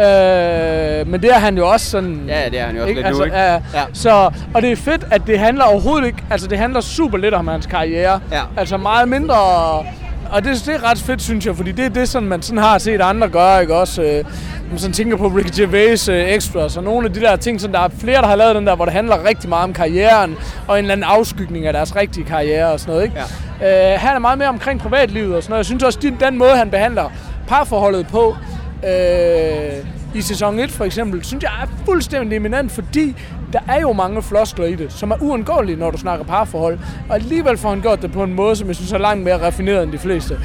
Øh, 0.00 1.08
men 1.08 1.22
det 1.22 1.30
er 1.30 1.38
han 1.38 1.56
jo 1.56 1.68
også 1.68 1.90
sådan... 1.90 2.24
Ja, 2.28 2.48
det 2.50 2.60
er 2.60 2.66
han 2.66 2.74
jo 2.76 2.80
også 2.80 2.88
ikke? 2.88 2.98
lidt 2.98 3.06
altså, 3.06 3.20
nu, 3.20 3.24
ikke? 3.24 3.36
Ja, 3.36 3.52
ja. 3.52 3.60
Så, 3.92 4.30
og 4.54 4.62
det 4.62 4.72
er 4.72 4.76
fedt, 4.76 5.06
at 5.10 5.22
det 5.26 5.38
handler 5.38 5.64
overhovedet 5.64 6.06
ikke... 6.06 6.18
Altså, 6.30 6.48
det 6.48 6.58
handler 6.58 6.80
super 6.80 7.18
lidt 7.18 7.34
om 7.34 7.48
hans 7.48 7.66
karriere. 7.66 8.20
Ja. 8.32 8.42
Altså 8.56 8.76
meget 8.76 9.08
mindre... 9.08 9.36
Og 10.30 10.44
det, 10.44 10.62
det 10.66 10.74
er 10.74 10.90
ret 10.90 10.98
fedt, 10.98 11.22
synes 11.22 11.46
jeg, 11.46 11.56
fordi 11.56 11.72
det 11.72 11.84
er 11.84 11.88
det, 11.88 12.08
sådan, 12.08 12.28
man 12.28 12.42
sådan 12.42 12.62
har 12.62 12.78
set 12.78 13.00
andre 13.00 13.28
gøre, 13.28 13.60
ikke 13.60 13.74
også? 13.74 14.02
Øh, 14.02 14.24
man 14.70 14.78
sådan 14.78 14.92
tænker 14.92 15.16
på 15.16 15.26
Ricky 15.26 15.60
Gervais 15.60 16.08
uh, 16.08 16.14
Extras, 16.14 16.76
og 16.76 16.84
nogle 16.84 17.06
af 17.06 17.12
de 17.12 17.20
der 17.20 17.36
ting, 17.36 17.60
sådan, 17.60 17.74
der 17.74 17.80
er 17.80 17.88
flere, 17.98 18.22
der 18.22 18.28
har 18.28 18.36
lavet 18.36 18.54
den 18.56 18.66
der, 18.66 18.76
hvor 18.76 18.84
det 18.84 18.94
handler 18.94 19.24
rigtig 19.28 19.48
meget 19.48 19.64
om 19.64 19.72
karrieren, 19.72 20.36
og 20.68 20.78
en 20.78 20.84
eller 20.84 20.92
anden 20.92 21.04
afskygning 21.04 21.66
af 21.66 21.72
deres 21.72 21.96
rigtige 21.96 22.24
karriere 22.24 22.72
og 22.72 22.80
sådan 22.80 22.92
noget, 22.92 23.04
ikke? 23.04 23.16
Ja. 23.60 23.94
Uh, 23.94 24.00
han 24.00 24.14
er 24.14 24.18
meget 24.18 24.38
mere 24.38 24.48
omkring 24.48 24.80
privatlivet 24.80 25.36
og 25.36 25.42
sådan 25.42 25.52
noget. 25.52 25.58
Jeg 25.58 25.66
synes 25.66 25.82
også, 25.82 25.98
den, 26.02 26.16
den 26.20 26.38
måde, 26.38 26.56
han 26.56 26.70
behandler 26.70 27.12
parforholdet 27.48 28.06
på, 28.06 28.36
øh, 28.84 29.84
i 30.20 30.22
sæson 30.22 30.58
1 30.58 30.70
for 30.70 30.84
eksempel, 30.84 31.24
synes 31.24 31.44
jeg 31.44 31.52
er 31.62 31.66
fuldstændig 31.84 32.36
eminent, 32.36 32.72
fordi 32.72 33.16
der 33.52 33.58
er 33.68 33.80
jo 33.80 33.92
mange 33.92 34.22
floskler 34.22 34.66
i 34.66 34.74
det, 34.74 34.92
som 34.92 35.10
er 35.10 35.16
uundgåelige, 35.20 35.76
når 35.76 35.90
du 35.90 35.98
snakker 35.98 36.24
parforhold. 36.24 36.78
Og 37.08 37.14
alligevel 37.14 37.58
får 37.58 37.68
han 37.68 37.80
gjort 37.80 38.02
det 38.02 38.12
på 38.12 38.22
en 38.22 38.34
måde, 38.34 38.56
som 38.56 38.68
jeg 38.68 38.76
synes 38.76 38.92
er 38.92 38.98
langt 38.98 39.24
mere 39.24 39.46
raffineret 39.46 39.82
end 39.82 39.92
de 39.92 39.98
fleste. 39.98 40.38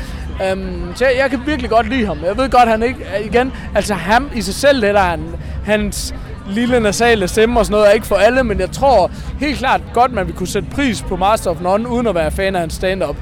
Øhm, 0.49 0.95
så 0.95 1.05
jeg, 1.05 1.13
jeg 1.17 1.30
kan 1.30 1.39
virkelig 1.45 1.69
godt 1.69 1.89
lide 1.89 2.05
ham. 2.05 2.17
Jeg 2.26 2.38
ved 2.38 2.49
godt, 2.49 2.69
han 2.69 2.84
ikke... 2.84 2.99
Øh, 2.99 3.26
igen, 3.26 3.53
altså 3.76 3.93
ham 3.93 4.30
i 4.36 4.41
sig 4.41 4.53
selv, 4.53 4.82
det 4.82 4.93
der 4.93 5.01
han, 5.01 5.23
hans 5.65 6.15
lille 6.49 6.80
nasale 6.80 7.28
stemme 7.28 7.59
og 7.59 7.65
sådan 7.65 7.73
noget, 7.73 7.89
er 7.89 7.91
ikke 7.91 8.07
for 8.07 8.15
alle, 8.15 8.43
men 8.43 8.59
jeg 8.59 8.71
tror 8.71 9.11
helt 9.39 9.57
klart 9.57 9.82
godt, 9.93 10.13
man 10.13 10.28
vil 10.28 10.36
kunne 10.36 10.47
sætte 10.47 10.69
pris 10.71 11.01
på 11.01 11.15
Master 11.15 11.51
of 11.51 11.61
None, 11.61 11.89
uden 11.89 12.07
at 12.07 12.15
være 12.15 12.32
fan 12.32 12.55
af 12.55 12.61
hans 12.61 12.73
stand-up. 12.73 13.15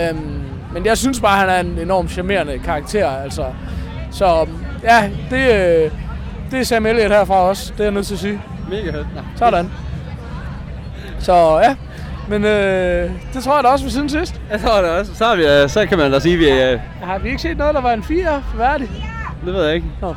Øhm, 0.00 0.40
men 0.72 0.86
jeg 0.86 0.98
synes 0.98 1.20
bare, 1.20 1.38
han 1.38 1.48
er 1.48 1.60
en 1.60 1.78
enormt 1.78 2.10
charmerende 2.10 2.58
karakter. 2.58 3.08
Altså, 3.08 3.44
så 4.10 4.46
ja, 4.82 5.10
det, 5.30 5.36
øh, 5.36 5.90
det 6.50 6.60
er 6.60 6.64
Sam 6.64 6.86
Elliott 6.86 7.12
herfra 7.12 7.34
også, 7.34 7.72
det 7.72 7.80
er 7.80 7.84
jeg 7.84 7.92
nødt 7.92 8.06
til 8.06 8.14
at 8.14 8.20
sige. 8.20 8.40
Mega 8.70 8.90
fedt. 8.90 9.06
Ja. 9.16 9.20
Sådan. 9.36 9.70
Så 11.18 11.60
ja, 11.62 11.74
men 12.28 12.44
øh, 12.44 13.10
det 13.34 13.42
tror 13.44 13.54
jeg 13.54 13.64
da 13.64 13.68
også 13.68 13.84
var 13.84 13.90
siden 13.90 14.08
sidst. 14.08 14.40
Jeg 14.50 14.60
tror 14.60 14.82
det 14.82 14.90
også. 14.90 15.14
Så, 15.14 15.24
har 15.24 15.36
vi, 15.36 15.42
øh, 15.46 15.68
så 15.68 15.86
kan 15.86 15.98
man 15.98 16.12
da 16.12 16.20
sige, 16.20 16.34
at 16.34 16.40
vi... 16.40 16.62
Øh... 16.62 16.80
Har 17.02 17.18
vi 17.18 17.28
ikke 17.28 17.42
set 17.42 17.56
noget, 17.56 17.74
der 17.74 17.80
var 17.80 17.92
en 17.92 18.02
4 18.02 18.42
værdig? 18.58 18.88
Det 19.46 19.54
ved 19.54 19.64
jeg 19.64 19.74
ikke. 19.74 19.86
Nå. 20.00 20.14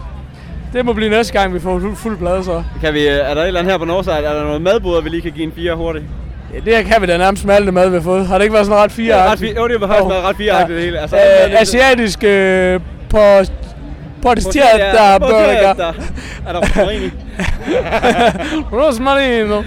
Det 0.74 0.86
må 0.86 0.94
blive 0.94 1.10
næste 1.10 1.34
gang, 1.34 1.54
vi 1.54 1.60
får 1.60 1.82
fuld 1.96 2.18
plade 2.18 2.44
så. 2.44 2.64
Kan 2.82 2.94
vi, 2.94 3.08
øh, 3.08 3.14
er 3.14 3.34
der 3.34 3.42
et 3.42 3.48
eller 3.48 3.60
andet 3.60 3.72
her 3.72 3.78
på 3.78 3.86
Northside? 3.86 4.16
Er 4.16 4.34
der 4.34 4.44
noget 4.44 4.62
madboder, 4.62 5.02
vi 5.02 5.10
lige 5.10 5.22
kan 5.22 5.32
give 5.32 5.46
en 5.46 5.52
4 5.56 5.76
hurtigt? 5.76 6.06
Ja, 6.54 6.60
det 6.60 6.78
her 6.78 6.84
kan 6.94 7.02
vi 7.02 7.08
da 7.08 7.18
nærmest 7.18 7.46
med 7.46 7.56
alt 7.56 7.66
det 7.66 7.74
mad, 7.74 7.90
vi 7.90 7.96
har 7.96 8.04
fået. 8.04 8.28
Har 8.28 8.38
det 8.38 8.44
ikke 8.44 8.54
været 8.54 8.66
sådan 8.66 8.84
ret 8.84 8.92
4 8.92 9.16
ja, 9.16 9.32
ret, 9.32 9.42
Jo, 9.42 9.68
det 9.68 9.80
har 9.80 9.88
faktisk 9.88 10.10
været 10.10 10.24
ret 10.24 10.36
4 10.36 10.60
ja. 10.60 10.68
det 10.68 10.82
hele. 10.82 11.00
Altså, 11.00 11.16
øh, 11.16 11.62
asiatisk 11.62 12.24
øh, 12.24 12.80
på 13.10 13.20
Portietta 14.22 15.18
burger. 15.18 15.94
Er 16.48 16.54
der 16.54 16.60
rosmarin 16.60 17.12
Rosmarino. 18.74 19.64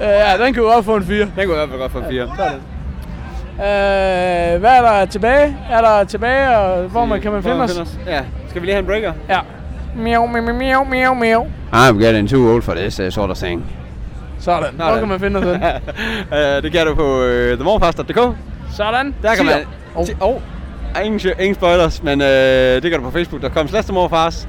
ja, 0.00 0.44
den 0.44 0.54
kan 0.54 0.62
jo 0.62 0.68
godt 0.68 0.84
få 0.84 0.96
en 0.96 1.04
4. 1.04 1.18
Den 1.18 1.28
kunne 1.34 1.44
i 1.44 1.46
hvert 1.46 1.68
fald 1.68 1.80
godt 1.80 1.92
få 1.92 1.98
en 1.98 2.04
4. 2.10 2.28
Sådan. 2.36 2.60
Øh, 3.58 4.60
hvad 4.60 4.70
er 4.70 4.82
der 4.82 5.06
tilbage? 5.06 5.56
Er 5.70 5.80
der 5.80 6.04
tilbage, 6.04 6.58
og 6.58 6.82
hvor 6.82 7.04
man, 7.04 7.20
kan 7.20 7.32
man 7.32 7.42
finde 7.42 7.62
os? 7.62 7.78
os? 7.78 7.98
Ja. 8.06 8.20
Skal 8.48 8.62
vi 8.62 8.66
lige 8.66 8.74
have 8.74 8.80
en 8.80 8.86
breaker? 8.86 9.12
Ja. 9.28 9.38
Miau, 9.96 10.26
miau, 10.26 10.52
miau, 10.52 10.84
miau, 10.84 11.14
miau. 11.14 11.46
I'm 11.72 11.98
getting 12.04 12.28
too 12.28 12.52
old 12.52 12.62
for 12.62 12.74
this 12.74 13.00
uh, 13.00 13.10
sort 13.10 13.30
of 13.30 13.36
thing. 13.36 13.64
Sådan. 14.38 14.74
Hvor 14.74 14.98
kan 14.98 15.08
man 15.08 15.20
finde 15.20 15.38
os 15.38 15.44
den? 15.44 15.54
uh, 15.56 16.38
det 16.62 16.72
kan 16.72 16.86
du 16.86 16.94
på 16.94 17.22
uh, 17.22 17.54
themorfast.dk. 17.54 18.18
Sådan. 18.72 19.14
Der 19.22 19.34
kan 19.34 19.46
man... 19.46 19.54
Åh, 19.96 20.06
oh. 20.20 20.34
oh. 20.34 20.40
Ingen, 21.04 21.20
ingen 21.40 21.54
spoilers, 21.54 22.02
men 22.02 22.20
øh, 22.20 22.82
det 22.82 22.90
gør 22.90 22.96
du 22.96 23.02
på 23.02 23.10
facebook.com 23.10 23.68
slash 23.68 23.92
morfars. 23.92 24.48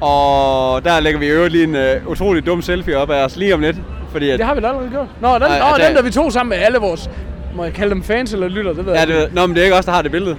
Og 0.00 0.84
der 0.84 1.00
lægger 1.00 1.20
vi 1.20 1.28
jo 1.28 1.46
lige 1.48 1.64
en 1.64 1.76
øh, 1.76 2.08
utrolig 2.08 2.46
dum 2.46 2.62
selfie 2.62 2.96
op 2.96 3.10
af 3.10 3.24
os 3.24 3.36
lige 3.36 3.54
om 3.54 3.60
lidt. 3.60 3.76
Fordi 4.12 4.30
at, 4.30 4.38
det 4.38 4.46
har 4.46 4.54
vi 4.54 4.60
da 4.60 4.66
allerede 4.68 4.90
gjort. 4.90 5.06
Nå, 5.20 5.34
den, 5.34 5.42
Ej, 5.42 5.58
nå, 5.58 5.84
den 5.86 5.96
der 5.96 6.02
vi 6.02 6.10
tog 6.10 6.32
sammen 6.32 6.48
med 6.58 6.66
alle 6.66 6.78
vores, 6.78 7.10
må 7.54 7.64
jeg 7.64 7.72
kalde 7.72 7.94
dem 7.94 8.02
fans 8.02 8.32
eller 8.32 8.48
lytter, 8.48 8.72
det 8.72 8.86
ved 8.86 8.92
ja, 8.92 8.98
jeg 8.98 9.08
det, 9.08 9.34
Nå, 9.34 9.46
men 9.46 9.56
det 9.56 9.60
er 9.60 9.64
ikke 9.64 9.76
os, 9.76 9.84
der 9.84 9.92
har 9.92 10.02
det 10.02 10.10
billede. 10.10 10.36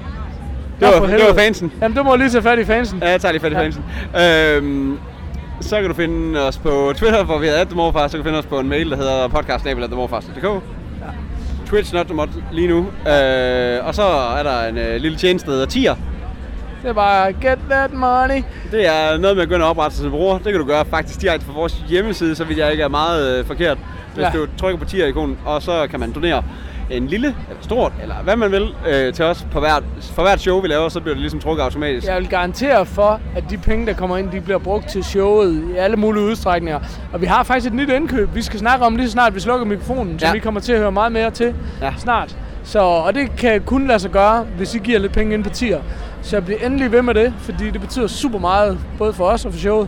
Det 0.80 0.88
var, 0.88 1.08
det 1.08 1.26
var 1.28 1.34
fansen. 1.34 1.72
Jamen, 1.82 1.98
du 1.98 2.04
må 2.04 2.16
lige 2.16 2.30
tage 2.30 2.41
fat 2.41 2.60
i 2.60 2.66
fansen. 2.66 3.00
Ja, 3.02 3.10
jeg 3.10 3.22
tager 3.22 3.32
lige 3.32 3.41
fat 3.41 3.52
i 3.52 3.56
ja. 3.56 3.62
fansen. 3.62 3.84
Øhm, 4.22 4.98
så 5.62 5.80
kan 5.80 5.89
du 5.89 5.96
finde 5.96 6.48
os 6.48 6.58
på 6.58 6.94
Twitter, 6.96 7.24
hvor 7.24 7.38
vi 7.38 7.46
hedder 7.46 7.66
@themorfars. 7.66 8.12
Så 8.12 8.18
kan 8.18 8.24
du 8.24 8.28
finde 8.30 8.39
os 8.39 8.46
på 8.46 8.60
en 8.60 8.70
mail, 8.70 8.89
der 8.91 8.98
hedder 8.98 9.28
podcast@themorfars.dk. 9.28 10.64
Twitch 11.74 11.93
Not 11.93 12.09
Mod 12.15 12.28
lige 12.51 12.67
nu. 12.67 12.78
Øh, 12.80 13.86
og 13.88 13.95
så 13.95 14.03
er 14.38 14.43
der 14.43 14.67
en 14.67 14.78
øh, 14.78 15.01
lille 15.01 15.17
tjeneste, 15.17 15.47
der 15.47 15.53
hedder 15.53 15.67
Tier. 15.67 15.95
Det 16.82 16.89
er 16.89 16.93
bare 16.93 17.34
get 17.34 17.59
that 17.69 17.93
money. 17.93 18.43
Det 18.71 18.88
er 18.88 19.17
noget 19.17 19.36
med 19.38 19.43
at 19.43 19.49
gå 19.49 19.55
ind 19.55 19.63
og 19.63 19.69
oprette 19.69 19.95
sig 19.97 20.03
som 20.03 20.11
bruger. 20.11 20.38
Det 20.38 20.43
kan 20.51 20.59
du 20.61 20.65
gøre 20.65 20.86
faktisk 20.86 21.21
direkte 21.21 21.45
fra 21.45 21.53
vores 21.53 21.84
hjemmeside, 21.88 22.36
så 22.36 22.43
vidt 22.43 22.59
jeg 22.59 22.71
ikke 22.71 22.84
er 22.84 22.88
meget 22.88 23.39
øh, 23.39 23.45
forkert. 23.45 23.78
hvis 24.13 24.24
Ja. 24.24 24.30
du 24.34 24.47
trykker 24.57 24.80
på 24.80 24.86
tier-ikonen, 24.86 25.38
og 25.45 25.61
så 25.61 25.88
kan 25.91 25.99
man 25.99 26.11
donere 26.11 26.43
en 26.98 27.08
lille, 27.08 27.28
eller 27.28 27.62
stort, 27.62 27.91
eller 28.02 28.16
hvad 28.24 28.36
man 28.36 28.52
vil, 28.52 28.68
øh, 28.89 29.14
til 29.14 29.26
os 29.26 29.46
på 29.52 29.60
hvert, 29.60 29.84
for 30.02 30.22
hvert 30.22 30.39
show, 30.39 30.62
vi 30.62 30.68
laver, 30.68 30.89
så 30.89 31.00
bliver 31.00 31.14
det 31.14 31.22
ligesom 31.22 31.39
trukket 31.39 31.64
automatisk. 31.64 32.08
Jeg 32.08 32.18
vil 32.20 32.28
garantere 32.30 32.86
for, 32.86 33.20
at 33.36 33.44
de 33.50 33.58
penge, 33.58 33.86
der 33.86 33.94
kommer 33.94 34.18
ind, 34.18 34.32
de 34.32 34.41
bliver 34.41 34.60
brugt 34.60 34.89
til 34.89 35.04
showet 35.04 35.64
i 35.74 35.78
alle 35.78 35.98
mulige 35.98 36.24
udstrækninger. 36.24 36.80
Og 37.14 37.22
vi 37.22 37.26
har 37.26 37.44
faktisk 37.44 37.68
et 37.68 37.74
nyt 37.74 37.89
indkøb, 37.89 38.36
vi 38.36 38.41
skal 38.41 38.60
snakke 38.60 38.86
om 38.86 38.96
lige 38.96 39.08
så 39.08 39.12
snart 39.12 39.36
vi 39.36 39.39
slukker 39.39 39.66
mikrofonen, 39.66 40.20
som 40.20 40.28
Ja. 40.28 40.34
vi 40.34 40.39
kommer 40.39 40.60
til 40.62 40.74
at 40.74 40.80
høre 40.80 40.91
meget 40.91 41.12
mere 41.12 41.32
til 41.32 41.56
Ja. 41.82 41.94
snart. 41.98 42.38
Så, 42.64 42.80
og 42.80 43.16
det 43.16 43.36
kan 43.36 43.62
kun 43.62 43.88
lade 43.88 44.00
sig 44.00 44.12
gøre, 44.12 44.46
hvis 44.58 44.76
I 44.76 44.78
giver 44.78 45.00
lidt 45.00 45.12
penge 45.12 45.34
ind 45.34 45.44
på 45.44 45.50
tier. 45.50 45.80
Så 46.22 46.36
jeg 46.36 46.46
bliver 46.46 46.60
endelig 46.66 46.91
ved 46.91 47.02
med 47.02 47.14
det, 47.14 47.34
fordi 47.39 47.70
det 47.72 47.82
betyder 47.82 48.08
super 48.08 48.39
meget, 48.39 48.80
både 48.98 49.14
for 49.14 49.26
os 49.26 49.46
og 49.46 49.52
for 49.54 49.60
showet. 49.60 49.88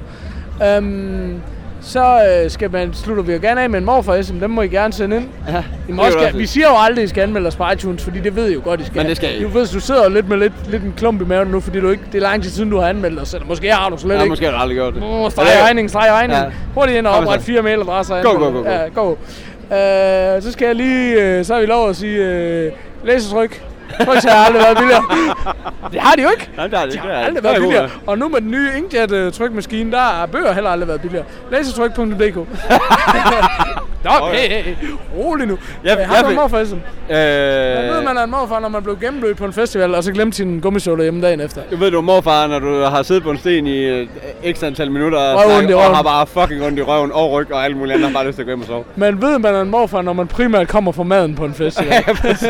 Um, 0.77 1.41
så 1.85 2.21
øh, 2.43 2.51
skal 2.51 2.71
man, 2.71 2.93
slutter 2.93 3.23
vi 3.23 3.33
jo 3.33 3.39
gerne 3.41 3.61
af 3.61 3.69
med 3.69 3.79
en 3.79 3.85
morfar 3.85 4.21
SM, 4.21 4.39
dem 4.39 4.49
må 4.49 4.61
I 4.61 4.67
gerne 4.67 4.93
sende 4.93 5.15
ind. 5.15 5.27
Ja, 5.49 5.63
I 5.89 5.91
må 5.91 6.03
også, 6.03 6.31
vi 6.35 6.45
siger 6.45 6.67
jo 6.67 6.75
aldrig, 6.77 7.01
at 7.03 7.05
I 7.05 7.09
skal 7.09 7.21
anmelde 7.21 7.47
os 7.47 7.55
på 7.55 7.63
iTunes, 7.73 8.03
fordi 8.03 8.19
det 8.19 8.35
ved 8.35 8.49
I 8.49 8.53
jo 8.53 8.61
godt, 8.63 8.81
I 8.81 8.85
skal. 8.85 8.97
Men 8.97 9.07
det 9.07 9.17
skal 9.17 9.39
I. 9.39 9.43
Du 9.43 9.47
ved, 9.47 9.67
du 9.67 9.79
sidder 9.79 10.03
jo 10.03 10.09
lidt 10.09 10.29
med 10.29 10.37
lidt, 10.37 10.53
lidt 10.69 10.83
en 10.83 10.93
klump 10.97 11.21
i 11.21 11.25
maven 11.25 11.47
nu, 11.47 11.59
fordi 11.59 11.79
du 11.79 11.89
ikke, 11.89 12.03
det 12.11 12.17
er 12.17 12.21
lang 12.21 12.43
tid 12.43 12.51
siden, 12.51 12.69
du 12.69 12.77
har 12.77 12.87
anmeldt 12.89 13.19
os. 13.19 13.33
Eller 13.33 13.47
måske 13.47 13.71
har 13.71 13.89
du 13.89 13.97
slet 13.97 14.15
Ja, 14.15 14.19
ikke. 14.21 14.29
måske 14.29 14.45
har 14.45 14.51
du 14.51 14.57
aldrig 14.57 14.75
gjort 14.75 14.93
det. 14.93 15.03
Uh, 15.03 15.31
streg 15.31 15.47
regning, 15.63 15.89
streg 15.89 16.11
regning. 16.11 16.39
Ja. 16.39 16.45
Hurtigt 16.73 16.97
ind 16.97 17.07
og 17.07 17.13
oprette 17.17 17.45
fire 17.45 17.61
mailadresser. 17.61 18.21
Go, 18.21 18.29
go, 18.31 18.45
go, 18.45 18.51
go. 18.51 18.69
Ja, 18.69 18.87
go. 18.95 19.11
Uh, 19.11 20.43
så 20.43 20.51
skal 20.51 20.65
jeg 20.65 20.75
lige, 20.75 21.39
uh, 21.39 21.45
så 21.45 21.53
har 21.53 21.61
vi 21.61 21.65
lov 21.67 21.89
at 21.89 21.95
sige, 21.95 22.67
uh, 22.67 23.07
læsetryk. 23.07 23.63
Tryk 24.05 24.23
har 24.23 24.45
aldrig 24.45 24.61
været 24.63 24.77
billigere. 24.77 25.03
det 25.91 25.99
har 26.01 26.15
de 26.15 26.21
jo 26.21 26.29
ikke. 26.29 26.49
Nej, 26.57 26.67
det 26.67 26.77
har 26.79 26.85
De 26.85 26.91
det 26.91 26.99
har 26.99 27.11
aldrig 27.11 27.43
været 27.43 27.55
er 27.55 27.59
billigere. 27.59 27.89
Og 28.07 28.17
nu 28.17 28.27
med 28.27 28.41
den 28.41 28.51
nye 28.51 28.69
inkjet-trykmaskine, 28.77 29.91
der 29.91 30.21
er 30.21 30.25
bøger 30.25 30.53
heller 30.53 30.69
aldrig 30.69 30.87
været 30.87 31.01
billigere. 31.01 31.25
Læsetryk.dk 31.51 32.37
Nå, 34.05 34.11
Okay. 34.21 34.37
hey, 34.49 34.61
hey. 34.63 34.75
Rolig 35.17 35.47
nu. 35.47 35.57
Jeg- 35.83 35.97
Jeg, 35.99 36.07
har 36.07 36.15
jeg 36.15 36.27
vil- 36.27 36.35
morfar? 36.35 36.57
Øh, 36.57 36.65
Jeg 37.09 37.89
ved, 37.93 38.01
man 38.03 38.17
er 38.17 38.23
en 38.23 38.31
morfar, 38.31 38.59
når 38.59 38.69
man 38.69 38.83
blev 38.83 38.99
gennemblødt 38.99 39.37
på 39.37 39.45
en 39.45 39.53
festival, 39.53 39.95
og 39.95 40.03
så 40.03 40.11
glemte 40.11 40.37
sin 40.37 40.59
gummisåler 40.59 41.03
hjemme 41.03 41.21
dagen 41.21 41.41
efter. 41.41 41.61
Du 41.71 41.75
ved, 41.77 41.91
du 41.91 41.97
er 41.97 42.01
morfar, 42.01 42.47
når 42.47 42.59
du 42.59 42.81
har 42.83 43.03
siddet 43.03 43.23
på 43.23 43.31
en 43.31 43.37
sten 43.37 43.67
i 43.67 43.77
øh, 43.83 44.07
x 44.53 44.63
antal 44.63 44.91
minutter 44.91 45.17
og, 45.19 45.43
snakker, 45.49 45.75
og 45.75 45.95
har 45.95 46.03
bare 46.03 46.27
fucking 46.27 46.63
ondt 46.65 46.79
i 46.79 46.81
røven 46.81 47.11
og 47.13 47.31
ryg 47.31 47.51
og 47.53 47.65
alt 47.65 47.77
muligt 47.77 47.93
andet, 47.93 48.07
og 48.07 48.13
bare 48.13 48.27
lyst 48.27 48.35
til 48.35 48.41
at 48.41 48.45
gå 48.45 48.49
hjem 48.51 48.61
og 48.61 48.67
sove. 48.67 48.83
Man 48.95 49.21
ved, 49.21 49.39
man 49.39 49.55
er 49.55 49.61
en 49.61 49.69
morfar, 49.71 50.01
når 50.01 50.13
man 50.13 50.27
primært 50.27 50.67
kommer 50.67 50.91
fra 50.91 51.03
maden 51.03 51.35
på 51.35 51.45
en 51.45 51.53
festival. 51.63 52.03
Ja, 52.07 52.13
præcis. 52.13 52.47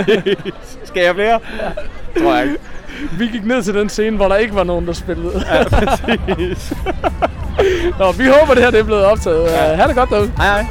Skal 0.83 1.03
jeg 1.03 1.15
flere? 1.15 1.39
Tror 2.21 2.35
jeg 2.35 2.43
ikke. 2.43 2.55
Vi 3.19 3.27
gik 3.27 3.45
ned 3.45 3.63
til 3.63 3.73
den 3.73 3.89
scene, 3.89 4.15
hvor 4.17 4.27
der 4.27 4.35
ikke 4.35 4.55
var 4.55 4.63
nogen, 4.63 4.87
der 4.87 4.93
spillede. 4.93 5.43
Ja, 5.51 5.63
præcis. 5.63 6.73
Nå, 7.99 8.11
vi 8.11 8.23
håber, 8.39 8.53
det 8.53 8.63
her 8.63 8.71
det 8.71 8.79
er 8.79 8.83
blevet 8.83 9.05
optaget. 9.05 9.43
Ja. 9.51 9.75
Ha' 9.75 9.87
det 9.87 9.95
godt 9.95 10.09
derude. 10.09 10.31
Hej 10.37 10.47
hej. 10.61 10.65